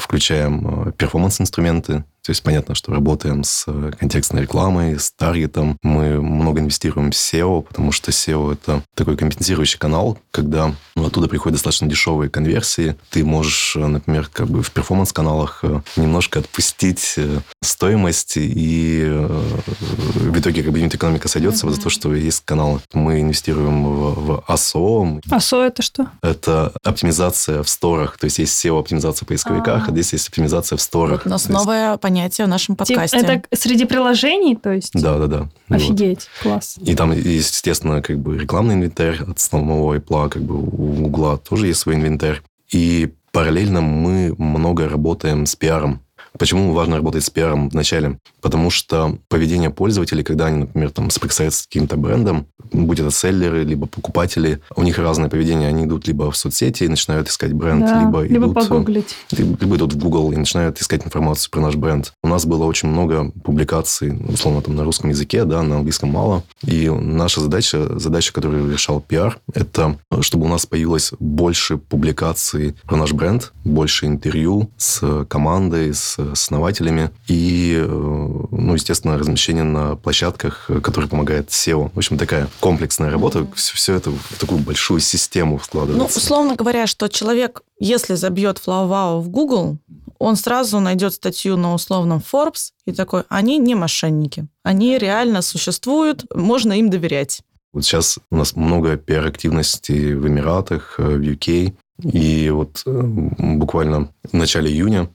включаем 0.00 0.92
перформанс-инструменты, 0.92 2.04
то 2.26 2.30
есть 2.30 2.42
понятно, 2.42 2.74
что 2.74 2.90
работаем 2.90 3.44
с 3.44 3.66
э, 3.68 3.92
контекстной 4.00 4.42
рекламой, 4.42 4.98
с 4.98 5.12
таргетом. 5.12 5.78
Мы 5.84 6.20
много 6.20 6.58
инвестируем 6.58 7.12
в 7.12 7.14
SEO, 7.14 7.62
потому 7.62 7.92
что 7.92 8.10
SEO– 8.10 8.52
это 8.54 8.82
такой 8.96 9.16
компенсирующий 9.16 9.78
канал, 9.78 10.18
когда 10.32 10.74
ну, 10.96 11.06
оттуда 11.06 11.28
приходят 11.28 11.54
достаточно 11.54 11.86
дешевые 11.86 12.28
конверсии. 12.28 12.96
Ты 13.10 13.24
можешь, 13.24 13.76
э, 13.76 13.86
например, 13.86 14.28
как 14.32 14.48
бы 14.48 14.64
в 14.64 14.72
перформанс-каналах 14.72 15.60
э, 15.62 15.82
немножко 15.94 16.40
отпустить 16.40 17.16
стоимость, 17.62 18.32
и 18.36 19.04
в 19.06 20.40
итоге 20.40 20.64
как 20.64 20.72
бы 20.72 20.80
юнит-экономика 20.80 21.28
сойдется 21.28 21.68
mm-hmm. 21.68 21.74
за 21.74 21.80
то, 21.80 21.90
что 21.90 22.12
есть 22.12 22.44
канал. 22.44 22.80
Мы 22.92 23.20
инвестируем 23.20 23.84
в, 23.84 24.14
в 24.14 24.44
ASO. 24.48 25.22
ASO– 25.30 25.62
это 25.64 25.82
что? 25.82 26.08
Это 26.22 26.72
оптимизация 26.82 27.62
в 27.62 27.68
сторах. 27.68 28.18
То 28.18 28.24
есть 28.24 28.40
есть 28.40 28.64
SEO-оптимизация 28.64 29.26
в 29.26 29.28
поисковиках, 29.28 29.82
А-а-а. 29.82 29.86
а 29.86 29.92
здесь 29.92 30.12
есть 30.12 30.26
оптимизация 30.26 30.76
в 30.76 30.82
сторах. 30.82 31.20
Вот 31.24 31.26
у 31.26 31.30
нас 31.30 31.48
новое 31.48 31.96
понятие 31.98 32.15
понятие 32.16 32.46
в 32.46 32.50
нашем 32.50 32.76
подкасте. 32.76 33.18
Это 33.18 33.42
среди 33.54 33.84
приложений, 33.84 34.56
то 34.62 34.72
есть? 34.72 34.92
Да, 34.94 35.18
да, 35.18 35.26
да. 35.26 35.48
Офигеть, 35.68 36.28
вот. 36.42 36.52
класс. 36.52 36.76
И 36.80 36.94
там, 36.94 37.12
естественно, 37.12 38.02
как 38.02 38.18
бы 38.18 38.38
рекламный 38.38 38.74
инвентарь 38.74 39.18
от 39.22 39.38
самого 39.38 39.94
Apple, 39.94 40.28
как 40.28 40.42
бы 40.42 40.56
у 40.56 40.66
Гугла 40.66 41.38
тоже 41.38 41.68
есть 41.68 41.80
свой 41.80 41.96
инвентарь. 41.96 42.42
И 42.72 43.12
параллельно 43.32 43.80
мы 43.80 44.34
много 44.38 44.88
работаем 44.88 45.46
с 45.46 45.56
пиаром. 45.56 46.00
Почему 46.38 46.72
важно 46.72 46.96
работать 46.96 47.24
с 47.24 47.30
пиаром 47.30 47.70
в 47.70 47.74
начале? 47.74 48.18
Потому 48.40 48.70
что 48.70 49.18
поведение 49.28 49.70
пользователей, 49.70 50.22
когда 50.22 50.46
они, 50.46 50.58
например, 50.58 50.90
там 50.90 51.10
соприкасаются 51.10 51.62
с 51.62 51.66
каким-то 51.66 51.96
брендом, 51.96 52.46
будь 52.72 53.00
это 53.00 53.10
селлеры, 53.10 53.64
либо 53.64 53.86
покупатели, 53.86 54.60
у 54.74 54.82
них 54.82 54.98
разное 54.98 55.28
поведение. 55.28 55.68
Они 55.68 55.84
идут 55.84 56.06
либо 56.06 56.30
в 56.30 56.36
соцсети 56.36 56.84
и 56.84 56.88
начинают 56.88 57.28
искать 57.28 57.52
бренд, 57.52 57.86
да, 57.86 58.02
либо, 58.02 58.22
либо 58.22 58.46
идут... 58.46 58.54
погуглить. 58.54 59.16
Либо, 59.32 59.56
либо 59.60 59.76
идут 59.76 59.92
в 59.94 59.98
Google 59.98 60.32
и 60.32 60.36
начинают 60.36 60.80
искать 60.80 61.04
информацию 61.04 61.50
про 61.50 61.60
наш 61.60 61.76
бренд. 61.76 62.12
У 62.22 62.28
нас 62.28 62.46
было 62.46 62.64
очень 62.64 62.88
много 62.88 63.30
публикаций, 63.44 64.16
условно, 64.28 64.62
там 64.62 64.76
на 64.76 64.84
русском 64.84 65.10
языке, 65.10 65.44
да, 65.44 65.62
на 65.62 65.76
английском 65.76 66.10
мало. 66.10 66.42
И 66.64 66.88
наша 66.88 67.40
задача, 67.40 67.98
задача, 67.98 68.32
которую 68.32 68.70
решал 68.70 69.00
пиар, 69.00 69.38
это 69.54 69.98
чтобы 70.20 70.46
у 70.46 70.48
нас 70.48 70.66
появилось 70.66 71.12
больше 71.18 71.76
публикаций 71.76 72.74
про 72.84 72.96
наш 72.96 73.12
бренд, 73.12 73.52
больше 73.64 74.06
интервью 74.06 74.70
с 74.76 75.24
командой, 75.26 75.92
с 75.94 76.18
основателями 76.32 77.10
и, 77.28 77.74
э, 77.76 77.86
ну, 77.86 78.74
естественно, 78.74 79.18
размещение 79.18 79.64
на 79.64 79.96
площадках, 79.96 80.70
которые 80.82 81.08
помогает 81.08 81.48
SEO. 81.48 81.90
В 81.94 81.98
общем, 81.98 82.18
такая 82.18 82.48
комплексная 82.60 83.10
работа, 83.10 83.46
все, 83.54 83.74
все 83.74 83.94
это 83.94 84.10
в 84.10 84.38
такую 84.38 84.60
большую 84.60 85.00
систему 85.00 85.58
вкладывается. 85.58 86.18
Ну, 86.18 86.22
условно 86.22 86.56
говоря, 86.56 86.86
что 86.86 87.08
человек, 87.08 87.62
если 87.78 88.14
забьет 88.14 88.60
FlowWow 88.64 89.20
в 89.20 89.28
Google, 89.28 89.78
он 90.18 90.36
сразу 90.36 90.80
найдет 90.80 91.14
статью 91.14 91.56
на 91.56 91.74
условном 91.74 92.20
Forbes 92.20 92.70
и 92.86 92.92
такой, 92.92 93.24
они 93.28 93.58
не 93.58 93.74
мошенники, 93.74 94.46
они 94.62 94.98
реально 94.98 95.42
существуют, 95.42 96.24
можно 96.34 96.72
им 96.72 96.90
доверять. 96.90 97.42
Вот 97.72 97.84
сейчас 97.84 98.18
у 98.30 98.36
нас 98.36 98.56
много 98.56 98.96
пиар-активности 98.96 100.14
в 100.14 100.26
Эмиратах, 100.26 100.94
э, 100.98 101.02
в 101.02 101.20
UK. 101.20 101.74
И 102.02 102.48
вот 102.48 102.82
э, 102.86 103.02
буквально 103.02 104.10
в 104.24 104.32
начале 104.32 104.70
июня 104.70 105.10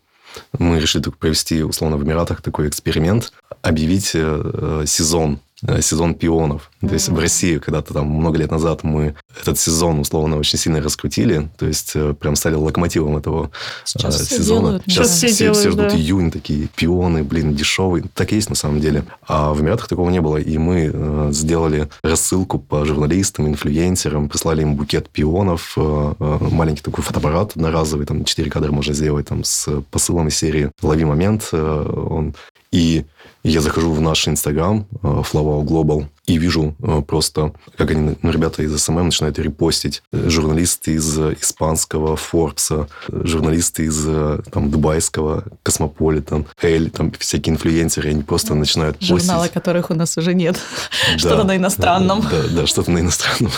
мы 0.57 0.79
решили 0.79 1.03
провести, 1.03 1.63
условно, 1.63 1.97
в 1.97 2.03
Эмиратах 2.03 2.41
такой 2.41 2.67
эксперимент, 2.67 3.33
объявить 3.61 4.11
э, 4.13 4.83
сезон 4.87 5.39
сезон 5.81 6.15
пионов. 6.15 6.71
То 6.81 6.93
есть 6.93 7.09
в 7.09 7.19
России 7.19 7.57
когда-то 7.57 7.93
там 7.93 8.07
много 8.07 8.37
лет 8.37 8.51
назад 8.51 8.83
мы 8.83 9.15
этот 9.39 9.59
сезон 9.59 9.99
условно 9.99 10.37
очень 10.37 10.57
сильно 10.57 10.81
раскрутили, 10.81 11.49
то 11.57 11.67
есть 11.67 11.91
э, 11.95 12.13
прям 12.13 12.35
стали 12.35 12.55
локомотивом 12.55 13.17
этого 13.17 13.51
Сейчас 13.85 14.21
э, 14.21 14.25
сезона. 14.25 14.61
Делают, 14.61 14.83
Сейчас 14.87 15.07
да. 15.09 15.13
все, 15.15 15.27
все, 15.27 15.37
делают, 15.37 15.57
все 15.57 15.71
ждут 15.71 15.87
да. 15.89 15.95
июнь, 15.95 16.31
такие 16.31 16.67
пионы, 16.75 17.23
блин, 17.23 17.53
дешевые. 17.53 18.05
Так 18.13 18.31
и 18.31 18.35
есть 18.35 18.49
на 18.49 18.55
самом 18.55 18.79
деле. 18.79 19.03
А 19.27 19.53
в 19.53 19.61
Эмиратах 19.61 19.87
такого 19.87 20.09
не 20.09 20.21
было. 20.21 20.37
И 20.37 20.57
мы 20.57 20.91
э, 20.93 21.29
сделали 21.31 21.89
рассылку 22.03 22.59
по 22.59 22.85
журналистам, 22.85 23.47
инфлюенсерам, 23.47 24.29
прислали 24.29 24.61
им 24.61 24.75
букет 24.75 25.09
пионов, 25.09 25.73
э, 25.77 26.13
э, 26.19 26.37
маленький 26.51 26.81
такой 26.81 27.03
фотоаппарат 27.03 27.51
одноразовый, 27.55 28.05
там 28.05 28.25
4 28.25 28.49
кадра 28.49 28.71
можно 28.71 28.93
сделать 28.93 29.27
там 29.27 29.43
с 29.43 29.81
посылом 29.91 30.27
из 30.27 30.37
серии 30.37 30.71
«Лови 30.81 31.05
момент». 31.05 31.49
Э, 31.51 32.05
он 32.09 32.35
и 32.71 33.05
я 33.43 33.61
захожу 33.61 33.91
в 33.91 34.01
наш 34.01 34.27
Инстаграм, 34.27 34.85
э, 35.01 35.23
Flowwow 35.31 35.63
Global, 35.63 36.07
и 36.27 36.37
вижу 36.37 36.75
э, 36.81 37.01
просто, 37.01 37.53
как 37.77 37.91
они, 37.91 38.15
ну, 38.21 38.31
ребята 38.31 38.63
из 38.63 38.77
СММ 38.77 39.05
начинают 39.05 39.39
репостить. 39.39 40.03
Журналисты 40.11 40.93
из 40.93 41.17
испанского 41.17 42.15
Forbes'а, 42.15 42.87
журналисты 43.09 43.85
из 43.85 44.05
там, 44.51 44.69
дубайского 44.69 45.43
Cosmopolitan, 45.63 46.45
Elle, 46.61 46.89
там 46.89 47.11
всякие 47.11 47.55
инфлюенсеры, 47.55 48.09
они 48.09 48.23
просто 48.23 48.53
начинают 48.53 48.97
постить. 48.99 49.17
Журналы, 49.17 49.49
которых 49.49 49.89
у 49.89 49.93
нас 49.93 50.17
уже 50.17 50.33
нет. 50.33 50.57
что-то 51.17 51.43
на 51.43 51.57
иностранном. 51.57 52.21
Да, 52.21 52.43
да, 52.51 52.67
что-то 52.67 52.91
на 52.91 52.99
иностранном. 52.99 53.51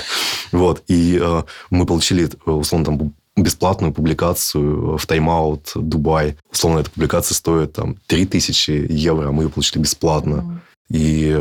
вот. 0.52 0.82
И 0.88 1.18
э, 1.20 1.42
мы 1.70 1.86
получили, 1.86 2.28
условно, 2.44 2.84
там 2.84 3.12
бесплатную 3.42 3.92
публикацию 3.92 4.96
в 4.96 5.06
Time 5.06 5.44
Out 5.44 5.72
Dubai. 5.74 6.36
Условно, 6.50 6.80
эта 6.80 6.90
публикация 6.90 7.34
стоит 7.34 7.72
там 7.72 7.96
3000 8.06 8.86
евро, 8.90 9.28
а 9.28 9.32
мы 9.32 9.44
ее 9.44 9.48
получили 9.48 9.82
бесплатно. 9.82 10.34
Mm. 10.34 10.60
И 10.90 11.32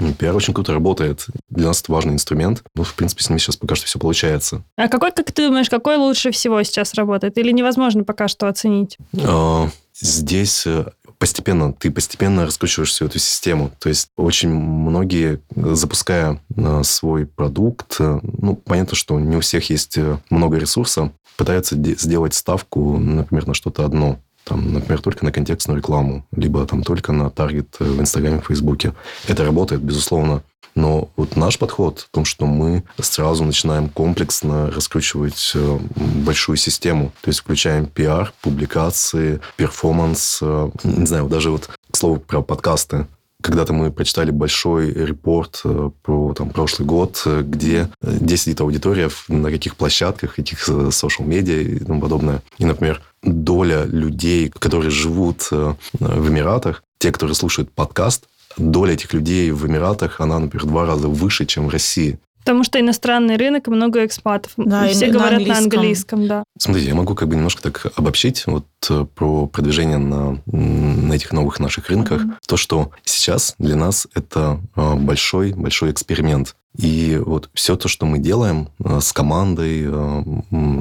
ну, 0.00 0.14
пиар 0.14 0.34
очень 0.34 0.52
круто 0.52 0.72
работает. 0.72 1.26
Для 1.48 1.68
нас 1.68 1.80
это 1.80 1.92
важный 1.92 2.14
инструмент. 2.14 2.64
Ну, 2.74 2.82
в 2.82 2.94
принципе, 2.94 3.22
с 3.22 3.28
ними 3.28 3.38
сейчас 3.38 3.56
пока 3.56 3.76
что 3.76 3.86
все 3.86 4.00
получается. 4.00 4.64
А 4.76 4.88
какой, 4.88 5.12
как 5.12 5.30
ты 5.30 5.46
думаешь, 5.46 5.70
какой 5.70 5.96
лучше 5.96 6.32
всего 6.32 6.60
сейчас 6.64 6.92
работает? 6.94 7.38
Или 7.38 7.52
невозможно 7.52 8.02
пока 8.02 8.26
что 8.26 8.48
оценить? 8.48 8.98
А, 9.22 9.70
здесь 10.00 10.66
э, 10.66 10.86
постепенно, 11.18 11.72
ты 11.72 11.90
постепенно 11.90 12.46
раскручиваешь 12.46 12.90
всю 12.90 13.06
эту 13.06 13.18
систему. 13.18 13.70
То 13.78 13.88
есть 13.88 14.08
очень 14.16 14.50
многие, 14.50 15.40
запуская 15.54 16.40
э, 16.54 16.82
свой 16.84 17.26
продукт, 17.26 17.96
э, 18.00 18.20
ну, 18.22 18.56
понятно, 18.56 18.96
что 18.96 19.18
не 19.18 19.36
у 19.36 19.40
всех 19.40 19.70
есть 19.70 19.98
много 20.30 20.58
ресурсов, 20.58 21.10
пытаются 21.36 21.76
сделать 21.76 22.34
ставку, 22.34 22.98
например, 22.98 23.46
на 23.46 23.54
что-то 23.54 23.84
одно. 23.84 24.18
Там, 24.46 24.72
например, 24.72 25.02
только 25.02 25.24
на 25.24 25.32
контекстную 25.32 25.78
рекламу, 25.78 26.24
либо 26.30 26.64
там 26.66 26.84
только 26.84 27.12
на 27.12 27.30
таргет 27.30 27.76
в 27.80 28.00
Инстаграме, 28.00 28.40
в 28.40 28.46
Фейсбуке. 28.46 28.94
Это 29.26 29.44
работает, 29.44 29.82
безусловно. 29.82 30.42
Но 30.76 31.08
вот 31.16 31.36
наш 31.36 31.58
подход 31.58 32.00
в 32.00 32.10
том, 32.10 32.24
что 32.24 32.46
мы 32.46 32.84
сразу 33.00 33.44
начинаем 33.44 33.88
комплексно 33.88 34.70
раскручивать 34.70 35.52
э, 35.54 35.78
большую 35.96 36.56
систему. 36.58 37.12
То 37.22 37.30
есть 37.30 37.40
включаем 37.40 37.86
пиар, 37.86 38.32
публикации, 38.42 39.40
перформанс. 39.56 40.38
Э, 40.42 40.70
не 40.84 41.06
знаю, 41.06 41.28
даже 41.28 41.50
вот, 41.50 41.70
к 41.90 41.96
слову, 41.96 42.18
про 42.18 42.42
подкасты. 42.42 43.06
Когда-то 43.46 43.72
мы 43.72 43.92
прочитали 43.92 44.32
большой 44.32 44.92
репорт 44.92 45.60
э, 45.62 45.90
про 46.02 46.34
там, 46.34 46.50
прошлый 46.50 46.84
год, 46.84 47.22
где, 47.24 47.88
где 48.02 48.36
сидит 48.36 48.60
аудитория, 48.60 49.08
на 49.28 49.52
каких 49.52 49.76
площадках, 49.76 50.34
каких 50.34 50.68
social 50.68 51.18
media 51.18 51.60
и 51.60 51.78
тому 51.78 52.00
подобное. 52.00 52.42
И, 52.58 52.64
например, 52.64 53.02
доля 53.22 53.84
людей, 53.84 54.48
которые 54.48 54.90
живут 54.90 55.48
в 55.52 56.28
Эмиратах, 56.28 56.82
те, 56.98 57.12
которые 57.12 57.36
слушают 57.36 57.70
подкаст, 57.70 58.24
доля 58.56 58.94
этих 58.94 59.14
людей 59.14 59.52
в 59.52 59.64
Эмиратах, 59.64 60.20
она, 60.20 60.40
например, 60.40 60.64
в 60.64 60.68
два 60.68 60.84
раза 60.84 61.06
выше, 61.06 61.46
чем 61.46 61.68
в 61.68 61.70
России. 61.70 62.18
Потому 62.46 62.62
что 62.62 62.78
иностранный 62.78 63.36
рынок 63.36 63.66
и 63.66 63.70
много 63.72 64.06
экспатов. 64.06 64.52
Да, 64.56 64.88
и 64.88 64.92
все 64.94 65.08
говорят 65.08 65.44
на 65.44 65.58
английском. 65.58 65.58
на 65.58 65.80
английском, 65.80 66.28
да. 66.28 66.44
Смотрите, 66.56 66.88
я 66.90 66.94
могу 66.94 67.16
как 67.16 67.26
бы 67.26 67.34
немножко 67.34 67.60
так 67.60 67.86
обобщить 67.96 68.46
вот 68.46 68.66
э, 68.88 69.04
про 69.16 69.48
продвижение 69.48 69.98
на, 69.98 70.40
на 70.46 71.12
этих 71.12 71.32
новых 71.32 71.58
наших 71.58 71.90
рынках. 71.90 72.22
Mm-hmm. 72.22 72.36
То, 72.46 72.56
что 72.56 72.92
сейчас 73.02 73.56
для 73.58 73.74
нас 73.74 74.06
это 74.14 74.60
большой-большой 74.76 75.88
э, 75.88 75.92
эксперимент. 75.92 76.54
И 76.78 77.20
вот 77.20 77.50
все 77.52 77.74
то, 77.74 77.88
что 77.88 78.06
мы 78.06 78.20
делаем 78.20 78.68
э, 78.78 79.00
с 79.00 79.12
командой, 79.12 79.90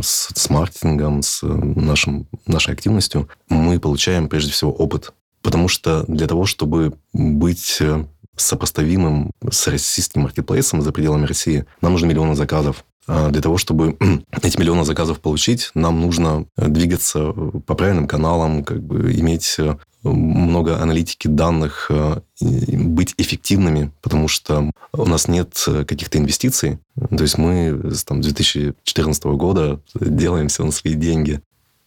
с, 0.03 0.30
с 0.36 0.49
маркетингом, 0.51 1.24
с 1.24 1.41
нашим, 1.41 2.28
нашей 2.45 2.76
активностью, 2.76 3.28
мы 3.49 3.80
получаем 3.80 4.30
прежде 4.30 4.51
всего 4.51 4.72
опыт. 4.72 5.13
Потому 5.41 5.68
что 5.68 6.05
для 6.07 6.28
того, 6.28 6.45
чтобы 6.45 6.93
быть 7.11 7.80
сопоставимым 8.36 9.31
с 9.49 9.67
российским 9.67 10.21
маркетплейсом 10.21 10.81
за 10.81 10.91
пределами 10.91 11.25
России, 11.25 11.65
нам 11.81 11.93
нужны 11.93 12.07
миллионы 12.07 12.36
заказов. 12.36 12.83
А 13.07 13.29
для 13.29 13.41
того, 13.41 13.57
чтобы 13.57 13.97
эти 14.41 14.59
миллионы 14.59 14.83
заказов 14.83 15.19
получить, 15.19 15.71
нам 15.75 16.01
нужно 16.01 16.45
э, 16.57 16.67
двигаться 16.67 17.31
по 17.31 17.75
правильным 17.75 18.07
каналам, 18.07 18.63
как 18.63 18.81
бы 18.81 19.13
иметь 19.13 19.55
э, 19.59 19.75
много 20.03 20.79
аналитики 20.81 21.27
данных, 21.27 21.89
быть 22.39 23.15
эффективными, 23.17 23.91
потому 24.03 24.27
что 24.27 24.71
у 24.93 25.05
нас 25.05 25.27
нет 25.27 25.65
каких-то 25.88 26.19
инвестиций. 26.19 26.77
То 26.95 27.23
есть 27.23 27.39
мы 27.39 27.81
там, 28.05 28.21
с 28.21 28.27
2014 28.27 29.23
года 29.25 29.81
делаем 29.95 30.47
все 30.47 30.63
на 30.63 30.71
свои 30.71 30.93
деньги. 30.93 31.41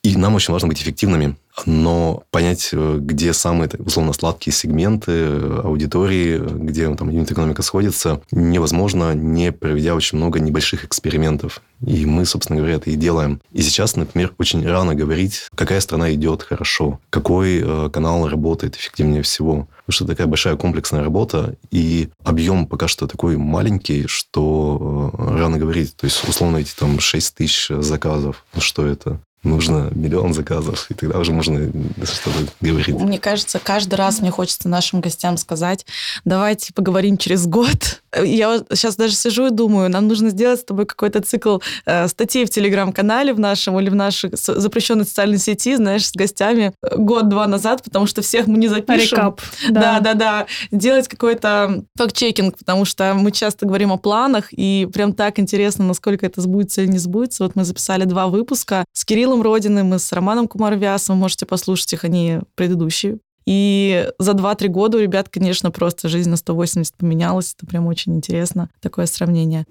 И 0.04 0.16
нам 0.16 0.36
очень 0.36 0.52
важно 0.52 0.68
быть 0.68 0.80
эффективными, 0.80 1.36
но 1.66 2.22
понять, 2.30 2.70
э, 2.72 2.98
где 3.00 3.32
самые, 3.32 3.68
условно, 3.78 4.12
сладкие 4.12 4.54
сегменты 4.54 5.10
э, 5.12 5.60
аудитории, 5.64 6.38
где 6.38 6.94
там 6.94 7.10
юнит-экономика 7.10 7.62
сходится, 7.62 8.20
невозможно, 8.30 9.12
не 9.12 9.50
проведя 9.50 9.96
очень 9.96 10.18
много 10.18 10.38
небольших 10.38 10.84
экспериментов. 10.84 11.62
И 11.84 12.06
мы, 12.06 12.26
собственно 12.26 12.58
говоря, 12.58 12.76
это 12.76 12.90
и 12.90 12.94
делаем. 12.94 13.40
И 13.52 13.60
сейчас, 13.62 13.96
например, 13.96 14.32
очень 14.38 14.64
рано 14.66 14.94
говорить, 14.94 15.48
какая 15.54 15.80
страна 15.80 16.14
идет 16.14 16.44
хорошо, 16.44 17.00
какой 17.10 17.60
э, 17.60 17.90
канал 17.92 18.28
работает 18.28 18.76
эффективнее 18.76 19.22
всего. 19.22 19.68
Потому 19.84 19.94
что 19.94 20.06
такая 20.06 20.28
большая 20.28 20.56
комплексная 20.56 21.02
работа, 21.02 21.56
и 21.72 22.08
объем 22.22 22.66
пока 22.66 22.86
что 22.86 23.08
такой 23.08 23.36
маленький, 23.36 24.06
что 24.06 25.12
рано 25.18 25.58
говорить. 25.58 25.96
То 25.96 26.04
есть, 26.04 26.28
условно, 26.28 26.58
эти 26.58 26.74
там 26.76 27.00
6 27.00 27.34
тысяч 27.34 27.68
заказов. 27.68 28.44
Ну, 28.54 28.60
что 28.60 28.86
это? 28.86 29.20
Нужно 29.48 29.90
миллион 29.94 30.34
заказов, 30.34 30.86
и 30.90 30.94
тогда 30.94 31.18
уже 31.18 31.32
можно 31.32 31.70
что-то 32.04 32.38
говорить. 32.60 32.88
Мне 32.88 33.18
кажется, 33.18 33.58
каждый 33.58 33.94
раз 33.94 34.20
мне 34.20 34.30
хочется 34.30 34.68
нашим 34.68 35.00
гостям 35.00 35.36
сказать, 35.36 35.86
давайте 36.24 36.72
поговорим 36.72 37.16
через 37.16 37.46
год. 37.46 38.02
Я 38.22 38.62
сейчас 38.72 38.96
даже 38.96 39.14
сижу 39.14 39.46
и 39.46 39.50
думаю, 39.50 39.90
нам 39.90 40.08
нужно 40.08 40.30
сделать 40.30 40.60
с 40.60 40.64
тобой 40.64 40.86
какой-то 40.86 41.20
цикл 41.20 41.58
э, 41.84 42.08
статей 42.08 42.44
в 42.46 42.50
Телеграм-канале 42.50 43.34
в 43.34 43.40
нашем 43.40 43.78
или 43.78 43.90
в 43.90 43.94
нашей 43.94 44.30
запрещенной 44.32 45.04
социальной 45.04 45.38
сети, 45.38 45.76
знаешь, 45.76 46.06
с 46.06 46.12
гостями 46.12 46.72
год-два 46.96 47.46
назад, 47.46 47.82
потому 47.82 48.06
что 48.06 48.22
всех 48.22 48.46
мы 48.46 48.58
не 48.58 48.68
запишем. 48.68 49.18
Рекап. 49.18 49.40
Да, 49.70 50.00
да, 50.00 50.14
да. 50.14 50.46
Делать 50.70 51.08
какой-то 51.08 51.84
факт-чекинг, 51.96 52.58
потому 52.58 52.84
что 52.84 53.14
мы 53.14 53.30
часто 53.30 53.66
говорим 53.66 53.92
о 53.92 53.98
планах, 53.98 54.48
и 54.52 54.88
прям 54.92 55.12
так 55.12 55.38
интересно, 55.38 55.84
насколько 55.84 56.26
это 56.26 56.40
сбудется 56.40 56.82
или 56.82 56.90
не 56.90 56.98
сбудется. 56.98 57.44
Вот 57.44 57.56
мы 57.56 57.64
записали 57.64 58.04
два 58.04 58.28
выпуска 58.28 58.84
с 58.92 59.04
Кириллом 59.04 59.37
Кириллом 59.38 59.42
Родиным 59.42 59.94
и 59.94 59.98
с 59.98 60.12
Романом 60.12 60.48
Кумарвясом. 60.48 61.16
Вы 61.16 61.20
можете 61.20 61.46
послушать 61.46 61.92
их, 61.92 62.04
они 62.04 62.40
предыдущие. 62.54 63.18
И 63.46 64.10
за 64.18 64.32
2-3 64.32 64.68
года 64.68 64.98
у 64.98 65.00
ребят, 65.00 65.28
конечно, 65.28 65.70
просто 65.70 66.08
жизнь 66.08 66.28
на 66.28 66.36
180 66.36 66.96
поменялась. 66.96 67.54
Это 67.56 67.66
прям 67.66 67.86
очень 67.86 68.14
интересно, 68.14 68.68
такое 68.80 69.06
сравнение. 69.06 69.64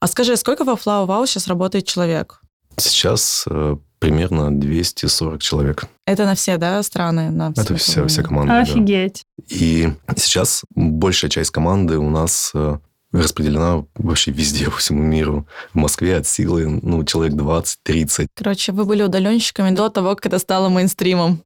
А 0.00 0.06
скажи, 0.06 0.36
сколько 0.36 0.64
во 0.64 0.74
Flow 0.74 1.06
Wow 1.06 1.26
сейчас 1.26 1.48
работает 1.48 1.86
человек? 1.86 2.40
Сейчас 2.76 3.44
э, 3.50 3.76
примерно 3.98 4.56
240 4.56 5.42
человек. 5.42 5.84
Это 6.06 6.24
на 6.24 6.36
все, 6.36 6.58
да, 6.58 6.80
страны? 6.84 7.30
На 7.30 7.52
Это 7.56 7.74
все, 7.74 8.06
все 8.06 8.22
команды. 8.22 8.52
Офигеть. 8.52 9.24
Да. 9.36 9.44
И 9.48 9.88
сейчас 10.16 10.62
большая 10.76 11.30
часть 11.30 11.50
команды 11.50 11.98
у 11.98 12.10
нас 12.10 12.52
э, 12.54 12.78
распределена 13.12 13.84
вообще 13.94 14.30
везде, 14.30 14.64
по 14.70 14.76
всему 14.78 15.02
миру. 15.02 15.46
В 15.72 15.76
Москве 15.76 16.16
от 16.16 16.26
силы, 16.26 16.66
ну, 16.66 17.04
человек 17.04 17.34
20-30. 17.34 18.26
Короче, 18.34 18.72
вы 18.72 18.84
были 18.84 19.02
удаленщиками 19.02 19.74
до 19.74 19.88
того, 19.88 20.14
как 20.14 20.26
это 20.26 20.38
стало 20.38 20.68
мейнстримом. 20.68 21.42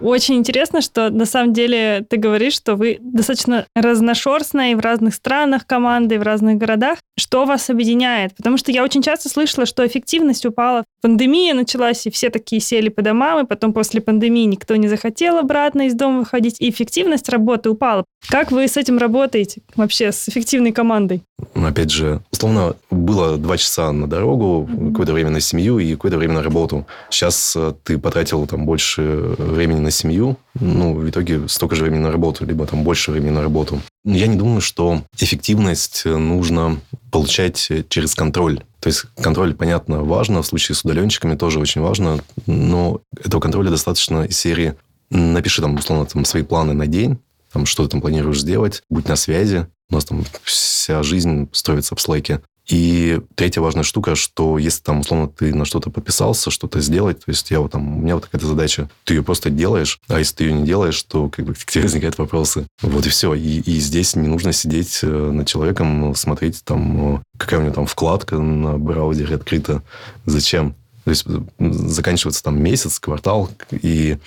Очень 0.00 0.36
интересно, 0.36 0.80
что 0.80 1.10
на 1.10 1.26
самом 1.26 1.52
деле 1.52 2.04
ты 2.08 2.16
говоришь, 2.16 2.54
что 2.54 2.74
вы 2.74 2.98
достаточно 3.00 3.66
разношерстная 3.74 4.72
и 4.72 4.74
в 4.74 4.80
разных 4.80 5.14
странах 5.14 5.66
команды, 5.66 6.14
и 6.14 6.18
в 6.18 6.22
разных 6.22 6.56
городах. 6.56 6.98
Что 7.18 7.44
вас 7.44 7.68
объединяет? 7.68 8.34
Потому 8.34 8.56
что 8.56 8.72
я 8.72 8.82
очень 8.82 9.02
часто 9.02 9.28
слышала, 9.28 9.66
что 9.66 9.86
эффективность 9.86 10.46
упала. 10.46 10.84
Пандемия 11.02 11.54
началась, 11.54 12.06
и 12.06 12.10
все 12.10 12.30
такие 12.30 12.60
сели 12.60 12.88
по 12.88 13.02
домам, 13.02 13.44
и 13.44 13.48
потом 13.48 13.72
после 13.72 14.00
пандемии 14.00 14.44
никто 14.44 14.76
не 14.76 14.88
захотел 14.88 15.38
обратно 15.38 15.86
из 15.86 15.94
дома 15.94 16.20
выходить, 16.20 16.56
и 16.60 16.70
эффективность 16.70 17.28
работы 17.28 17.70
упала. 17.70 18.04
Как 18.28 18.52
вы 18.52 18.68
с 18.68 18.76
этим 18.76 18.98
работаете 18.98 19.62
вообще, 19.76 20.12
с 20.12 20.28
эффективной 20.28 20.72
командой? 20.72 21.22
Опять 21.54 21.90
же, 21.90 22.20
условно, 22.30 22.76
было 22.90 23.36
два 23.36 23.56
часа 23.56 23.92
на 23.92 24.06
дорогу, 24.06 24.68
какое-то 24.90 25.12
время 25.12 25.30
на 25.30 25.40
семью 25.40 25.78
и 25.78 25.94
какое-то 25.94 26.18
время 26.18 26.34
на 26.34 26.42
работу. 26.42 26.86
Сейчас 27.08 27.54
э, 27.56 27.72
ты 27.82 27.98
потратил 27.98 28.46
там 28.46 28.66
больше 28.66 29.02
времени 29.38 29.80
на 29.80 29.89
семью, 29.90 30.36
ну, 30.58 30.94
в 30.94 31.08
итоге 31.08 31.48
столько 31.48 31.76
же 31.76 31.82
времени 31.82 32.00
на 32.00 32.12
работу, 32.12 32.44
либо 32.44 32.66
там 32.66 32.84
больше 32.84 33.10
времени 33.10 33.30
на 33.30 33.42
работу. 33.42 33.80
Я 34.04 34.26
не 34.26 34.36
думаю, 34.36 34.60
что 34.60 35.02
эффективность 35.18 36.04
нужно 36.04 36.80
получать 37.10 37.70
через 37.88 38.14
контроль. 38.14 38.62
То 38.80 38.88
есть 38.88 39.04
контроль, 39.20 39.54
понятно, 39.54 40.02
важно, 40.02 40.42
в 40.42 40.46
случае 40.46 40.74
с 40.74 40.84
удаленщиками 40.84 41.34
тоже 41.34 41.58
очень 41.58 41.80
важно, 41.80 42.20
но 42.46 43.00
этого 43.22 43.40
контроля 43.40 43.70
достаточно 43.70 44.24
из 44.24 44.38
серии 44.38 44.74
напиши 45.10 45.60
там, 45.60 45.74
условно, 45.74 46.06
там, 46.06 46.24
свои 46.24 46.42
планы 46.42 46.72
на 46.72 46.86
день, 46.86 47.18
там, 47.52 47.66
что 47.66 47.84
ты 47.84 47.90
там 47.90 48.00
планируешь 48.00 48.40
сделать, 48.40 48.82
будь 48.88 49.08
на 49.08 49.16
связи. 49.16 49.66
У 49.90 49.94
нас 49.94 50.04
там 50.04 50.24
вся 50.44 51.02
жизнь 51.02 51.48
строится 51.52 51.96
в 51.96 52.00
слайке. 52.00 52.40
И 52.70 53.20
третья 53.34 53.60
важная 53.60 53.82
штука, 53.82 54.14
что 54.14 54.56
если 54.56 54.80
там, 54.82 55.00
условно, 55.00 55.28
ты 55.28 55.52
на 55.52 55.64
что-то 55.64 55.90
подписался, 55.90 56.50
что-то 56.50 56.80
сделать, 56.80 57.18
то 57.24 57.30
есть 57.30 57.50
я 57.50 57.60
вот 57.60 57.72
там, 57.72 57.98
у 57.98 58.00
меня 58.00 58.14
вот 58.14 58.30
такая 58.30 58.46
задача, 58.46 58.88
ты 59.04 59.14
ее 59.14 59.24
просто 59.24 59.50
делаешь, 59.50 60.00
а 60.08 60.20
если 60.20 60.36
ты 60.36 60.44
ее 60.44 60.52
не 60.52 60.64
делаешь, 60.64 61.02
то 61.02 61.28
как 61.28 61.44
бы 61.44 61.54
к 61.54 61.64
тебе 61.66 61.82
возникают 61.82 62.18
вопросы. 62.18 62.66
Вот 62.80 63.06
и 63.06 63.08
все. 63.08 63.34
И, 63.34 63.60
и 63.60 63.80
здесь 63.80 64.14
не 64.14 64.28
нужно 64.28 64.52
сидеть 64.52 65.00
э, 65.02 65.06
над 65.06 65.48
человеком, 65.48 66.14
смотреть 66.14 66.62
там, 66.64 67.16
э, 67.16 67.22
какая 67.38 67.58
у 67.58 67.62
него 67.64 67.74
там 67.74 67.86
вкладка 67.86 68.38
на 68.38 68.78
браузере 68.78 69.34
открыта. 69.34 69.82
Зачем? 70.24 70.76
То 71.04 71.10
есть 71.10 71.26
заканчивается 71.58 72.42
там 72.42 72.62
месяц, 72.62 73.00
квартал, 73.00 73.50
и 73.72 74.18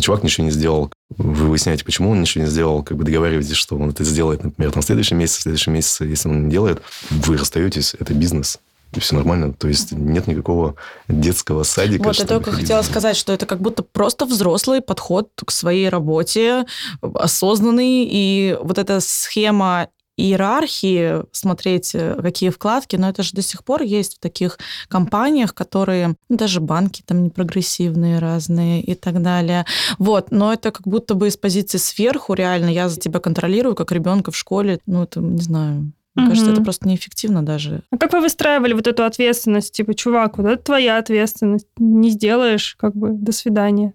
чувак 0.00 0.22
ничего 0.22 0.46
не 0.46 0.52
сделал. 0.52 0.90
Вы 1.18 1.48
выясняете, 1.48 1.84
почему 1.84 2.10
он 2.10 2.20
ничего 2.20 2.44
не 2.44 2.50
сделал, 2.50 2.82
как 2.82 2.96
бы 2.96 3.04
договариваетесь, 3.04 3.56
что 3.56 3.76
он 3.76 3.90
это 3.90 4.04
сделает, 4.04 4.44
например, 4.44 4.72
там, 4.72 4.82
в 4.82 4.86
следующем 4.86 5.18
месяце, 5.18 5.40
в 5.40 5.42
следующем 5.42 5.72
месяце. 5.72 6.04
Если 6.04 6.28
он 6.28 6.44
не 6.44 6.50
делает, 6.50 6.82
вы 7.10 7.36
расстаетесь, 7.36 7.94
это 7.98 8.14
бизнес 8.14 8.58
и 8.94 9.00
все 9.00 9.14
нормально. 9.14 9.52
То 9.52 9.68
есть 9.68 9.92
нет 9.92 10.26
никакого 10.26 10.74
детского 11.08 11.62
садика. 11.62 12.04
Вот 12.04 12.16
я 12.16 12.26
только 12.26 12.52
хотела 12.52 12.82
сказать, 12.82 13.16
что 13.16 13.32
это 13.32 13.46
как 13.46 13.60
будто 13.60 13.82
просто 13.82 14.26
взрослый 14.26 14.80
подход 14.80 15.30
к 15.44 15.50
своей 15.50 15.88
работе, 15.88 16.66
осознанный, 17.00 18.06
и 18.10 18.56
вот 18.60 18.78
эта 18.78 19.00
схема 19.00 19.88
иерархии, 20.16 21.22
смотреть, 21.32 21.94
э, 21.94 22.16
какие 22.20 22.50
вкладки, 22.50 22.96
но 22.96 23.08
это 23.08 23.22
же 23.22 23.32
до 23.32 23.42
сих 23.42 23.64
пор 23.64 23.82
есть 23.82 24.16
в 24.16 24.20
таких 24.20 24.58
компаниях, 24.88 25.54
которые, 25.54 26.16
ну, 26.28 26.36
даже 26.36 26.60
банки 26.60 27.02
там 27.04 27.24
непрогрессивные 27.24 28.18
разные 28.18 28.82
и 28.82 28.94
так 28.94 29.22
далее. 29.22 29.64
Вот, 29.98 30.30
но 30.30 30.52
это 30.52 30.70
как 30.70 30.86
будто 30.86 31.14
бы 31.14 31.28
из 31.28 31.36
позиции 31.36 31.78
сверху 31.78 32.34
реально 32.34 32.68
я 32.68 32.88
за 32.88 33.00
тебя 33.00 33.20
контролирую, 33.20 33.74
как 33.74 33.92
ребенка 33.92 34.30
в 34.30 34.36
школе, 34.36 34.80
ну, 34.86 35.04
это, 35.04 35.20
не 35.20 35.42
знаю, 35.42 35.92
мне 36.14 36.26
угу. 36.26 36.32
кажется, 36.32 36.52
это 36.52 36.62
просто 36.62 36.86
неэффективно 36.88 37.42
даже. 37.42 37.82
А 37.90 37.96
как 37.96 38.12
вы 38.12 38.20
выстраивали 38.20 38.74
вот 38.74 38.86
эту 38.86 39.04
ответственность? 39.04 39.72
Типа, 39.72 39.94
чувак, 39.94 40.36
вот 40.36 40.46
это 40.46 40.62
твоя 40.62 40.98
ответственность. 40.98 41.66
Не 41.78 42.10
сделаешь, 42.10 42.76
как 42.78 42.94
бы, 42.94 43.12
до 43.12 43.32
свидания. 43.32 43.94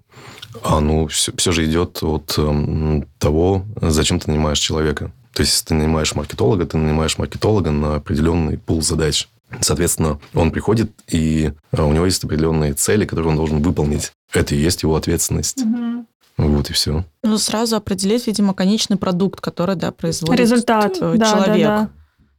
А, 0.63 0.79
ну, 0.79 1.05
все, 1.07 1.31
все 1.37 1.51
же 1.51 1.65
идет 1.65 2.01
от 2.01 2.33
э, 2.39 3.03
того, 3.19 3.65
зачем 3.81 4.19
ты 4.19 4.31
нанимаешь 4.31 4.57
человека. 4.57 5.11
То 5.37 5.41
есть, 5.41 5.53
если 5.53 5.65
ты 5.65 5.73
нанимаешь 5.75 6.15
маркетолога, 6.15 6.65
ты 6.65 6.79
нанимаешь 6.79 7.19
маркетолога 7.19 7.69
на 7.69 7.97
определенный 7.97 8.57
пул 8.57 8.81
задач. 8.81 9.27
Соответственно, 9.61 10.19
он 10.33 10.49
приходит, 10.49 10.89
и 11.07 11.51
э, 11.71 11.81
у 11.83 11.93
него 11.93 12.05
есть 12.05 12.23
определенные 12.23 12.73
цели, 12.73 13.05
которые 13.05 13.29
он 13.29 13.35
должен 13.35 13.61
выполнить. 13.61 14.13
Это 14.33 14.55
и 14.55 14.57
есть 14.57 14.81
его 14.81 14.95
ответственность. 14.95 15.61
Угу. 15.61 16.05
Вот 16.37 16.71
и 16.71 16.73
все. 16.73 17.05
Ну, 17.21 17.37
сразу 17.37 17.75
определить, 17.75 18.25
видимо, 18.25 18.55
конечный 18.55 18.97
продукт, 18.97 19.39
который, 19.39 19.75
да, 19.75 19.91
производит 19.91 20.39
Результат. 20.39 20.95
человек, 20.95 21.19
да, 21.19 21.45
да, 21.45 21.55
да. 21.55 21.89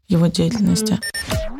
его 0.09 0.27
деятельности. 0.27 0.95
Mm-hmm. 0.95 1.58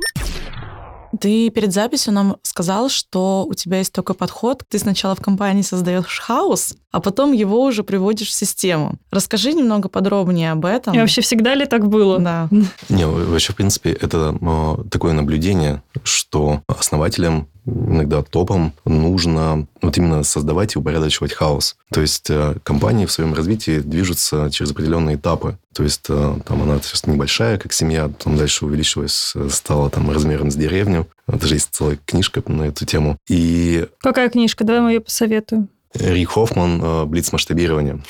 Ты 1.21 1.51
перед 1.51 1.73
записью 1.73 2.13
нам 2.13 2.37
сказал, 2.43 2.89
что 2.89 3.47
у 3.49 3.55
тебя 3.55 3.79
есть 3.79 3.93
такой 3.93 4.15
подход. 4.15 4.63
Ты 4.69 4.79
сначала 4.79 5.15
в 5.15 5.21
компании 5.21 5.63
создаешь 5.63 6.21
хаос, 6.21 6.75
а 6.91 7.01
потом 7.01 7.33
его 7.33 7.63
уже 7.65 7.83
приводишь 7.83 8.29
в 8.29 8.35
систему. 8.35 8.95
Расскажи 9.11 9.53
немного 9.53 9.89
подробнее 9.89 10.53
об 10.53 10.65
этом. 10.65 10.95
И 10.95 10.99
вообще 10.99 11.21
всегда 11.21 11.55
ли 11.55 11.67
так 11.67 11.89
было? 11.89 12.19
Да. 12.19 12.49
Не, 12.89 13.07
вообще, 13.07 13.53
в 13.53 13.57
принципе, 13.57 13.93
это 13.93 14.35
такое 14.91 15.13
наблюдение, 15.13 15.83
что 16.03 16.63
основателям 16.67 17.49
иногда 17.69 18.23
топом 18.23 18.73
нужно 18.85 19.67
вот 19.83 19.97
именно 19.99 20.23
создавать 20.23 20.75
и 20.75 20.79
упорядочивать 20.79 21.33
хаос. 21.33 21.77
То 21.91 22.01
есть 22.01 22.31
э, 22.31 22.57
компании 22.63 23.07
в 23.07 23.13
своем 23.13 23.35
развитии 23.35 23.81
движутся 23.81 24.51
через 24.51 24.71
определенные 24.71 25.17
этапы. 25.17 25.59
То 25.75 25.83
есть 25.83 26.07
э, 26.09 26.37
там 26.47 26.63
она 26.63 26.79
сейчас 26.81 27.07
небольшая, 27.07 27.59
как 27.59 27.73
семья, 27.73 28.09
потом 28.09 28.37
дальше 28.37 28.65
увеличилась, 28.65 29.33
э, 29.35 29.49
стала 29.51 29.91
там 29.91 30.11
размером 30.11 30.51
с 30.51 30.55
деревню. 30.55 31.07
Даже 31.27 31.55
есть 31.55 31.69
целая 31.73 31.99
книжка 32.05 32.43
на 32.47 32.65
эту 32.65 32.87
тему. 32.87 33.17
И... 33.29 33.87
Какая 34.01 34.29
книжка? 34.29 34.65
Давай 34.65 34.83
мы 34.83 34.93
ее 34.93 35.01
посоветуем. 35.01 35.69
Рик 35.95 36.31
Хоффман 36.31 37.09
«Блиц 37.09 37.33
масштабирования». 37.33 38.01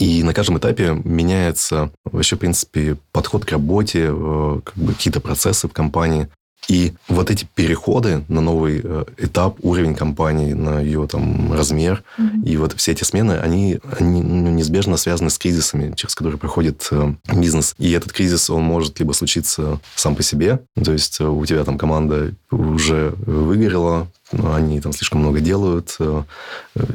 И 0.00 0.24
на 0.24 0.34
каждом 0.34 0.58
этапе 0.58 1.00
меняется 1.04 1.92
вообще, 2.04 2.34
в 2.34 2.40
принципе, 2.40 2.96
подход 3.12 3.44
к 3.44 3.52
работе, 3.52 4.08
как 4.08 4.74
бы 4.74 4.92
какие-то 4.92 5.20
процессы 5.20 5.68
в 5.68 5.72
компании. 5.72 6.28
И 6.68 6.94
вот 7.08 7.30
эти 7.30 7.46
переходы 7.54 8.24
на 8.28 8.40
новый 8.40 8.80
э, 8.82 9.04
этап, 9.18 9.58
уровень 9.62 9.94
компании, 9.94 10.52
на 10.52 10.80
ее 10.80 11.06
там 11.06 11.52
размер, 11.52 12.02
mm-hmm. 12.18 12.44
и 12.44 12.56
вот 12.56 12.72
все 12.72 12.92
эти 12.92 13.04
смены, 13.04 13.32
они, 13.32 13.78
они 13.98 14.22
ну, 14.22 14.50
неизбежно 14.50 14.96
связаны 14.96 15.30
с 15.30 15.38
кризисами, 15.38 15.94
через 15.94 16.14
которые 16.14 16.38
проходит 16.38 16.88
э, 16.90 17.14
бизнес. 17.32 17.74
И 17.78 17.92
этот 17.92 18.12
кризис, 18.12 18.50
он 18.50 18.62
может 18.62 18.98
либо 18.98 19.12
случиться 19.12 19.80
сам 19.94 20.16
по 20.16 20.22
себе, 20.22 20.60
то 20.82 20.92
есть 20.92 21.20
э, 21.20 21.24
у 21.24 21.44
тебя 21.46 21.62
там 21.64 21.78
команда 21.78 22.34
уже 22.50 23.14
выгорела, 23.26 24.08
они 24.32 24.80
там 24.80 24.92
слишком 24.92 25.20
много 25.20 25.40
делают, 25.40 25.96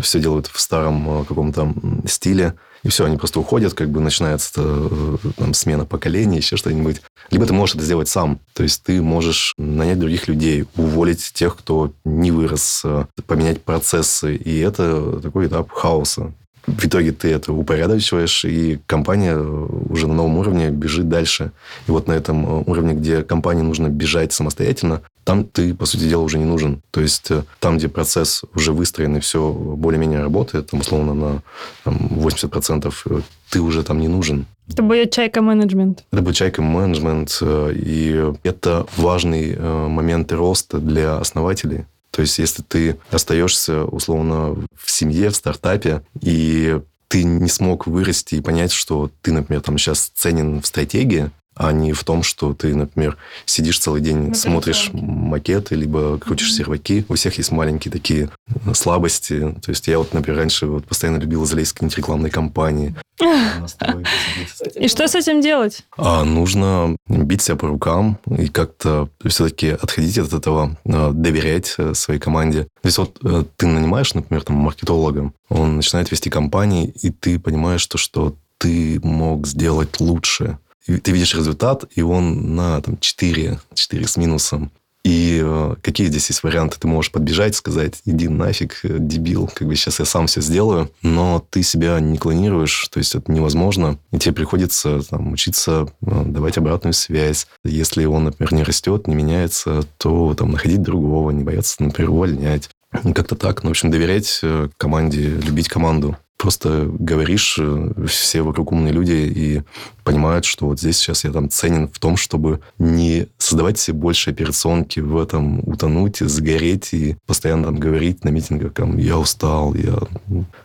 все 0.01 0.19
делают 0.19 0.47
в 0.47 0.59
старом 0.59 1.25
каком-то 1.25 1.73
стиле, 2.05 2.55
и 2.83 2.89
все, 2.89 3.05
они 3.05 3.17
просто 3.17 3.39
уходят, 3.39 3.73
как 3.73 3.89
бы 3.89 3.99
начинается 3.99 4.61
э, 4.63 5.17
там, 5.37 5.53
смена 5.53 5.85
поколений, 5.85 6.37
еще 6.37 6.57
что-нибудь. 6.57 7.01
Либо 7.29 7.45
ты 7.45 7.53
можешь 7.53 7.75
это 7.75 7.85
сделать 7.85 8.09
сам. 8.09 8.39
То 8.53 8.63
есть 8.63 8.83
ты 8.83 9.01
можешь 9.01 9.53
нанять 9.57 9.99
других 9.99 10.27
людей, 10.27 10.65
уволить 10.75 11.31
тех, 11.33 11.55
кто 11.55 11.93
не 12.05 12.31
вырос, 12.31 12.81
э, 12.83 13.05
поменять 13.27 13.63
процессы. 13.63 14.35
И 14.35 14.59
это 14.59 15.19
такой 15.21 15.47
этап 15.47 15.71
хаоса. 15.71 16.33
В 16.67 16.85
итоге 16.85 17.11
ты 17.11 17.29
это 17.29 17.53
упорядочиваешь, 17.53 18.45
и 18.45 18.79
компания 18.85 19.35
уже 19.37 20.07
на 20.07 20.13
новом 20.13 20.37
уровне 20.37 20.69
бежит 20.69 21.09
дальше. 21.09 21.51
И 21.87 21.91
вот 21.91 22.07
на 22.07 22.13
этом 22.13 22.45
э, 22.45 22.63
уровне, 22.67 22.93
где 22.93 23.23
компании 23.23 23.63
нужно 23.63 23.87
бежать 23.87 24.31
самостоятельно, 24.31 25.01
там 25.23 25.43
ты, 25.43 25.73
по 25.73 25.85
сути 25.85 26.07
дела, 26.07 26.21
уже 26.21 26.37
не 26.37 26.45
нужен. 26.45 26.81
То 26.91 27.01
есть 27.01 27.31
э, 27.31 27.43
там, 27.59 27.77
где 27.77 27.87
процесс 27.87 28.43
уже 28.53 28.73
выстроен 28.73 29.17
и 29.17 29.19
все 29.19 29.51
более-менее 29.51 30.21
работает, 30.21 30.69
там, 30.69 30.81
условно, 30.81 31.13
на 31.13 31.41
там, 31.83 31.97
80%, 31.97 32.93
э, 33.05 33.21
ты 33.49 33.59
уже 33.59 33.83
там 33.83 33.99
не 33.99 34.07
нужен. 34.07 34.45
Это 34.69 34.83
будет 34.83 35.11
чайка 35.11 35.41
менеджмент. 35.41 36.03
Это 36.11 36.21
будет 36.21 36.35
чайка 36.35 36.61
менеджмент, 36.61 37.41
и 37.41 38.31
это 38.43 38.85
важный 38.95 39.57
момент 39.57 40.31
роста 40.31 40.77
для 40.77 41.17
основателей. 41.17 41.85
То 42.11 42.21
есть, 42.21 42.39
если 42.39 42.61
ты 42.61 42.99
остаешься, 43.09 43.85
условно, 43.85 44.55
в 44.75 44.91
семье, 44.91 45.29
в 45.29 45.35
стартапе, 45.35 46.03
и 46.21 46.79
ты 47.07 47.23
не 47.23 47.49
смог 47.49 47.87
вырасти 47.87 48.35
и 48.35 48.41
понять, 48.41 48.71
что 48.71 49.11
ты, 49.21 49.31
например, 49.31 49.61
там 49.61 49.77
сейчас 49.77 50.11
ценен 50.13 50.61
в 50.61 50.67
стратегии, 50.67 51.31
а 51.61 51.71
не 51.71 51.93
в 51.93 52.03
том, 52.03 52.23
что 52.23 52.55
ты, 52.55 52.73
например, 52.75 53.17
сидишь 53.45 53.77
целый 53.77 54.01
день, 54.01 54.29
На 54.29 54.33
смотришь 54.33 54.89
макеты, 54.93 55.75
либо 55.75 56.17
крутишь 56.17 56.49
mm-hmm. 56.49 56.57
серваки. 56.57 57.05
У 57.07 57.13
всех 57.13 57.37
есть 57.37 57.51
маленькие 57.51 57.91
такие 57.91 58.29
слабости. 58.73 59.39
То 59.61 59.69
есть 59.69 59.87
я 59.87 59.99
вот, 59.99 60.11
например, 60.13 60.39
раньше 60.39 60.65
вот 60.65 60.85
постоянно 60.85 61.17
любил 61.17 61.45
залезть 61.45 61.71
в 61.71 61.73
какие-нибудь 61.75 61.97
рекламные 61.97 62.31
кампании. 62.31 62.95
И 64.75 64.87
что 64.87 65.07
с 65.07 65.13
этим 65.13 65.41
делать? 65.41 65.85
А, 65.97 66.23
нужно 66.23 66.95
бить 67.07 67.43
себя 67.43 67.57
по 67.57 67.67
рукам 67.67 68.17
и 68.25 68.47
как-то 68.47 69.09
все-таки 69.23 69.69
отходить 69.69 70.17
от 70.17 70.33
этого, 70.33 70.77
а, 70.85 71.11
доверять 71.11 71.75
э, 71.77 71.93
своей 71.93 72.19
команде. 72.19 72.63
То 72.63 72.87
есть 72.87 72.97
вот 72.97 73.19
э, 73.23 73.43
ты 73.57 73.67
нанимаешь, 73.67 74.15
например, 74.15 74.43
там 74.43 74.55
маркетолога, 74.55 75.31
он 75.49 75.75
начинает 75.75 76.09
вести 76.09 76.31
компании, 76.31 76.91
и 77.03 77.11
ты 77.11 77.37
понимаешь, 77.37 77.81
что, 77.81 77.99
что 77.99 78.35
ты 78.57 78.99
мог 79.03 79.45
сделать 79.45 79.99
лучше 79.99 80.57
ты 80.85 81.11
видишь 81.11 81.35
результат, 81.35 81.85
и 81.95 82.01
он 82.01 82.55
на 82.55 82.81
там, 82.81 82.97
4, 82.99 83.59
4 83.73 84.07
с 84.07 84.17
минусом. 84.17 84.71
И 85.03 85.41
э, 85.43 85.75
какие 85.81 86.07
здесь 86.07 86.29
есть 86.29 86.43
варианты? 86.43 86.77
Ты 86.79 86.87
можешь 86.87 87.11
подбежать, 87.11 87.55
сказать, 87.55 88.01
иди 88.05 88.27
нафиг, 88.27 88.81
э, 88.83 88.97
дебил, 88.99 89.49
как 89.51 89.67
бы 89.67 89.75
сейчас 89.75 89.97
я 89.97 90.05
сам 90.05 90.27
все 90.27 90.41
сделаю, 90.41 90.91
но 91.01 91.43
ты 91.49 91.63
себя 91.63 91.99
не 91.99 92.19
клонируешь, 92.19 92.87
то 92.91 92.99
есть 92.99 93.15
это 93.15 93.31
невозможно, 93.31 93.97
и 94.11 94.19
тебе 94.19 94.35
приходится 94.35 95.01
там, 95.01 95.33
учиться 95.33 95.87
э, 96.05 96.23
давать 96.25 96.59
обратную 96.59 96.93
связь. 96.93 97.47
Если 97.63 98.05
он, 98.05 98.25
например, 98.25 98.53
не 98.53 98.63
растет, 98.63 99.07
не 99.07 99.15
меняется, 99.15 99.83
то 99.97 100.35
там 100.35 100.51
находить 100.51 100.83
другого, 100.83 101.31
не 101.31 101.43
бояться, 101.43 101.81
например, 101.81 102.11
увольнять. 102.11 102.69
Как-то 102.91 103.35
так. 103.35 103.63
Ну, 103.63 103.69
в 103.69 103.71
общем, 103.71 103.89
доверять 103.89 104.41
э, 104.43 104.69
команде, 104.77 105.29
любить 105.29 105.67
команду 105.67 106.17
просто 106.41 106.89
говоришь, 106.99 107.57
э, 107.61 108.05
все 108.07 108.41
вокруг 108.41 108.71
умные 108.71 108.91
люди 108.91 109.11
и 109.11 109.61
понимают, 110.03 110.45
что 110.45 110.65
вот 110.65 110.79
здесь 110.79 110.97
сейчас 110.97 111.23
я 111.23 111.31
там 111.31 111.49
ценен 111.49 111.87
в 111.87 111.99
том, 111.99 112.17
чтобы 112.17 112.59
не 112.77 113.27
создавать 113.37 113.79
себе 113.79 113.97
больше 113.97 114.29
операционки 114.29 114.99
в 114.99 115.17
этом, 115.17 115.59
утонуть, 115.67 116.17
загореть 116.17 116.93
и 116.93 117.17
постоянно 117.25 117.65
там 117.65 117.79
говорить 117.79 118.23
на 118.23 118.29
митингах, 118.29 118.73
там, 118.73 118.97
я 118.97 119.17
устал, 119.17 119.73
я... 119.73 119.97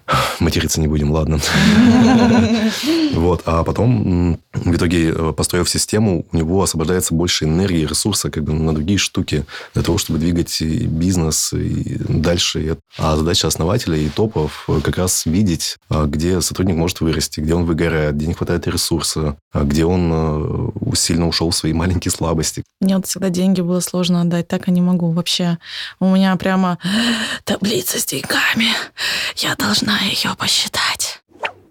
Материться 0.41 0.80
не 0.80 0.89
будем, 0.89 1.11
ладно. 1.11 1.41
Вот, 3.14 3.43
а 3.47 3.64
потом 3.64 4.39
в 4.53 4.74
итоге, 4.74 5.11
э, 5.11 5.32
построив 5.32 5.70
систему, 5.70 6.26
у 6.30 6.37
него 6.37 6.62
освобождается 6.62 7.14
больше 7.14 7.45
энергии, 7.45 7.87
ресурса 7.87 8.30
как 8.30 8.45
бы 8.45 8.53
на 8.53 8.74
другие 8.74 8.99
штуки 8.99 9.45
для 9.72 9.82
того, 9.82 9.97
чтобы 9.97 10.18
двигать 10.18 10.61
бизнес 10.61 11.53
и 11.55 11.97
дальше. 12.09 12.76
А 12.99 13.16
задача 13.16 13.49
основателя 13.49 13.97
и 13.97 14.09
топов 14.09 14.64
э, 14.68 14.80
как 14.82 14.99
раз 14.99 15.24
видеть 15.24 15.76
а, 15.89 16.07
где 16.07 16.41
сотрудник 16.41 16.76
может 16.76 17.01
вырасти, 17.01 17.41
где 17.41 17.55
он 17.55 17.64
выгорает, 17.64 18.16
где 18.16 18.26
не 18.26 18.34
хватает 18.34 18.66
ресурса, 18.66 19.26
а 19.53 19.64
где 19.64 19.85
он 19.85 20.11
э, 20.12 20.95
сильно 20.95 21.27
ушел 21.29 21.51
в 21.51 21.57
свои 21.57 21.72
маленькие 21.72 22.12
слабости. 22.12 22.64
Мне 22.81 22.97
вот 22.97 23.07
всегда 23.07 23.31
деньги 23.31 23.61
было 23.61 23.81
сложно 23.81 24.20
отдать, 24.20 24.49
так 24.49 24.68
и 24.68 24.70
не 24.70 24.81
могу 24.81 25.11
вообще. 25.11 25.59
У 26.01 26.07
меня 26.14 26.37
прямо 26.37 26.79
таблица 27.45 27.99
с 27.99 28.07
деньгами. 28.07 28.68
Я 29.37 29.55
должна 29.57 29.99
ее 30.01 30.35
посчитать. 30.39 31.22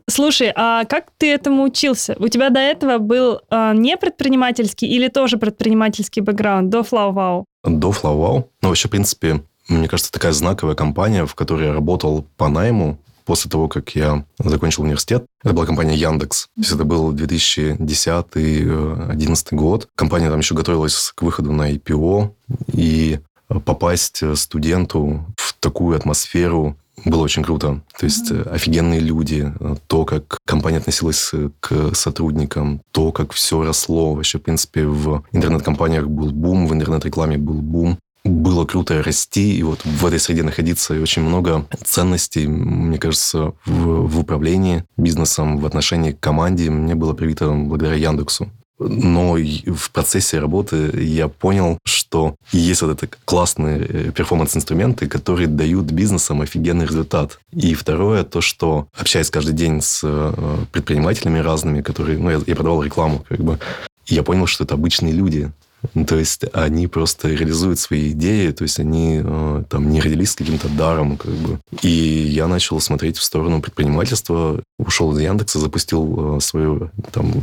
Слушай, 0.07 0.51
а 0.55 0.85
как 0.85 1.05
ты 1.17 1.31
этому 1.31 1.63
учился? 1.63 2.15
У 2.19 2.27
тебя 2.27 2.49
до 2.51 2.59
этого 2.59 2.99
был 2.99 3.41
а, 3.49 3.73
не 3.73 3.97
предпринимательский 3.97 4.87
или 4.87 5.07
тоже 5.07 5.37
предпринимательский 5.37 6.21
бэкграунд 6.21 6.69
до 6.69 6.81
FlowWow? 6.81 7.43
До 7.63 7.89
FlowWow. 7.89 8.45
Ну, 8.61 8.69
вообще, 8.69 8.87
в 8.87 8.91
принципе, 8.91 9.41
мне 9.67 9.87
кажется, 9.87 10.11
такая 10.11 10.31
знаковая 10.31 10.75
компания, 10.75 11.25
в 11.25 11.33
которой 11.33 11.67
я 11.67 11.73
работал 11.73 12.25
по 12.37 12.49
найму, 12.49 12.99
после 13.25 13.51
того, 13.51 13.67
как 13.67 13.93
я 13.95 14.23
закончил 14.39 14.83
университет. 14.83 15.25
Это 15.43 15.53
была 15.53 15.65
компания 15.65 15.95
Яндекс. 15.95 16.45
То 16.55 16.61
есть 16.61 16.71
это 16.71 16.85
был 16.85 17.11
2010-2011 17.13 19.47
год. 19.51 19.89
Компания 19.95 20.29
там 20.29 20.39
еще 20.39 20.55
готовилась 20.55 21.11
к 21.15 21.23
выходу 21.23 21.51
на 21.51 21.73
IPO. 21.73 22.31
И 22.73 23.19
попасть 23.47 24.23
студенту 24.37 25.25
в 25.37 25.53
такую 25.59 25.97
атмосферу 25.97 26.77
было 27.03 27.23
очень 27.23 27.43
круто. 27.43 27.81
То 27.99 28.05
есть 28.05 28.31
mm-hmm. 28.31 28.49
офигенные 28.49 29.01
люди, 29.01 29.51
то, 29.87 30.05
как 30.05 30.37
компания 30.45 30.77
относилась 30.77 31.31
к 31.59 31.93
сотрудникам, 31.93 32.81
то, 32.91 33.11
как 33.11 33.33
все 33.33 33.63
росло. 33.63 34.13
Вообще, 34.13 34.39
в 34.39 34.43
принципе, 34.43 34.85
в 34.85 35.25
интернет-компаниях 35.31 36.07
был 36.07 36.31
бум, 36.31 36.67
в 36.67 36.73
интернет-рекламе 36.73 37.37
был 37.37 37.61
бум 37.61 37.99
было 38.25 38.65
круто 38.65 39.01
расти 39.03 39.55
и 39.57 39.63
вот 39.63 39.85
в 39.85 40.05
этой 40.05 40.19
среде 40.19 40.43
находиться. 40.43 40.95
И 40.95 40.99
очень 40.99 41.21
много 41.21 41.65
ценностей, 41.83 42.47
мне 42.47 42.97
кажется, 42.97 43.53
в, 43.65 44.07
в 44.07 44.19
управлении 44.19 44.83
бизнесом, 44.97 45.59
в 45.59 45.65
отношении 45.65 46.11
к 46.11 46.19
команде 46.19 46.69
мне 46.69 46.95
было 46.95 47.13
привито 47.13 47.49
благодаря 47.51 47.95
Яндексу. 47.95 48.49
Но 48.77 49.37
в 49.37 49.91
процессе 49.91 50.39
работы 50.39 50.91
я 51.01 51.29
понял, 51.29 51.79
что 51.85 52.35
есть 52.51 52.81
вот 52.81 52.91
это 52.91 53.07
классные 53.23 53.79
э, 53.79 54.11
перформанс-инструменты, 54.11 55.07
которые 55.07 55.47
дают 55.47 55.85
бизнесам 55.85 56.41
офигенный 56.41 56.85
результат. 56.85 57.39
И 57.53 57.73
второе, 57.73 58.25
то, 58.25 58.41
что 58.41 58.89
общаясь 58.97 59.29
каждый 59.29 59.53
день 59.53 59.81
с 59.81 60.01
э, 60.03 60.65
предпринимателями 60.73 61.39
разными, 61.39 61.81
которые... 61.81 62.17
Ну, 62.17 62.29
я, 62.29 62.41
я 62.45 62.55
продавал 62.55 62.83
рекламу, 62.83 63.25
как 63.29 63.39
бы. 63.39 63.59
Я 64.07 64.23
понял, 64.23 64.45
что 64.45 64.65
это 64.65 64.73
обычные 64.73 65.13
люди. 65.13 65.51
Ну, 65.93 66.05
то 66.05 66.17
есть 66.17 66.45
они 66.53 66.87
просто 66.87 67.29
реализуют 67.29 67.79
свои 67.79 68.11
идеи, 68.11 68.51
то 68.51 68.63
есть 68.63 68.79
они 68.79 69.21
э, 69.23 69.63
там 69.69 69.89
не 69.89 70.01
родились 70.01 70.31
с 70.31 70.35
каким-то 70.35 70.69
даром, 70.69 71.17
как 71.17 71.31
бы. 71.31 71.59
И 71.81 71.89
я 71.89 72.47
начал 72.47 72.79
смотреть 72.79 73.17
в 73.17 73.23
сторону 73.23 73.61
предпринимательства, 73.61 74.61
ушел 74.79 75.15
из 75.15 75.19
Яндекса, 75.19 75.59
запустил 75.59 76.37
э, 76.37 76.39
свое 76.41 76.91
там 77.11 77.33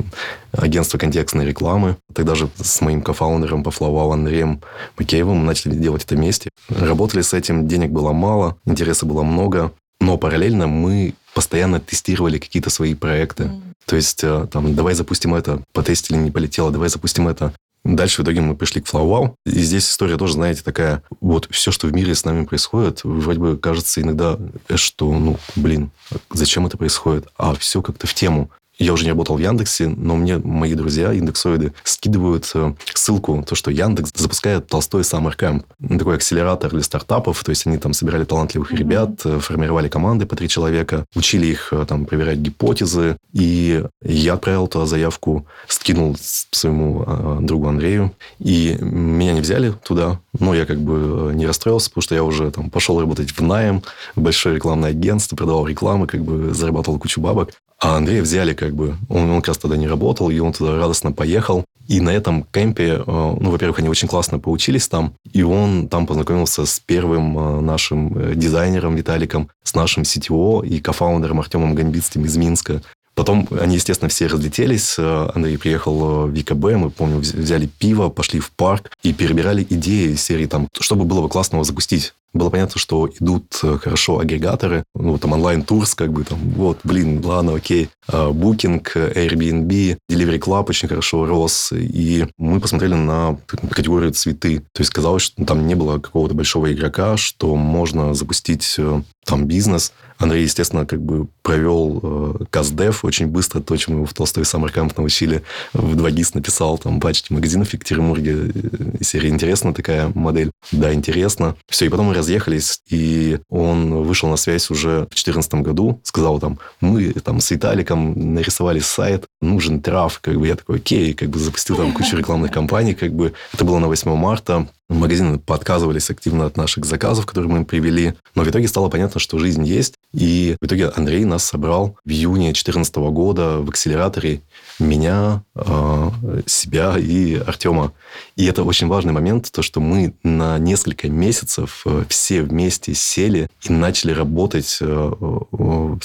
агентство 0.52 0.98
контекстной 0.98 1.46
рекламы. 1.46 1.96
Тогда 2.14 2.34
же 2.34 2.48
с 2.56 2.80
моим 2.80 3.02
кофаундером 3.02 3.62
по 3.62 3.70
Флавал 3.70 4.12
Андреем 4.12 4.60
Макеевым 4.98 5.38
мы 5.38 5.44
начали 5.44 5.74
делать 5.74 6.04
это 6.04 6.14
вместе. 6.14 6.50
Работали 6.68 7.22
с 7.22 7.34
этим, 7.34 7.68
денег 7.68 7.90
было 7.90 8.12
мало, 8.12 8.56
интереса 8.64 9.06
было 9.06 9.22
много, 9.22 9.72
но 10.00 10.16
параллельно 10.18 10.66
мы 10.66 11.14
постоянно 11.34 11.80
тестировали 11.80 12.38
какие-то 12.38 12.70
свои 12.70 12.94
проекты. 12.94 13.44
Mm. 13.44 13.62
То 13.86 13.96
есть, 13.96 14.22
э, 14.22 14.46
там, 14.50 14.74
давай 14.74 14.94
запустим 14.94 15.34
это, 15.34 15.62
потестили, 15.72 16.16
не 16.16 16.30
полетело, 16.30 16.70
давай 16.70 16.88
запустим 16.88 17.28
это. 17.28 17.52
Дальше 17.84 18.22
в 18.22 18.24
итоге 18.24 18.40
мы 18.40 18.54
пришли 18.54 18.80
к 18.80 18.86
FlowWow. 18.86 19.34
И 19.44 19.60
здесь 19.60 19.88
история 19.88 20.16
тоже, 20.16 20.34
знаете, 20.34 20.62
такая, 20.62 21.02
вот 21.20 21.48
все, 21.50 21.72
что 21.72 21.88
в 21.88 21.92
мире 21.92 22.14
с 22.14 22.24
нами 22.24 22.44
происходит, 22.44 23.00
вроде 23.02 23.40
бы 23.40 23.56
кажется 23.56 24.00
иногда, 24.00 24.38
что, 24.74 25.12
ну, 25.12 25.38
блин, 25.56 25.90
зачем 26.32 26.66
это 26.66 26.76
происходит? 26.76 27.26
А 27.36 27.54
все 27.54 27.82
как-то 27.82 28.06
в 28.06 28.14
тему. 28.14 28.50
Я 28.82 28.92
уже 28.92 29.04
не 29.04 29.10
работал 29.10 29.36
в 29.36 29.38
Яндексе, 29.38 29.86
но 29.86 30.16
мне 30.16 30.38
мои 30.38 30.74
друзья, 30.74 31.12
индексоиды, 31.12 31.72
скидывают 31.84 32.50
э, 32.54 32.74
ссылку, 32.94 33.44
то, 33.46 33.54
что 33.54 33.70
Яндекс 33.70 34.10
запускает 34.12 34.66
Толстой 34.66 35.02
Summer 35.02 35.36
Camp. 35.38 35.64
Такой 35.98 36.16
акселератор 36.16 36.70
для 36.72 36.82
стартапов. 36.82 37.44
То 37.44 37.50
есть 37.50 37.64
они 37.64 37.78
там 37.78 37.92
собирали 37.92 38.24
талантливых 38.24 38.72
mm-hmm. 38.72 38.76
ребят, 38.76 39.10
э, 39.24 39.38
формировали 39.38 39.88
команды 39.88 40.26
по 40.26 40.34
три 40.34 40.48
человека, 40.48 41.04
учили 41.14 41.46
их 41.46 41.72
э, 41.72 41.84
там 41.86 42.06
проверять 42.06 42.38
гипотезы. 42.38 43.18
И 43.32 43.84
я 44.02 44.34
отправил 44.34 44.66
туда 44.66 44.86
заявку, 44.86 45.46
скинул 45.68 46.16
своему 46.18 47.04
э, 47.06 47.38
другу 47.42 47.68
Андрею. 47.68 48.12
И 48.40 48.76
меня 48.80 49.34
не 49.34 49.42
взяли 49.42 49.70
туда. 49.70 50.18
Но 50.40 50.54
я 50.54 50.66
как 50.66 50.80
бы 50.80 51.32
не 51.34 51.46
расстроился, 51.46 51.88
потому 51.88 52.02
что 52.02 52.14
я 52.16 52.24
уже 52.24 52.50
там 52.50 52.68
пошел 52.68 52.98
работать 52.98 53.30
в 53.30 53.40
найм, 53.42 53.84
в 54.16 54.22
большое 54.22 54.56
рекламное 54.56 54.90
агентство, 54.90 55.36
продавал 55.36 55.68
рекламы, 55.68 56.08
как 56.08 56.24
бы 56.24 56.52
зарабатывал 56.52 56.98
кучу 56.98 57.20
бабок. 57.20 57.50
А 57.82 57.96
Андрея 57.96 58.22
взяли 58.22 58.54
как 58.54 58.76
бы, 58.76 58.96
он, 59.08 59.28
он 59.28 59.40
как 59.40 59.48
раз 59.48 59.58
тогда 59.58 59.76
не 59.76 59.88
работал, 59.88 60.30
и 60.30 60.38
он 60.38 60.52
туда 60.52 60.76
радостно 60.76 61.10
поехал. 61.10 61.64
И 61.88 62.00
на 62.00 62.10
этом 62.10 62.44
кемпе, 62.44 62.90
э, 62.94 63.02
ну, 63.04 63.50
во-первых, 63.50 63.80
они 63.80 63.88
очень 63.88 64.06
классно 64.06 64.38
поучились 64.38 64.86
там, 64.86 65.14
и 65.32 65.42
он 65.42 65.88
там 65.88 66.06
познакомился 66.06 66.64
с 66.64 66.78
первым 66.78 67.36
э, 67.36 67.60
нашим 67.60 68.16
э, 68.16 68.34
дизайнером 68.36 68.94
Виталиком, 68.94 69.50
с 69.64 69.74
нашим 69.74 70.04
CTO 70.04 70.64
и 70.64 70.78
кофаундером 70.80 71.40
Артемом 71.40 71.74
Гамбицким 71.74 72.24
из 72.24 72.36
Минска. 72.36 72.82
Потом 73.14 73.46
они, 73.50 73.76
естественно, 73.76 74.08
все 74.08 74.26
разлетелись. 74.26 74.96
Андрей 74.98 75.58
приехал 75.58 76.26
в 76.28 76.34
ВКБ, 76.34 76.64
мы, 76.76 76.90
помню, 76.90 77.18
взяли 77.18 77.66
пиво, 77.66 78.08
пошли 78.08 78.40
в 78.40 78.50
парк 78.52 78.90
и 79.02 79.12
перебирали 79.12 79.66
идеи 79.68 80.14
серии 80.14 80.46
там, 80.46 80.68
чтобы 80.80 81.04
было 81.04 81.20
бы 81.22 81.28
классного 81.28 81.64
запустить. 81.64 82.14
Было 82.32 82.48
понятно, 82.48 82.80
что 82.80 83.10
идут 83.20 83.60
э, 83.62 83.76
хорошо 83.76 84.18
агрегаторы, 84.18 84.84
ну, 84.94 85.18
там 85.18 85.32
онлайн-турс, 85.34 85.94
как 85.94 86.12
бы 86.12 86.24
там, 86.24 86.38
вот, 86.38 86.78
блин, 86.82 87.22
ладно, 87.22 87.54
окей. 87.54 87.90
Booking, 88.08 88.82
Airbnb, 88.94 89.98
Delivery 90.10 90.38
Club 90.38 90.64
очень 90.68 90.88
хорошо 90.88 91.26
рос, 91.26 91.72
и 91.72 92.26
мы 92.38 92.58
посмотрели 92.58 92.94
на 92.94 93.38
категорию 93.70 94.12
цветы. 94.12 94.60
То 94.72 94.80
есть 94.80 94.90
казалось, 94.90 95.22
что 95.22 95.44
там 95.44 95.66
не 95.66 95.74
было 95.74 95.98
какого-то 95.98 96.34
большого 96.34 96.72
игрока, 96.72 97.18
что 97.18 97.54
можно 97.54 98.14
запустить 98.14 98.76
э, 98.78 99.02
там 99.26 99.44
бизнес. 99.44 99.92
Андрей, 100.16 100.44
естественно, 100.44 100.86
как 100.86 101.02
бы 101.02 101.28
провел 101.42 102.00
э, 102.02 102.44
КАЗДЕФ 102.50 103.04
очень 103.04 103.26
быстро, 103.26 103.60
то, 103.60 103.76
чему 103.76 103.98
его 103.98 104.06
в 104.06 104.14
Толстой 104.14 104.44
Самаркамп 104.44 104.96
научили. 104.96 105.42
В 105.72 105.96
2GIS 105.96 106.30
написал 106.34 106.78
там 106.78 107.00
пачки 107.00 107.32
магазинов 107.32 107.70
в 107.70 107.74
Екатеринбурге. 107.74 108.52
Серия 109.00 109.28
интересна 109.28 109.74
такая 109.74 110.10
модель. 110.14 110.50
Да, 110.70 110.92
интересно. 110.94 111.56
Все, 111.68 111.86
и 111.86 111.88
потом 111.88 112.06
мы 112.06 112.14
разъехались, 112.14 112.80
и 112.88 113.38
он 113.48 114.02
вышел 114.04 114.28
на 114.28 114.36
связь 114.36 114.70
уже 114.70 115.00
в 115.02 115.14
2014 115.14 115.54
году, 115.54 116.00
сказал 116.04 116.38
там, 116.38 116.58
мы 116.80 117.12
там 117.12 117.40
с 117.40 117.50
Виталиком 117.50 118.34
нарисовали 118.34 118.78
сайт, 118.78 119.26
нужен 119.40 119.80
трав, 119.80 120.18
как 120.20 120.38
бы 120.38 120.46
я 120.46 120.56
такой, 120.56 120.76
окей, 120.76 121.12
как 121.14 121.30
бы 121.30 121.38
запустил 121.38 121.76
там 121.76 121.92
кучу 121.92 122.16
рекламных 122.16 122.52
кампаний, 122.52 122.94
как 122.94 123.12
бы 123.12 123.32
это 123.52 123.64
было 123.64 123.78
на 123.78 123.88
8 123.88 124.14
марта, 124.16 124.68
Магазины 124.92 125.38
подказывались 125.38 126.10
активно 126.10 126.46
от 126.46 126.56
наших 126.56 126.84
заказов, 126.84 127.26
которые 127.26 127.50
мы 127.50 127.58
им 127.58 127.64
привели. 127.64 128.14
Но 128.34 128.44
в 128.44 128.50
итоге 128.50 128.68
стало 128.68 128.88
понятно, 128.88 129.20
что 129.20 129.38
жизнь 129.38 129.64
есть. 129.64 129.94
И 130.12 130.56
в 130.60 130.66
итоге 130.66 130.88
Андрей 130.88 131.24
нас 131.32 131.44
собрал 131.44 131.96
в 132.04 132.10
июне 132.10 132.46
2014 132.46 132.96
года 133.10 133.58
в 133.58 133.68
акселераторе 133.68 134.40
меня, 134.78 135.42
а, 135.54 136.12
себя 136.46 136.96
и 136.98 137.34
Артема. 137.34 137.92
И 138.36 138.46
это 138.46 138.64
очень 138.64 138.88
важный 138.88 139.12
момент, 139.12 139.50
то, 139.50 139.62
что 139.62 139.80
мы 139.80 140.14
на 140.22 140.58
несколько 140.58 141.08
месяцев 141.08 141.82
э, 141.86 142.04
все 142.08 142.42
вместе 142.42 142.94
сели 142.94 143.48
и 143.62 143.72
начали 143.72 144.12
работать 144.12 144.78
э, 144.80 145.12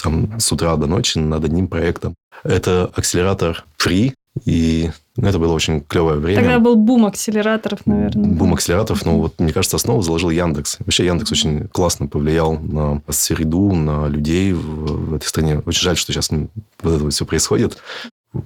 там, 0.02 0.40
с 0.40 0.52
утра 0.52 0.76
до 0.76 0.88
ночи 0.88 1.18
над 1.18 1.44
одним 1.44 1.68
проектом. 1.68 2.16
Это 2.44 2.92
акселератор 2.96 3.66
Free, 3.78 4.14
и 4.46 4.92
это 5.18 5.40
было 5.40 5.54
очень 5.54 5.82
клевое 5.82 6.20
время. 6.20 6.42
Тогда 6.42 6.60
был 6.60 6.76
бум 6.76 7.06
акселераторов, 7.06 7.86
наверное. 7.86 8.30
Бум 8.30 8.54
акселераторов, 8.54 9.06
но 9.06 9.18
вот, 9.18 9.40
мне 9.40 9.52
кажется, 9.52 9.78
основу 9.78 10.02
заложил 10.02 10.30
Яндекс. 10.30 10.78
Вообще 10.80 11.06
Яндекс 11.06 11.32
очень 11.32 11.68
классно 11.70 12.08
повлиял 12.08 12.54
на 12.60 13.02
среду, 13.10 13.74
на 13.74 14.08
людей 14.08 14.54
в, 14.54 14.60
в 14.60 15.14
этой 15.16 15.26
стране. 15.26 15.62
Очень 15.66 15.82
жаль, 15.82 15.98
что 15.98 16.14
сейчас 16.14 16.30
вот 16.30 16.94
это 16.94 17.04
вот 17.04 17.14
все 17.14 17.26
происходит. 17.26 17.78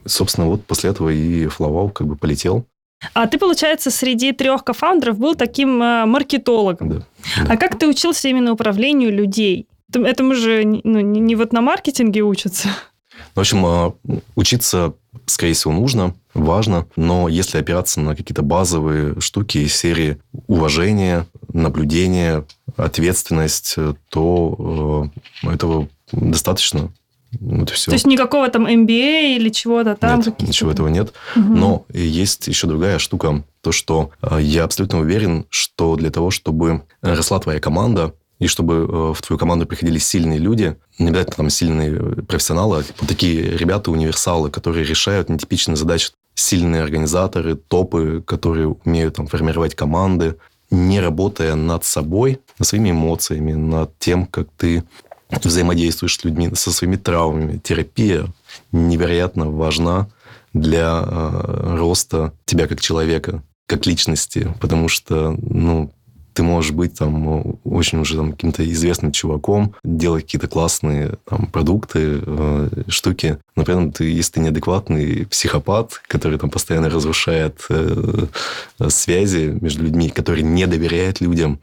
Собственно, 0.06 0.48
вот 0.48 0.64
после 0.66 0.92
этого 0.92 1.10
и 1.10 1.48
Флавал 1.48 1.90
как 1.90 2.08
бы 2.08 2.16
полетел. 2.16 2.66
А 3.14 3.28
ты, 3.28 3.38
получается, 3.38 3.90
среди 3.90 4.32
трех 4.32 4.64
кофаундеров 4.64 5.18
был 5.18 5.36
таким 5.36 5.82
э, 5.82 6.06
маркетологом. 6.06 6.90
Да, 6.90 6.96
да. 7.38 7.54
А 7.54 7.58
как 7.58 7.78
ты 7.80 7.88
учился 7.88 8.28
именно 8.28 8.52
управлению 8.52 9.12
людей? 9.12 9.68
Этому 9.94 10.36
же 10.36 10.64
ну, 10.84 11.00
не, 11.00 11.20
не 11.20 11.36
вот 11.36 11.52
на 11.52 11.62
маркетинге 11.62 12.22
учатся. 12.22 12.70
В 13.36 13.40
общем, 13.40 13.66
а, 13.66 13.94
учиться, 14.36 14.94
скорее 15.26 15.54
всего, 15.54 15.74
нужно, 15.74 16.14
важно, 16.34 16.88
но 16.96 17.28
если 17.28 17.58
опираться 17.58 18.00
на 18.00 18.16
какие-то 18.16 18.42
базовые 18.42 19.20
штуки 19.20 19.60
из 19.60 19.76
серии 19.76 20.18
уважения, 20.48 21.26
наблюдения, 21.54 22.46
ответственность, 22.78 23.76
то 24.10 25.10
э, 25.44 25.50
этого 25.50 25.88
достаточно. 26.12 26.92
Вот 27.40 27.70
все. 27.70 27.92
То 27.92 27.96
есть 27.96 28.08
никакого 28.08 28.50
там 28.50 28.68
MBA 28.68 29.38
или 29.38 29.50
чего-то 29.50 29.96
там? 29.96 30.20
Нет, 30.20 30.42
ничего 30.42 30.72
этого 30.72 30.90
нет. 30.90 31.14
Угу. 31.36 31.46
Но 31.46 31.86
есть 31.94 32.48
еще 32.48 32.68
другая 32.68 33.00
штука. 33.00 33.44
То, 33.62 33.72
что 33.72 34.12
э, 34.22 34.40
я 34.42 34.64
абсолютно 34.64 35.00
уверен, 35.00 35.46
что 35.50 35.96
для 35.96 36.12
того, 36.12 36.32
чтобы 36.32 36.82
росла 37.02 37.40
твоя 37.40 37.60
команда, 37.60 38.14
и 38.42 38.48
чтобы 38.48 38.74
э, 38.74 39.14
в 39.14 39.22
твою 39.22 39.38
команду 39.38 39.68
приходили 39.68 40.00
сильные 40.00 40.40
люди, 40.40 40.76
не 40.98 41.10
обязательно 41.10 41.36
там 41.36 41.50
сильные 41.52 41.94
профессионалы, 42.24 42.78
а 42.80 42.84
вот 43.00 43.08
такие 43.08 43.56
ребята-универсалы, 43.56 44.50
которые 44.50 44.84
решают 44.84 45.30
нетипичные 45.30 45.76
задачи, 45.76 46.10
сильные 46.36 46.82
организаторы, 46.82 47.56
топы, 47.56 48.24
которые 48.26 48.68
умеют 48.68 49.16
там 49.16 49.28
формировать 49.28 49.76
команды, 49.76 50.38
не 50.70 51.00
работая 51.00 51.56
над 51.56 51.84
собой, 51.84 52.40
над 52.58 52.68
своими 52.68 52.92
эмоциями, 52.92 53.54
над 53.54 53.98
тем, 54.00 54.26
как 54.26 54.48
ты 54.58 54.84
взаимодействуешь 55.44 56.18
с 56.18 56.24
людьми, 56.24 56.52
со 56.56 56.72
своими 56.72 56.96
травмами. 56.96 57.58
Терапия 57.58 58.28
невероятно 58.72 59.50
важна 59.50 60.10
для 60.54 61.04
э, 61.06 61.76
роста 61.78 62.34
тебя 62.46 62.68
как 62.68 62.82
человека, 62.82 63.44
как 63.68 63.86
личности, 63.86 64.54
потому 64.60 64.90
что, 64.90 65.38
ну, 65.42 65.94
ты 66.34 66.44
можешь 66.44 66.72
быть 66.72 66.98
там 66.98 67.58
очень 67.64 68.00
уже 68.00 68.16
там 68.18 68.32
каким-то 68.32 68.70
известным 68.70 69.12
чуваком, 69.12 69.76
делать 69.84 70.24
какие-то 70.24 70.48
классные 70.48 71.16
там 71.26 71.48
продукты, 71.48 72.22
э, 72.26 72.70
штуки, 72.88 73.38
но 73.56 73.64
при 73.64 73.74
этом 73.74 73.92
ты, 73.92 74.10
если 74.10 74.34
ты 74.34 74.40
неадекватный 74.40 75.26
психопат, 75.28 76.02
который 76.08 76.38
там 76.38 76.50
постоянно 76.50 76.90
разрушает 76.90 77.66
э, 77.70 78.28
связи 78.90 79.58
между 79.62 79.84
людьми, 79.84 80.10
который 80.10 80.44
не 80.44 80.68
доверяет 80.68 81.22
людям, 81.22 81.60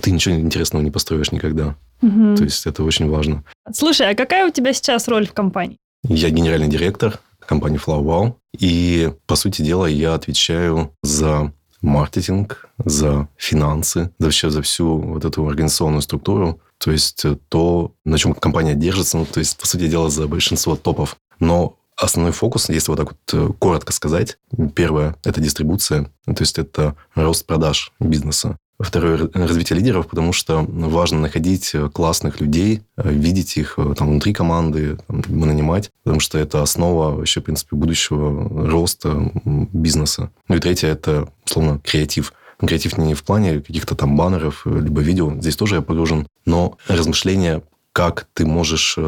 ты 0.00 0.10
ничего 0.10 0.34
интересного 0.34 0.82
не 0.82 0.90
построишь 0.90 1.32
никогда. 1.32 1.76
Мгм. 2.02 2.36
То 2.36 2.44
есть 2.44 2.66
это 2.66 2.82
очень 2.82 3.08
важно. 3.08 3.44
Слушай, 3.72 4.10
а 4.10 4.14
какая 4.14 4.46
у 4.46 4.50
тебя 4.50 4.72
сейчас 4.72 5.08
роль 5.08 5.26
в 5.26 5.32
компании? 5.32 5.76
Я 6.02 6.30
генеральный 6.30 6.68
директор 6.68 7.20
компании 7.50 7.80
FlowWow. 7.84 8.34
И, 8.58 9.12
по 9.26 9.34
сути 9.34 9.62
дела, 9.62 9.86
я 9.86 10.14
отвечаю 10.14 10.92
за 11.02 11.52
маркетинг, 11.80 12.68
за 12.84 13.28
финансы, 13.36 14.10
за 14.18 14.26
вообще 14.26 14.50
за 14.50 14.62
всю 14.62 14.98
вот 14.98 15.24
эту 15.24 15.46
организационную 15.46 16.02
структуру. 16.02 16.60
То 16.78 16.90
есть 16.90 17.24
э, 17.24 17.36
то, 17.48 17.92
на 18.04 18.18
чем 18.18 18.34
компания 18.34 18.74
держится, 18.74 19.18
ну, 19.18 19.26
то 19.26 19.40
есть, 19.40 19.58
по 19.58 19.66
сути 19.66 19.88
дела, 19.88 20.10
за 20.10 20.26
большинство 20.26 20.76
топов. 20.76 21.16
Но 21.38 21.76
основной 21.96 22.32
фокус, 22.32 22.68
если 22.68 22.90
вот 22.90 22.96
так 22.96 23.08
вот 23.08 23.34
э, 23.34 23.52
коротко 23.58 23.92
сказать, 23.92 24.38
первое– 24.74 25.16
это 25.24 25.40
дистрибуция, 25.40 26.10
то 26.24 26.40
есть 26.40 26.58
это 26.58 26.96
рост 27.14 27.46
продаж 27.46 27.92
бизнеса. 28.00 28.58
Второе– 28.80 29.28
развитие 29.34 29.78
лидеров, 29.78 30.06
потому 30.06 30.32
что 30.32 30.64
важно 30.66 31.20
находить 31.20 31.74
э, 31.74 31.90
классных 31.90 32.40
людей, 32.40 32.80
э, 32.96 33.12
видеть 33.12 33.58
их 33.58 33.74
э, 33.76 33.94
там 33.96 34.08
внутри 34.08 34.32
команды, 34.32 34.96
там, 35.06 35.22
нанимать, 35.28 35.90
потому 36.02 36.20
что 36.20 36.38
это 36.38 36.62
основа 36.62 37.14
вообще, 37.14 37.40
в 37.40 37.44
принципе, 37.44 37.76
будущего 37.76 38.68
роста 38.70 39.30
бизнеса. 39.44 40.30
Ну 40.48 40.56
и 40.56 40.60
третье– 40.60 40.88
это, 40.88 41.28
условно, 41.44 41.78
креатив. 41.84 42.32
Ну, 42.62 42.68
Креатив 42.68 42.96
не 42.96 43.12
в 43.12 43.22
плане 43.22 43.60
каких-то 43.60 43.94
там 43.94 44.16
баннеров, 44.16 44.64
либо 44.64 45.02
видео, 45.02 45.30
здесь 45.38 45.56
тоже 45.56 45.76
я 45.76 45.82
погружен, 45.82 46.26
но 46.46 46.78
размышления, 46.88 47.62
как 47.92 48.28
ты 48.32 48.46
можешь 48.46 48.98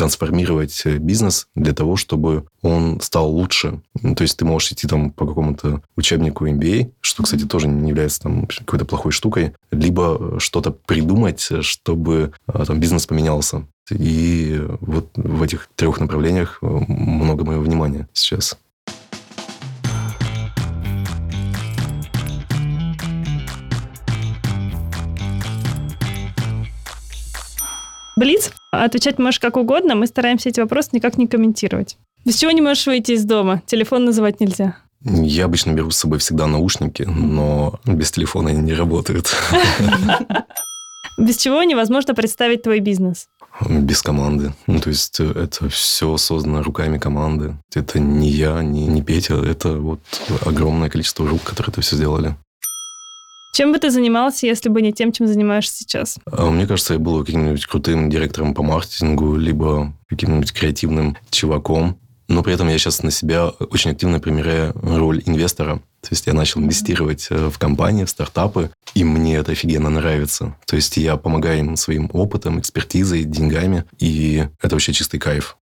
трансформировать 0.00 0.80
э, 0.86 0.96
бизнес 0.96 1.46
для 1.54 1.74
того, 1.74 1.96
чтобы 1.96 2.46
он 2.62 3.02
стал 3.02 3.30
лучше. 3.30 3.82
Ну, 4.00 4.14
То 4.14 4.22
есть 4.22 4.38
ты 4.38 4.46
можешь 4.46 4.72
идти 4.72 4.88
там 4.88 5.10
по 5.10 5.26
какому-то 5.26 5.82
учебнику 5.94 6.46
MBA, 6.46 6.92
что, 7.02 7.22
кстати, 7.22 7.44
тоже 7.44 7.68
не 7.68 7.90
является 7.90 8.22
там 8.22 8.46
какой-то 8.46 8.86
плохой 8.86 9.12
штукой, 9.12 9.52
либо 9.70 10.40
что-то 10.40 10.70
придумать, 10.70 11.46
чтобы 11.60 12.32
э, 12.48 12.64
там 12.66 12.80
бизнес 12.80 13.06
поменялся. 13.06 13.66
И 13.90 14.58
вот 14.80 15.10
в 15.16 15.42
этих 15.42 15.68
трех 15.76 16.00
направлениях 16.00 16.60
э, 16.62 16.66
много 16.66 17.44
моего 17.44 17.62
внимания 17.62 18.08
сейчас. 18.14 18.56
Блиц? 28.20 28.50
Отвечать 28.70 29.18
можешь 29.18 29.40
как 29.40 29.56
угодно, 29.56 29.94
мы 29.94 30.06
стараемся 30.06 30.50
эти 30.50 30.60
вопросы 30.60 30.90
никак 30.92 31.16
не 31.16 31.26
комментировать. 31.26 31.96
Без 32.26 32.36
чего 32.36 32.50
не 32.50 32.60
можешь 32.60 32.86
выйти 32.86 33.12
из 33.12 33.24
дома? 33.24 33.62
Телефон 33.64 34.04
называть 34.04 34.40
нельзя. 34.40 34.76
Я 35.02 35.46
обычно 35.46 35.72
беру 35.72 35.90
с 35.90 35.96
собой 35.96 36.18
всегда 36.18 36.46
наушники, 36.46 37.04
но 37.04 37.80
без 37.86 38.10
телефона 38.10 38.50
они 38.50 38.60
не 38.60 38.74
работают. 38.74 39.34
Без 41.18 41.38
чего 41.38 41.62
невозможно 41.62 42.14
представить 42.14 42.62
твой 42.62 42.80
бизнес? 42.80 43.26
Без 43.66 44.02
команды. 44.02 44.52
Ну, 44.66 44.80
то 44.80 44.90
есть 44.90 45.18
э, 45.18 45.24
это 45.24 45.70
все 45.70 46.18
создано 46.18 46.62
руками 46.62 46.98
команды. 46.98 47.56
Это 47.74 47.98
не 47.98 48.28
я, 48.28 48.62
не, 48.62 48.86
не 48.86 49.02
Петя, 49.02 49.34
это 49.34 49.78
вот 49.78 50.00
огромное 50.44 50.90
количество 50.90 51.26
рук, 51.26 51.42
которые 51.42 51.72
это 51.72 51.80
все 51.80 51.96
сделали. 51.96 52.36
Чем 53.52 53.72
бы 53.72 53.78
ты 53.78 53.90
занимался, 53.90 54.46
если 54.46 54.68
бы 54.68 54.80
не 54.80 54.92
тем, 54.92 55.12
чем 55.12 55.26
занимаешься 55.26 55.78
сейчас? 55.78 56.18
А 56.30 56.50
мне 56.50 56.66
кажется, 56.66 56.94
я 56.94 57.00
был 57.00 57.24
каким-нибудь 57.24 57.66
крутым 57.66 58.08
директором 58.08 58.54
по 58.54 58.62
маркетингу, 58.62 59.36
либо 59.36 59.92
каким-нибудь 60.08 60.52
креативным 60.52 61.16
чуваком. 61.30 61.98
Но 62.28 62.44
при 62.44 62.54
этом 62.54 62.68
я 62.68 62.78
сейчас 62.78 63.02
на 63.02 63.10
себя 63.10 63.48
очень 63.48 63.90
активно 63.90 64.20
примеряю 64.20 64.72
роль 64.80 65.20
инвестора. 65.26 65.82
То 66.00 66.08
есть 66.10 66.28
я 66.28 66.32
начал 66.32 66.60
инвестировать 66.60 67.26
э, 67.28 67.50
в 67.50 67.58
компании, 67.58 68.04
в 68.04 68.10
стартапы, 68.10 68.70
и 68.94 69.02
мне 69.02 69.36
это 69.36 69.50
офигенно 69.52 69.90
нравится. 69.90 70.56
То 70.66 70.76
есть 70.76 70.96
я 70.96 71.16
помогаю 71.16 71.58
им 71.58 71.76
своим 71.76 72.08
опытом, 72.12 72.60
экспертизой, 72.60 73.24
деньгами, 73.24 73.84
и 73.98 74.46
это 74.62 74.76
вообще 74.76 74.92
чистый 74.92 75.18
кайф. 75.18 75.56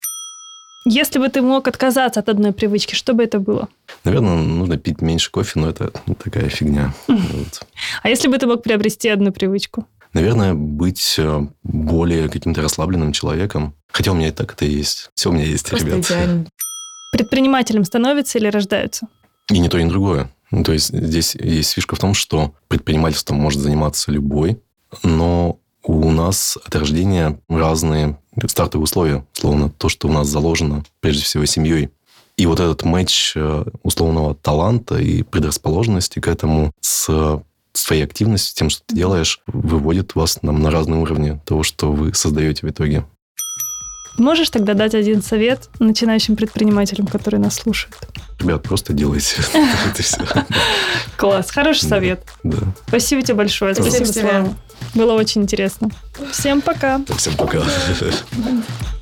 Если 0.84 1.18
бы 1.18 1.28
ты 1.28 1.42
мог 1.42 1.68
отказаться 1.68 2.20
от 2.20 2.28
одной 2.28 2.52
привычки, 2.52 2.94
что 2.94 3.12
бы 3.12 3.24
это 3.24 3.40
было? 3.40 3.68
Наверное, 4.04 4.36
нужно 4.36 4.78
пить 4.78 5.00
меньше 5.02 5.30
кофе, 5.30 5.60
но 5.60 5.68
это 5.68 5.92
такая 6.22 6.48
фигня. 6.48 6.94
Вот. 7.08 7.66
А 8.02 8.08
если 8.08 8.28
бы 8.28 8.38
ты 8.38 8.46
мог 8.46 8.62
приобрести 8.62 9.08
одну 9.08 9.32
привычку? 9.32 9.86
Наверное, 10.14 10.54
быть 10.54 11.16
э, 11.18 11.46
более 11.62 12.28
каким-то 12.30 12.62
расслабленным 12.62 13.12
человеком. 13.12 13.74
Хотя 13.92 14.12
у 14.12 14.14
меня 14.14 14.28
и 14.28 14.32
так 14.32 14.52
это 14.54 14.64
есть. 14.64 15.10
Все 15.14 15.28
у 15.28 15.32
меня 15.32 15.44
есть, 15.44 15.68
Просто 15.68 15.86
ребят. 15.86 16.06
идеально. 16.06 16.46
Предпринимателем 17.12 17.84
становятся 17.84 18.38
или 18.38 18.48
рождаются? 18.48 19.06
И 19.50 19.58
не 19.58 19.68
то, 19.68 19.78
и 19.78 19.82
не 19.82 19.90
другое. 19.90 20.30
Ну, 20.50 20.64
то 20.64 20.72
есть 20.72 20.88
здесь 20.94 21.34
есть 21.34 21.72
фишка 21.72 21.96
в 21.96 21.98
том, 21.98 22.14
что 22.14 22.54
предпринимательством 22.68 23.38
может 23.38 23.60
заниматься 23.60 24.10
любой, 24.10 24.60
но 25.02 25.58
у 25.88 26.10
нас 26.10 26.58
от 26.64 26.76
рождения 26.76 27.40
разные 27.48 28.18
стартовые 28.46 28.84
условия. 28.84 29.26
Словно 29.32 29.70
то, 29.70 29.88
что 29.88 30.08
у 30.08 30.12
нас 30.12 30.28
заложено 30.28 30.84
прежде 31.00 31.24
всего 31.24 31.46
семьей. 31.46 31.88
И 32.36 32.46
вот 32.46 32.60
этот 32.60 32.84
матч 32.84 33.32
э, 33.34 33.64
условного 33.82 34.34
таланта 34.34 34.98
и 34.98 35.22
предрасположенности 35.22 36.20
к 36.20 36.28
этому 36.28 36.72
с 36.80 37.42
своей 37.72 38.04
активностью, 38.04 38.56
тем, 38.56 38.70
что 38.70 38.82
ты 38.86 38.94
делаешь, 38.94 39.40
выводит 39.46 40.14
вас 40.14 40.42
нам 40.42 40.62
на 40.62 40.70
разные 40.70 41.00
уровни 41.00 41.40
того, 41.44 41.62
что 41.62 41.90
вы 41.90 42.12
создаете 42.14 42.66
в 42.66 42.70
итоге. 42.70 43.06
Можешь 44.18 44.50
тогда 44.50 44.74
дать 44.74 44.94
один 44.94 45.22
совет 45.22 45.68
начинающим 45.78 46.36
предпринимателям, 46.36 47.06
которые 47.06 47.40
нас 47.40 47.54
слушают? 47.54 47.96
Ребят, 48.40 48.62
просто 48.62 48.92
делайте. 48.92 49.36
Это 49.90 50.02
все. 50.02 50.18
Класс, 51.16 51.50
хороший 51.50 51.88
совет. 51.88 52.22
Спасибо 52.88 53.22
тебе 53.22 53.34
большое. 53.34 53.74
Спасибо. 53.74 54.04
Слава. 54.04 54.54
Было 54.94 55.12
очень 55.14 55.42
интересно. 55.42 55.90
Всем 56.32 56.60
пока. 56.60 57.00
Всем 57.16 57.34
пока. 57.34 57.62